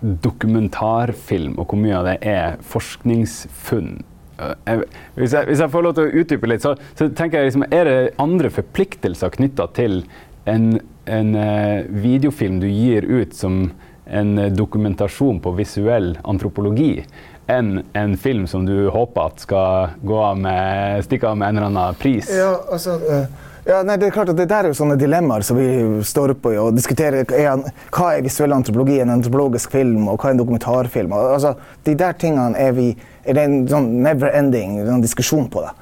dokumentarfilm, 0.00 1.56
og 1.58 1.72
hvor 1.72 1.80
mye 1.80 1.96
av 1.98 2.06
det 2.06 2.18
er 2.22 2.60
forskningsfunn? 2.62 3.98
Eh, 4.38 4.84
hvis 5.18 5.34
jeg, 5.34 5.48
hvis 5.50 5.62
jeg 5.64 5.72
får 5.72 5.84
lov 5.86 5.96
til 5.96 6.06
å 6.06 6.22
utdype 6.22 6.50
litt, 6.50 6.64
så, 6.64 6.76
så 6.98 7.10
tenker 7.10 7.40
jeg 7.42 7.50
liksom, 7.50 7.66
er 7.74 7.90
det 7.90 7.98
andre 8.22 8.52
forpliktelser 8.54 9.34
knytta 9.34 9.66
til 9.78 10.00
en, 10.48 10.78
en 11.10 11.34
uh, 11.36 11.84
videofilm 11.90 12.60
du 12.62 12.68
gir 12.70 13.04
ut 13.04 13.34
som 13.36 13.68
en 14.10 14.36
dokumentasjon 14.56 15.40
på 15.44 15.52
visuell 15.58 16.14
antropologi 16.24 17.02
enn 17.48 17.82
en 17.96 18.16
film 18.20 18.46
som 18.46 18.66
du 18.68 18.88
håper 18.92 19.30
at 19.30 19.44
skal 19.44 19.94
gå 20.04 20.22
med, 20.36 21.04
stikke 21.06 21.30
av 21.30 21.38
med 21.40 21.48
en 21.48 21.60
eller 21.60 21.70
annen 21.70 22.00
pris? 22.00 22.28
Ja, 22.32 22.56
altså, 22.72 22.98
uh, 23.08 23.46
Ja, 23.68 23.82
nei, 23.84 23.98
det 24.00 24.06
er 24.06 24.12
klart 24.14 24.30
at 24.32 24.38
det 24.38 24.46
der 24.48 24.64
er 24.64 24.72
jo 24.72 24.76
sånne 24.78 24.94
dilemmaer 24.96 25.44
som 25.44 25.58
vi 25.58 25.66
står 26.08 26.32
oppe 26.32 26.54
i 26.54 26.60
og 26.60 26.72
diskuterer. 26.72 27.26
Er 27.36 27.66
hva 27.92 28.14
er 28.14 28.22
visuell 28.24 28.54
antropologi, 28.56 28.96
en 29.02 29.12
antropologisk 29.12 29.74
film, 29.74 30.06
og 30.08 30.16
hva 30.16 30.30
er 30.30 30.36
en 30.36 30.40
dokumentarfilm? 30.40 31.12
Altså, 31.12 31.52
de 31.84 31.92
der 32.00 32.16
tingene 32.16 32.56
er 32.56 32.72
vi 32.72 32.86
er 33.28 33.36
det 33.36 33.44
en 33.44 33.58
sånn 33.68 33.90
never 34.06 34.32
ending 34.38 34.78
sånn 34.86 35.04
diskusjon 35.04 35.50
på 35.52 35.66
det. 35.66 35.74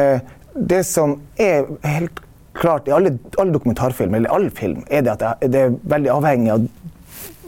Eh, 0.00 0.32
det 0.56 0.80
som 0.88 1.18
er 1.36 1.68
helt 1.84 2.22
klart 2.56 2.88
i 2.88 2.94
alle, 2.96 3.18
alle 3.36 3.52
dokumentarfilmer, 3.52 4.22
eller 4.22 4.32
all 4.32 4.48
film, 4.56 4.80
er 4.88 5.04
det 5.04 5.18
at 5.18 5.44
det 5.44 5.66
er 5.66 5.76
veldig 5.92 6.14
avhengig 6.16 6.54
av 6.54 6.64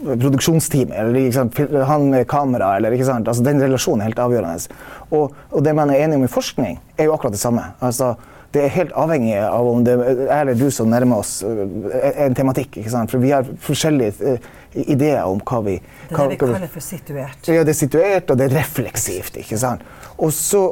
produksjonsteamet, 0.03 0.95
eller 0.95 1.83
han 1.85 2.09
med 2.09 2.27
kamera, 2.27 2.75
eller 2.77 2.95
ikke 2.95 3.07
sant. 3.07 3.27
Altså, 3.27 3.43
den 3.43 3.61
relasjonen 3.61 4.03
er 4.03 4.11
helt 4.11 4.19
avgjørende. 4.23 4.81
Og, 5.09 5.37
og, 5.51 5.63
det 5.65 5.75
man 5.75 5.91
er 5.93 6.05
enig 6.05 6.19
om 6.19 6.25
i 6.27 6.31
forskning, 6.31 6.79
er 6.97 7.09
jo 7.09 7.15
akkurat 7.15 7.35
det 7.35 7.41
samme. 7.41 7.65
Altså, 7.85 8.13
det 8.53 8.63
er 8.65 8.71
helt 8.73 8.93
avhengig 8.97 9.35
av 9.45 9.67
om 9.69 9.83
det 9.85 9.93
er 9.93 10.21
jeg 10.23 10.39
eller 10.41 10.55
du 10.57 10.69
som 10.73 10.89
nærmer 10.89 11.21
oss 11.21 11.35
eh, 11.45 12.23
en 12.25 12.37
tematikk. 12.37 12.79
ikke 12.81 12.93
sant? 12.93 13.11
For 13.13 13.21
vi 13.21 13.29
har 13.35 13.45
forskjellige 13.61 14.33
uh, 14.39 14.47
ideer 14.89 15.21
om 15.29 15.41
hva 15.45 15.59
vi 15.67 15.75
Det 15.77 16.15
er 16.15 16.17
det 16.17 16.29
vi 16.31 16.39
kaller 16.41 16.71
for 16.73 16.85
situert. 16.85 17.45
Ja, 17.45 17.61
det 17.61 17.75
er 17.75 17.77
situert, 17.77 18.31
og 18.31 18.39
det 18.39 18.49
er 18.49 18.55
refleksivt. 18.57 19.37
ikke 19.37 19.59
sant? 19.61 19.85
Så, 20.33 20.63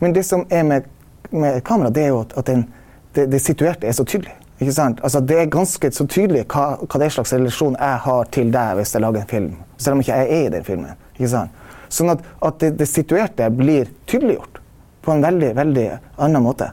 men 0.00 0.16
det 0.16 0.24
som 0.24 0.46
er 0.50 0.64
med, 0.64 0.88
med 1.30 1.60
kamera, 1.68 1.92
det 1.92 2.06
er 2.06 2.14
jo 2.14 2.24
at 2.24 2.46
den, 2.48 2.64
det, 3.14 3.28
det 3.34 3.42
situerte 3.44 3.86
er 3.86 3.92
så 3.98 4.08
tydelig. 4.08 4.32
Ikke 4.62 4.74
sant? 4.76 5.00
Altså, 5.02 5.20
det 5.26 5.38
er 5.40 5.50
ganske 5.50 5.90
så 5.90 6.06
tydelig 6.06 6.44
hva, 6.52 6.76
hva 6.84 7.00
det 7.02 7.10
slags 7.14 7.32
relasjon 7.34 7.74
jeg 7.74 8.02
har 8.04 8.28
til 8.34 8.52
deg 8.54 8.76
hvis 8.78 8.94
jeg 8.94 9.02
lager 9.02 9.24
en 9.24 9.30
film. 9.32 9.50
Selv 9.76 9.96
om 9.96 10.04
ikke 10.04 10.20
jeg 10.20 10.36
er 10.36 10.46
i 10.46 10.52
den 10.54 10.66
filmen. 10.66 11.00
Ikke 11.16 11.32
sant? 11.32 11.58
Sånn 11.92 12.12
at, 12.12 12.22
at 12.40 12.60
det, 12.62 12.70
det, 12.78 12.88
situerte 12.88 13.48
blir 13.52 13.90
tydeliggjort 14.08 14.60
på 15.02 15.12
en 15.12 15.24
veldig, 15.24 15.50
veldig 15.58 15.88
annen 16.22 16.44
måte. 16.44 16.70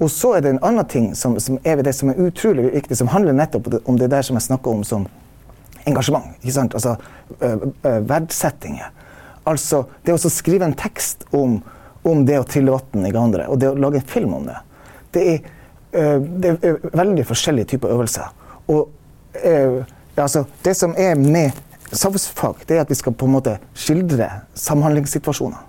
Og 0.00 0.10
så 0.12 0.32
er 0.36 0.44
det 0.44 0.54
en 0.54 0.64
annen 0.66 0.88
ting 0.90 1.10
som, 1.16 1.36
som 1.40 1.60
er 1.64 1.80
det 1.84 1.92
som 1.96 2.10
er 2.10 2.18
utrolig 2.20 2.66
viktig, 2.72 2.96
som 2.98 3.12
handler 3.12 3.36
nettopp 3.36 3.68
om 3.84 4.00
det 4.00 4.10
der 4.12 4.26
som 4.26 4.36
jeg 4.36 4.48
snakker 4.48 4.72
om 4.72 4.82
som 4.84 5.06
engasjement. 5.86 6.34
Ikke 6.42 6.56
sant? 6.56 6.74
Altså 6.74 6.96
øh, 7.40 7.68
verdsettinger. 8.08 8.90
Altså 9.46 9.84
det 10.04 10.16
å 10.16 10.32
skrive 10.32 10.66
en 10.66 10.76
tekst 10.76 11.28
om, 11.36 11.60
om 12.02 12.24
det 12.26 12.40
å 12.40 12.48
trille 12.48 12.74
vann 12.74 13.06
i 13.06 13.12
Gandre, 13.14 13.46
og 13.52 13.60
det 13.62 13.70
å 13.70 13.78
lage 13.78 14.00
en 14.00 14.08
film 14.10 14.34
om 14.40 14.48
det. 14.48 14.56
Det 15.14 15.28
er 15.34 15.52
det 15.96 16.56
er 16.60 16.80
veldig 16.92 17.24
forskjellige 17.28 17.72
typer 17.74 17.94
øvelser. 17.94 18.32
Og 18.68 18.90
eh, 19.44 19.84
altså, 20.16 20.44
det 20.64 20.74
som 20.76 20.94
er 20.98 21.14
med 21.20 21.56
samfunnsfag, 21.92 22.66
det 22.68 22.76
er 22.76 22.84
at 22.84 22.90
vi 22.90 22.98
skal 22.98 23.14
på 23.14 23.28
en 23.28 23.36
måte 23.36 23.56
skildre 23.78 24.28
samhandlingssituasjoner. 24.58 25.62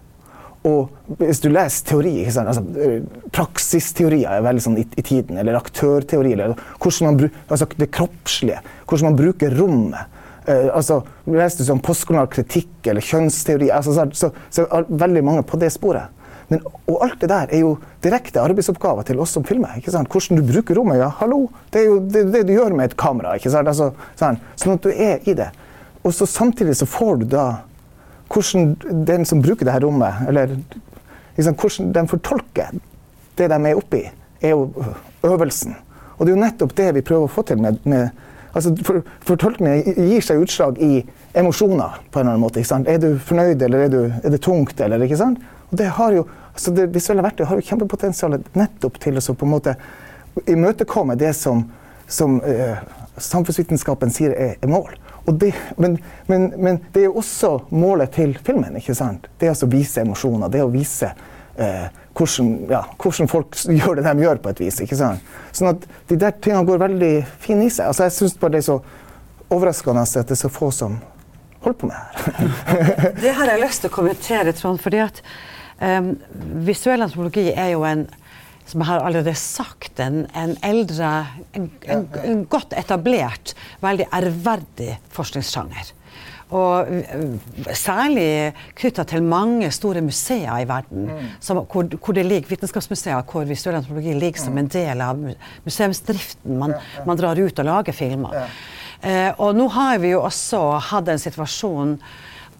Og 0.67 1.17
hvis 1.21 1.39
du 1.39 1.47
leser 1.53 1.85
teori, 1.87 2.13
altså, 2.25 2.63
eh, 2.81 3.01
praksisteorier 3.31 4.33
er 4.33 4.45
veldig 4.45 4.63
sånn 4.63 4.79
i, 4.81 4.85
i, 4.97 5.05
tiden, 5.05 5.37
eller 5.39 5.59
aktørteori, 5.59 6.33
eller 6.35 6.57
hvordan 6.81 7.19
man, 7.19 7.31
altså 7.47 7.69
det 7.77 7.91
kroppslige, 7.95 8.59
hvordan 8.87 9.11
man 9.11 9.19
bruker 9.19 9.55
rommet. 9.59 10.17
Eh, 10.47 10.67
altså, 10.73 11.01
Leser 11.27 11.61
du 11.61 11.69
sånn 11.69 11.83
postkolonial 11.83 12.29
kritikk 12.31 12.89
eller 12.89 13.05
kjønnsteori, 13.05 13.71
altså, 13.73 13.95
så, 13.95 14.07
så, 14.15 14.31
så, 14.49 14.67
er 14.67 14.91
veldig 15.05 15.23
mange 15.27 15.45
på 15.47 15.59
det 15.61 15.71
sporet. 15.75 16.13
Men, 16.47 16.63
og 16.87 17.01
alt 17.03 17.19
det 17.19 17.27
der 17.31 17.51
er 17.51 17.63
jo 17.63 17.73
direkte 18.03 18.39
arbeidsoppgaver 18.39 19.07
til 19.07 19.19
oss 19.19 19.33
som 19.35 19.43
filmer. 19.47 19.81
sant? 19.83 20.11
Hvordan 20.11 20.39
du 20.39 20.51
bruker 20.53 20.75
rommet. 20.79 21.01
Ja, 21.01 21.09
hallo! 21.19 21.47
Det 21.71 21.81
er 21.81 21.89
jo 21.89 21.97
det, 21.99 22.23
det 22.31 22.43
du 22.47 22.53
gjør 22.53 22.75
med 22.75 22.91
et 22.91 22.97
kamera. 22.97 23.35
sant? 23.43 23.67
Altså, 23.67 23.91
sånn, 24.19 24.39
sånn 24.55 24.77
at 24.77 24.87
du 24.87 24.91
er 24.93 25.27
i 25.27 25.35
det. 25.35 25.49
Og 26.03 26.13
så 26.15 26.25
samtidig 26.29 26.77
så 26.79 26.87
får 26.87 27.23
du 27.23 27.25
da 27.35 27.47
hvordan 28.31 29.03
den 29.07 29.25
som 29.25 29.41
bruker 29.41 29.67
det 29.67 29.73
her 29.75 29.83
rommet, 29.83 30.23
eller 30.27 30.51
liksom, 31.37 31.55
hvordan 31.55 31.91
de 31.95 32.07
fortolker 32.11 32.79
det 33.37 33.47
de 33.51 33.59
er 33.69 33.77
oppi, 33.77 34.01
er 34.41 34.55
jo 34.55 34.71
øvelsen. 35.23 35.75
Og 36.17 36.25
det 36.25 36.31
er 36.31 36.35
jo 36.35 36.41
nettopp 36.41 36.73
det 36.77 36.87
vi 36.97 37.05
prøver 37.05 37.27
å 37.27 37.31
få 37.31 37.43
til 37.47 37.61
med, 37.61 37.77
med 37.85 38.09
altså 38.57 38.73
for, 38.85 39.01
Fortolkningen 39.27 40.09
gir 40.09 40.25
seg 40.25 40.41
utslag 40.43 40.81
i 40.83 41.03
emosjoner 41.37 42.01
på 42.11 42.19
en 42.19 42.25
eller 42.25 42.35
annen 42.35 42.43
måte. 42.43 42.61
ikke 42.61 42.71
sant? 42.73 42.89
Er 42.89 42.99
du 43.01 43.13
fornøyd, 43.21 43.61
eller 43.61 43.85
er, 43.85 43.93
du, 43.93 44.01
er 44.09 44.33
det 44.33 44.41
tungt, 44.45 44.79
eller 44.81 45.03
ikke 45.05 45.19
sant? 45.19 45.41
Og 45.69 45.79
det 45.79 45.89
har 45.97 46.15
jo, 46.15 46.25
altså 46.53 46.73
det 46.75 46.89
visuelle 46.95 47.25
verktøyet 47.25 47.49
har 47.49 47.59
jo 47.59 47.67
kjempepotensial 47.69 48.37
nettopp 48.57 49.01
til 49.03 49.19
å 49.19 49.25
på 49.33 49.47
en 49.47 49.53
måte 49.53 49.75
imøtekomme 50.47 51.17
det 51.19 51.33
som, 51.37 51.65
som 52.07 52.39
uh, 52.43 52.79
samfunnsvitenskapen 53.17 54.13
sier 54.13 54.35
er, 54.35 54.55
er 54.61 54.71
mål. 54.71 54.95
Det, 55.27 55.51
men, 55.75 55.97
men, 56.25 56.53
men, 56.55 56.77
det 56.93 57.01
er 57.01 57.09
jo 57.09 57.17
også 57.19 57.49
målet 57.75 58.13
til 58.15 58.37
filmen. 58.45 58.77
ikke 58.79 58.95
sant? 58.95 59.27
Det 59.39 59.51
å 59.51 59.67
vise 59.67 60.05
emosjoner. 60.05 60.51
Det 60.53 60.61
å 60.63 60.71
vise 60.71 61.09
uh, 61.59 61.87
hvordan, 62.17 62.53
ja, 62.71 62.83
hvordan, 62.97 63.29
folk 63.31 63.57
gjør 63.67 63.99
det 63.99 64.05
de 64.07 64.25
gjør, 64.25 64.39
på 64.41 64.53
et 64.53 64.63
vis. 64.65 64.79
ikke 64.81 64.97
sant? 64.97 65.35
Sånn 65.55 65.73
at 65.75 65.85
de 66.09 66.17
der 66.19 66.33
tingene 66.41 66.65
går 66.67 66.81
veldig 66.81 67.11
fine 67.43 67.67
i 67.67 67.73
seg. 67.73 67.91
Altså, 67.91 68.07
jeg 68.07 68.17
syns 68.17 68.39
bare 68.41 68.57
det 68.57 68.63
er 68.63 68.69
så 68.71 68.79
overraskende 69.53 70.03
at 70.03 70.25
det 70.27 70.35
er 70.35 70.41
så 70.41 70.51
få 70.51 70.71
som 70.75 70.97
holder 71.63 71.77
på 71.77 71.91
med 71.91 71.95
det 71.95 72.33
her. 72.39 73.13
det 73.23 73.35
har 73.37 73.53
jeg 73.53 73.63
lyst 73.63 73.85
til 73.85 73.91
å 73.91 73.97
kommentere, 73.99 74.55
Trond. 74.57 74.81
fordi 74.81 75.05
at 75.05 75.23
Um, 75.77 76.15
visuell 76.65 77.03
antropologi 77.05 77.51
er 77.53 77.75
jo 77.75 77.83
en 77.85 78.07
som 78.67 78.81
jeg 78.81 78.89
har 78.89 79.03
allerede 79.05 79.31
sagt, 79.39 79.99
en, 80.03 80.25
en 80.35 80.55
eldre, 80.65 81.11
en, 81.55 81.69
en, 81.87 82.01
en, 82.19 82.41
godt 82.51 82.73
etablert, 82.75 83.53
veldig 83.79 84.09
ærverdig 84.11 84.97
forskningssjanger. 85.15 85.93
Og 86.55 86.87
uh, 86.87 87.73
særlig 87.75 88.53
knytta 88.79 89.03
til 89.09 89.25
mange 89.27 89.67
store 89.75 90.01
museer 90.05 90.61
i 90.63 90.67
verden, 90.69 91.09
mm. 91.09 91.25
som, 91.43 91.59
hvor, 91.65 91.89
hvor, 91.97 92.15
det 92.15 92.25
ligger 92.25 92.53
vitenskapsmuseer 92.53 93.25
hvor 93.27 93.47
visuell 93.49 93.79
antropologi 93.81 94.15
ligger 94.15 94.45
som 94.45 94.57
en 94.57 94.71
del 94.71 95.03
av 95.03 95.19
museumsdriften. 95.65 96.55
Man, 96.61 96.77
man 97.07 97.19
drar 97.19 97.39
ut 97.39 97.59
og 97.59 97.67
lager 97.67 97.95
filmer. 97.95 98.47
Eh, 99.01 99.29
og 99.37 99.53
nå 99.57 99.67
har 99.75 99.99
vi 100.01 100.15
jo 100.15 100.23
også 100.25 100.61
hatt 100.89 101.11
en 101.11 101.21
situasjon 101.21 101.97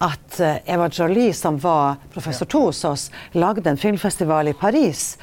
at 0.03 0.39
eh, 0.43 0.59
Eva 0.69 0.89
Jolie, 0.93 1.33
som 1.33 1.57
var 1.61 1.97
professor 2.13 2.45
to 2.45 2.67
hos 2.67 2.83
oss, 2.85 3.07
lagde 3.33 3.69
en 3.69 3.79
filmfestival 3.81 4.51
i 4.51 4.57
Paris 4.57 5.15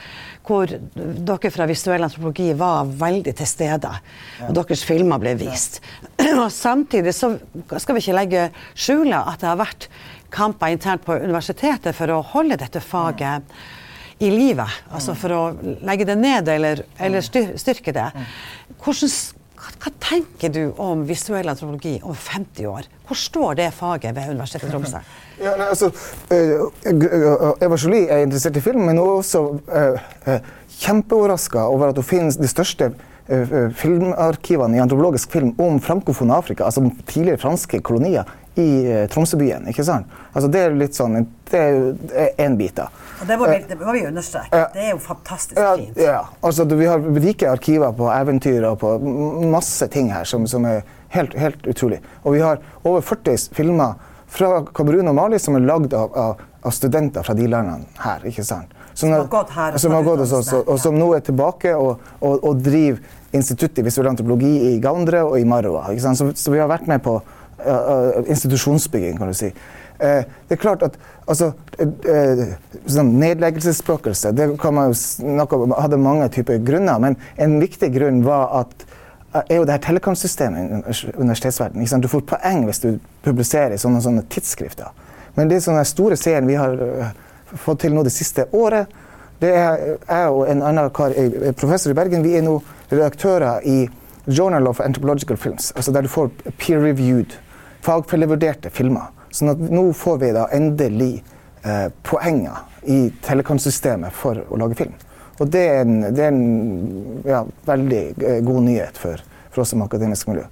hvor 0.44 0.68
dere 0.68 1.50
fra 1.52 1.66
visuell 1.68 2.04
antropologi 2.04 2.50
var 2.58 2.90
veldig 3.00 3.32
til 3.38 3.48
stede. 3.48 3.92
Og 4.48 4.52
deres 4.58 4.84
filmer 4.84 5.22
ble 5.22 5.32
vist. 5.40 5.80
Og 6.42 6.50
samtidig 6.52 7.14
så 7.16 7.32
skal 7.78 7.96
vi 7.96 8.04
ikke 8.04 8.18
legge 8.18 8.42
skjule 8.74 9.22
at 9.22 9.40
det 9.40 9.48
har 9.48 9.62
vært 9.62 9.88
kamper 10.34 10.74
internt 10.74 11.04
på 11.06 11.16
universitetet 11.22 11.96
for 11.96 12.12
å 12.12 12.20
holde 12.34 12.58
dette 12.60 12.82
faget 12.82 13.54
i 14.22 14.30
livet. 14.30 14.82
Altså 14.94 15.14
for 15.18 15.34
å 15.34 15.42
legge 15.86 16.06
det 16.08 16.18
ned 16.20 16.50
eller, 16.50 16.84
eller 16.98 17.24
styrke 17.24 17.94
det. 17.94 18.10
Hvordan 18.82 19.14
hva, 19.84 19.92
tenker 20.00 20.48
du 20.48 20.62
om 20.80 21.02
visuell 21.04 21.48
antropologi 21.52 21.98
om 22.02 22.16
50 22.16 22.68
år? 22.70 22.86
Hvor 23.04 23.18
står 23.20 23.58
det 23.58 23.66
faget 23.76 24.16
ved 24.16 24.30
Universitetet 24.32 24.70
i 24.70 24.72
Tromsø? 24.72 25.04
Ja, 25.34 25.56
nei, 25.58 25.66
altså, 25.66 25.88
uh, 26.30 27.56
Eva 27.58 27.74
Jolie 27.74 28.06
er 28.06 28.22
interessert 28.22 28.54
i 28.54 28.62
film, 28.62 28.84
men 28.86 29.00
hun 29.00 29.08
er 29.08 29.16
også 29.18 29.40
kjempeoverraska 30.78 31.64
over 31.66 31.90
at 31.90 31.98
hun 31.98 32.06
finner 32.06 32.38
de 32.38 32.48
største 32.48 32.92
filmarkivene 33.80 34.78
i 34.78 34.82
antropologisk 34.84 35.32
film 35.34 35.50
om 35.58 35.80
frankofon 35.82 36.30
Afrika, 36.36 36.68
altså 36.68 36.84
tidligere 37.10 37.40
franske 37.42 37.80
kolonier, 37.82 38.30
i 38.60 39.06
Tromsøbyen. 39.10 39.68
ikke 39.68 39.84
sant? 39.84 40.06
Altså, 40.32 40.48
det 40.50 40.60
er 40.62 40.76
litt 40.78 40.94
sånn, 40.94 41.26
det 41.50 41.60
er 41.60 42.44
én 42.44 42.56
bit. 42.58 42.76
da. 42.76 42.88
Og 43.20 43.26
det 43.28 43.38
må 43.38 43.48
vi, 43.50 43.58
det 43.68 43.78
må 43.80 43.94
vi 43.96 44.04
understreke. 44.06 44.62
Det 44.74 44.86
er 44.86 44.90
jo 44.92 45.00
fantastisk 45.02 45.58
ja, 45.58 45.74
fint. 45.78 45.98
Ja, 45.98 46.20
altså 46.44 46.66
Vi 46.70 46.86
har 46.86 47.02
rike 47.24 47.50
arkiver 47.50 47.94
på 47.96 48.10
eventyr 48.12 48.66
og 48.70 48.78
på 48.82 48.96
masse 49.50 49.88
ting 49.90 50.12
her 50.12 50.26
som, 50.28 50.46
som 50.50 50.66
er 50.70 50.82
helt, 51.14 51.34
helt, 51.38 51.66
utrolig. 51.66 52.00
Og 52.22 52.36
vi 52.36 52.42
har 52.44 52.62
over 52.82 53.00
40 53.00 53.50
filmer 53.54 53.94
fra 54.34 54.64
Kamerun 54.74 55.10
og 55.10 55.18
Mali 55.18 55.38
som 55.38 55.58
er 55.58 55.66
lagd 55.66 55.94
av, 55.94 56.14
av, 56.18 56.46
av, 56.62 56.72
studenter 56.74 57.26
fra 57.26 57.34
de 57.38 57.46
landene 57.50 57.86
her. 58.02 58.24
ikke 58.30 58.46
sant? 58.46 58.70
Som, 58.94 59.08
som 59.08 59.16
har 59.16 59.28
gått 59.30 59.52
her. 59.54 59.76
Som 59.82 59.94
har 59.94 60.06
gått 60.06 60.22
hos 60.22 60.32
oss, 60.38 60.52
og, 60.54 60.68
og, 60.68 60.80
som 60.82 60.98
nå 60.98 61.10
er 61.16 61.22
tilbake 61.26 61.74
og, 61.74 62.02
og, 62.20 62.38
og 62.38 62.62
driver 62.62 63.02
Instituttet 63.34 63.80
i 63.82 63.82
visuell 63.82 64.06
antropologi 64.06 64.52
i 64.68 64.74
Gaundre 64.78 65.24
og 65.26 65.40
i 65.40 65.46
Marwa. 65.48 65.88
Så, 65.98 66.28
så, 66.38 66.52
vi 66.54 66.60
har 66.62 66.68
vært 66.70 66.86
med 66.86 67.02
på 67.02 67.16
institusjonsbygging, 68.26 69.18
kan 69.18 69.30
du 69.30 69.36
si. 69.38 69.52
Uh, 69.94 70.24
det 70.48 70.56
er 70.56 70.60
klart 70.60 70.82
at 70.82 70.98
Altså, 71.24 71.52
eh, 71.80 72.42
sånn 72.84 73.14
Nedleggelsesspøkelse 73.16 74.34
det 74.36 74.48
kan 74.60 74.74
man 74.76 74.90
jo 74.90 74.98
snakke 74.98 75.56
om, 75.56 75.72
hadde 75.78 75.96
mange 76.00 76.26
typer 76.34 76.58
grunner, 76.60 77.00
men 77.00 77.16
en 77.40 77.56
viktig 77.62 77.88
grunn 77.94 78.20
var 78.26 78.50
at 78.60 78.84
eh, 78.84 79.40
er 79.40 79.62
jo 79.62 79.64
det 79.64 79.78
her 79.78 79.84
telekomsystemet 79.86 80.60
i 80.60 80.98
universitetsverdenen. 81.16 82.04
Du 82.04 82.10
får 82.12 82.26
poeng 82.28 82.66
hvis 82.68 82.82
du 82.84 82.90
publiserer 83.24 83.76
i 83.76 83.80
sånne, 83.80 84.02
sånne 84.04 84.26
tidsskrifter. 84.28 84.92
Men 85.38 85.48
det 85.48 85.62
sånne 85.64 85.86
store 85.88 86.18
serien 86.20 86.46
vi 86.46 86.58
har 86.60 86.76
fått 87.64 87.86
til 87.86 87.96
nå 87.96 88.04
det 88.04 88.12
siste 88.12 88.46
året, 88.52 88.92
det 89.40 89.50
er 89.56 89.80
jeg 89.88 90.28
og 90.28 90.44
en 90.48 90.62
annen 90.62 90.92
kar, 90.94 91.16
professor 91.58 91.90
i 91.90 91.96
Bergen, 91.96 92.22
vi 92.22 92.36
er 92.36 92.44
nå 92.44 92.58
redaktører 92.92 93.64
i 93.64 93.86
Journal 94.28 94.68
of 94.68 94.80
Anthropological 94.80 95.40
Films, 95.40 95.72
altså 95.76 95.92
der 95.92 96.04
du 96.04 96.12
får 96.12 96.30
peer-reviewed, 96.60 97.34
fagfellevurderte 97.84 98.72
filmer. 98.74 99.12
Sånn 99.34 99.52
at 99.54 99.62
nå 99.70 99.88
får 99.96 100.20
vi 100.22 100.30
da 100.36 100.46
endelig 100.54 101.12
eh, 101.64 101.88
poenger 102.06 102.64
i 102.90 103.08
telekonsystemet 103.24 104.14
for 104.14 104.44
å 104.48 104.60
lage 104.60 104.78
film. 104.78 104.94
Og 105.42 105.50
det 105.50 105.62
er 105.66 105.80
en, 105.82 105.94
det 106.14 106.22
er 106.22 106.30
en 106.30 107.22
ja, 107.26 107.42
veldig 107.66 108.02
eh, 108.22 108.40
god 108.46 108.66
nyhet 108.68 109.00
for, 109.00 109.22
for 109.50 109.64
oss 109.64 109.74
som 109.74 109.82
akademisk 109.82 110.30
miljø. 110.30 110.46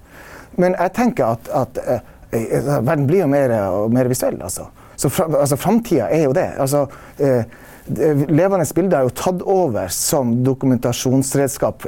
Men 0.61 0.76
jeg 0.76 0.95
tenker 0.97 1.37
at, 1.37 1.51
at 1.62 1.83
eh, 1.87 2.09
eh, 2.35 2.70
verden 2.72 3.07
blir 3.09 3.22
jo 3.22 3.30
mer 3.30 3.55
mer 3.93 4.11
visuell, 4.11 4.41
altså. 4.43 4.68
Så 4.97 5.11
fra, 5.11 5.28
altså, 5.39 5.57
framtida 5.57 6.11
er 6.12 6.26
jo 6.26 6.35
det. 6.37 6.49
Altså, 6.61 6.87
eh, 7.18 7.47
levende 8.28 8.66
bilder 8.74 8.99
er 8.99 9.09
jo 9.09 9.14
tatt 9.18 9.43
over 9.43 9.89
som 9.95 10.37
dokumentasjonsredskap. 10.45 11.87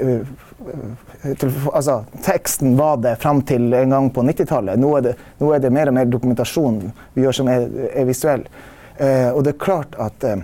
Altså, 1.24 2.04
teksten 2.24 2.76
var 2.76 2.98
det 3.02 3.16
fram 3.22 3.42
til 3.48 3.72
en 3.74 3.94
gang 3.96 4.10
på 4.12 4.24
90-tallet. 4.26 4.80
Nå, 4.80 4.94
nå 5.40 5.52
er 5.54 5.62
det 5.64 5.72
mer 5.72 5.90
og 5.90 5.98
mer 5.98 6.10
dokumentasjon 6.10 6.80
vi 7.14 7.24
gjør 7.24 7.38
som 7.40 7.50
er, 7.52 7.68
er 7.94 8.08
visuell. 8.08 8.44
Eh, 8.98 9.30
og 9.32 9.44
det 9.44 9.54
er 9.54 9.64
klart 9.64 9.96
at 10.00 10.26
eh, 10.28 10.42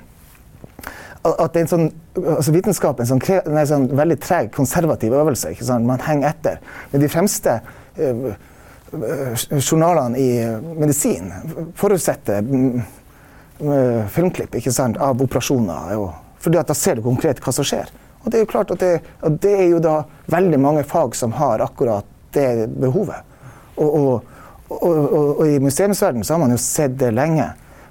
at 1.21 1.53
det 1.53 1.61
er 1.61 1.65
en 1.67 1.69
sånn, 1.69 1.89
altså 2.17 2.53
Vitenskap 2.55 3.01
er 3.01 3.05
en 3.05 3.11
sånn, 3.11 3.43
nei, 3.53 3.65
sånn 3.69 3.91
veldig 3.97 4.17
treg, 4.23 4.49
konservativ 4.55 5.13
øvelse. 5.17 5.53
Man 5.85 6.01
henger 6.01 6.31
etter. 6.31 6.63
Men 6.93 7.03
de 7.03 7.11
fremste 7.13 7.59
eh, 8.01 8.23
eh, 8.97 9.45
journalene 9.61 10.17
i 10.17 10.31
eh, 10.41 10.57
medisin 10.81 11.29
forutsetter 11.77 12.41
mm, 12.47 12.81
filmklipp 14.09 14.57
av 14.97 15.21
operasjoner. 15.21 15.93
Jo. 15.93 16.09
fordi 16.41 16.63
da 16.65 16.75
ser 16.75 16.97
du 16.97 17.03
konkret 17.05 17.43
hva 17.45 17.53
som 17.53 17.67
skjer. 17.69 17.91
Og 18.23 18.31
det 18.31 18.39
er 18.39 18.45
jo 18.45 18.51
klart 18.51 18.71
at 18.75 18.83
det, 18.83 18.93
at 19.25 19.39
det 19.43 19.55
er 19.57 19.69
jo 19.71 19.81
da 19.83 20.03
veldig 20.31 20.61
mange 20.61 20.85
fag 20.85 21.17
som 21.17 21.33
har 21.39 21.63
akkurat 21.65 22.07
det 22.37 22.69
behovet. 22.81 23.25
Og, 23.81 23.95
og, 23.95 24.37
og, 24.69 24.99
og, 25.39 25.47
i 25.49 25.59
museumsverdenen 25.63 26.27
så 26.27 26.37
har 26.37 26.43
man 26.43 26.53
jo 26.55 26.61
sett 26.61 26.99
det 27.01 27.15
lenge. 27.17 27.49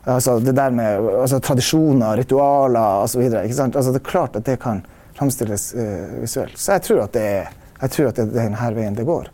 Altså 0.09 0.37
det 0.39 0.53
der 0.55 0.71
med 0.73 1.09
altså 1.23 1.39
tradisjoner, 1.43 2.17
ritualer 2.21 3.03
osv. 3.03 3.25
Altså 3.33 3.91
det 3.91 3.99
er 3.99 4.05
klart 4.05 4.37
at 4.37 4.45
det 4.45 4.59
kan 4.61 4.83
framstilles 5.17 5.73
uh, 5.75 6.21
visuelt. 6.21 6.57
Så 6.57 6.77
jeg 6.77 6.85
tror 6.85 7.03
at 7.07 7.17
det 7.17 7.25
er, 7.25 7.51
jeg 7.81 7.95
tror 7.95 8.11
at 8.11 8.21
det 8.21 8.29
er 8.29 8.37
denne 8.37 8.71
veien 8.77 8.95
det 8.95 9.07
går. 9.09 9.27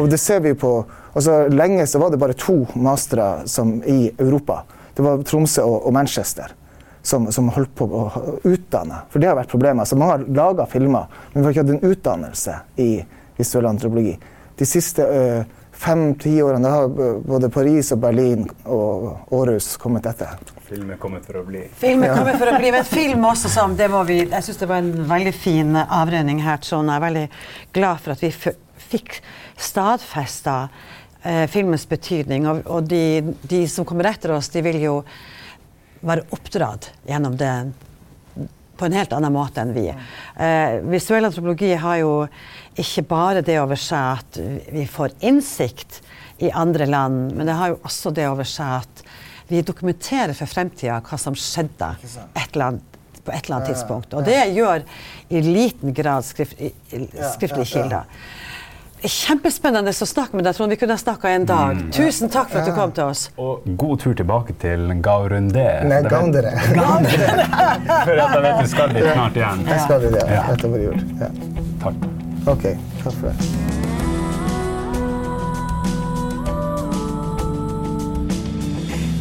Og 0.00 0.08
det 0.08 0.18
ser 0.20 0.40
vi 0.40 0.54
på 0.56 0.72
altså 1.12 1.44
Lenge 1.52 1.84
så 1.86 2.00
var 2.00 2.10
det 2.10 2.18
bare 2.22 2.36
to 2.38 2.62
mastere 2.74 3.44
i 3.84 4.08
Europa. 4.16 4.62
Det 4.96 5.04
var 5.04 5.22
Tromsø 5.28 5.62
og, 5.62 5.86
og 5.86 5.92
Manchester 5.92 6.56
som, 7.02 7.26
som 7.32 7.48
holdt 7.52 7.74
på 7.74 7.86
å 7.86 8.02
utdanne. 8.46 9.02
For 9.10 9.22
det 9.22 9.30
har 9.30 9.38
vært 9.38 9.50
problemet. 9.50 9.84
Altså, 9.84 9.98
mange 9.98 10.18
har 10.18 10.28
laga 10.42 10.66
filmer, 10.70 11.10
men 11.32 11.42
vi 11.42 11.46
har 11.46 11.56
ikke 11.56 11.64
hatt 11.64 11.74
en 11.74 11.90
utdannelse 11.90 12.60
i 12.82 12.92
visuell 13.38 13.66
antropologi. 13.66 14.14
De 14.58 14.68
siste 14.68 15.06
øh, 15.06 15.42
fem-ti 15.82 16.36
årene 16.42 16.70
har 16.70 16.86
øh, 16.86 17.20
både 17.26 17.50
Paris 17.50 17.90
og 17.94 18.02
Berlin 18.04 18.46
og 18.70 19.34
Århus 19.34 19.74
kommet 19.82 20.06
etter. 20.06 20.38
Film 20.68 20.92
er 20.94 21.00
kommet 21.00 21.26
for 21.26 21.40
å 21.40 21.44
bli. 21.46 21.64
Film 21.80 22.04
er 22.06 22.14
kommet 22.16 22.38
for 22.40 22.52
å 22.52 22.56
bli, 22.60 22.70
men 22.72 22.86
film 22.88 23.26
også 23.28 23.50
som 23.52 23.74
det 23.76 23.90
må 23.92 24.04
vi, 24.08 24.22
Jeg 24.22 24.46
syns 24.46 24.62
det 24.62 24.70
var 24.70 24.84
en 24.84 25.06
veldig 25.10 25.34
fin 25.36 25.76
avrunding 25.82 26.42
her, 26.44 26.62
Trond. 26.62 26.88
Jeg 26.88 27.00
er 27.00 27.06
veldig 27.08 27.26
glad 27.76 28.04
for 28.04 28.14
at 28.14 28.24
vi 28.24 28.32
f 28.32 28.52
fikk 28.92 29.14
stadfesta 29.56 30.56
eh, 31.24 31.46
filmens 31.48 31.86
betydning. 31.88 32.44
Og, 32.50 32.58
og 32.66 32.88
de, 32.88 33.34
de 33.48 33.62
som 33.70 33.86
kommer 33.88 34.10
etter 34.10 34.34
oss, 34.36 34.50
de 34.52 34.60
vil 34.64 34.80
jo 34.82 34.96
være 36.02 36.26
oppdratt 36.34 36.90
gjennom 37.08 37.36
det 37.38 37.54
på 38.76 38.88
en 38.88 38.96
helt 38.96 39.12
annen 39.14 39.34
måte 39.34 39.62
enn 39.62 39.74
vi. 39.76 39.86
Eh, 39.88 40.80
visuell 40.90 41.28
antropologi 41.28 41.74
har 41.78 42.00
jo 42.00 42.14
ikke 42.80 43.04
bare 43.06 43.42
det 43.46 43.58
over 43.60 43.78
seg 43.78 44.22
at 44.22 44.38
vi 44.72 44.86
får 44.90 45.14
innsikt 45.22 46.00
i 46.42 46.50
andre 46.50 46.88
land, 46.90 47.36
men 47.36 47.46
det 47.46 47.58
har 47.58 47.74
jo 47.74 47.82
også 47.86 48.10
det 48.16 48.26
over 48.30 48.48
seg 48.48 48.80
at 48.80 49.04
vi 49.52 49.60
dokumenterer 49.62 50.34
for 50.34 50.50
fremtida 50.50 50.98
hva 51.04 51.18
som 51.20 51.36
skjedde 51.36 51.92
et 52.00 52.56
annet, 52.56 52.98
på 53.22 53.30
et 53.30 53.44
eller 53.44 53.58
annet 53.58 53.70
tidspunkt. 53.70 54.14
Og 54.18 54.24
det 54.26 54.40
gjør 54.56 54.82
i 55.30 55.42
liten 55.44 55.94
grad 55.94 56.26
skrift, 56.26 56.58
skriftlige 56.88 57.68
kilder. 57.76 58.08
Kjempespennende 59.02 59.90
å 59.90 60.06
snakke 60.06 60.38
med 60.38 60.46
deg, 60.46 60.54
Trond. 60.54 60.70
Vi 60.70 60.78
kunne 60.78 60.94
ha 60.94 61.00
snakka 61.00 61.30
en 61.34 61.46
dag. 61.48 61.80
Tusen 61.94 62.30
takk 62.30 62.52
for 62.52 62.62
at 62.62 62.68
du 62.70 62.74
kom 62.76 62.92
til 62.94 63.10
oss. 63.10 63.24
Og 63.34 63.66
god 63.78 63.98
tur 64.04 64.14
tilbake 64.14 64.54
til 64.62 64.92
Gaurunde. 65.02 65.66
Nei, 65.90 66.02
Gaundere. 66.06 66.54
For 68.06 68.14
at 68.14 68.36
jeg 68.36 68.44
vet 68.46 68.62
du 68.62 68.70
skal 68.70 68.94
dit 68.94 69.08
snart 69.08 69.38
igjen. 69.40 69.66
Jeg 69.66 69.84
skal 69.88 70.06
dit, 70.06 70.18
ja. 70.22 70.46
Over 70.62 70.86
jul. 70.86 71.02
Ja. 71.18 71.32
Takk. 71.82 72.06
OK. 72.52 72.68
Takk 73.02 73.18
for 73.18 73.30
det. 73.32 73.72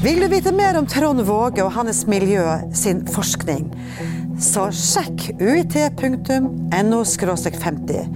Vil 0.02 0.22
du 0.22 0.28
vite 0.28 0.54
mer 0.54 0.78
om 0.80 0.86
Trond 0.90 1.22
Våge 1.26 1.62
og 1.62 1.74
hans 1.76 2.06
miljø 2.10 2.46
sin 2.74 3.04
forskning? 3.10 3.68
Så 4.42 4.64
sjekk 4.74 5.28
uit.no 5.38 7.02
50. 7.06 8.08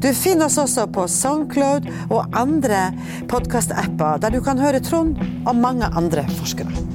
Du 0.00 0.08
finner 0.16 0.48
oss 0.48 0.56
også 0.62 0.86
på 0.94 1.04
Soundcloud 1.12 1.90
og 2.08 2.24
andre 2.32 2.86
podkastapper 3.28 4.24
der 4.24 4.32
du 4.32 4.40
kan 4.44 4.60
høre 4.64 4.80
Trond 4.80 5.20
og 5.44 5.54
mange 5.60 5.92
andre 5.92 6.24
forskere. 6.40 6.93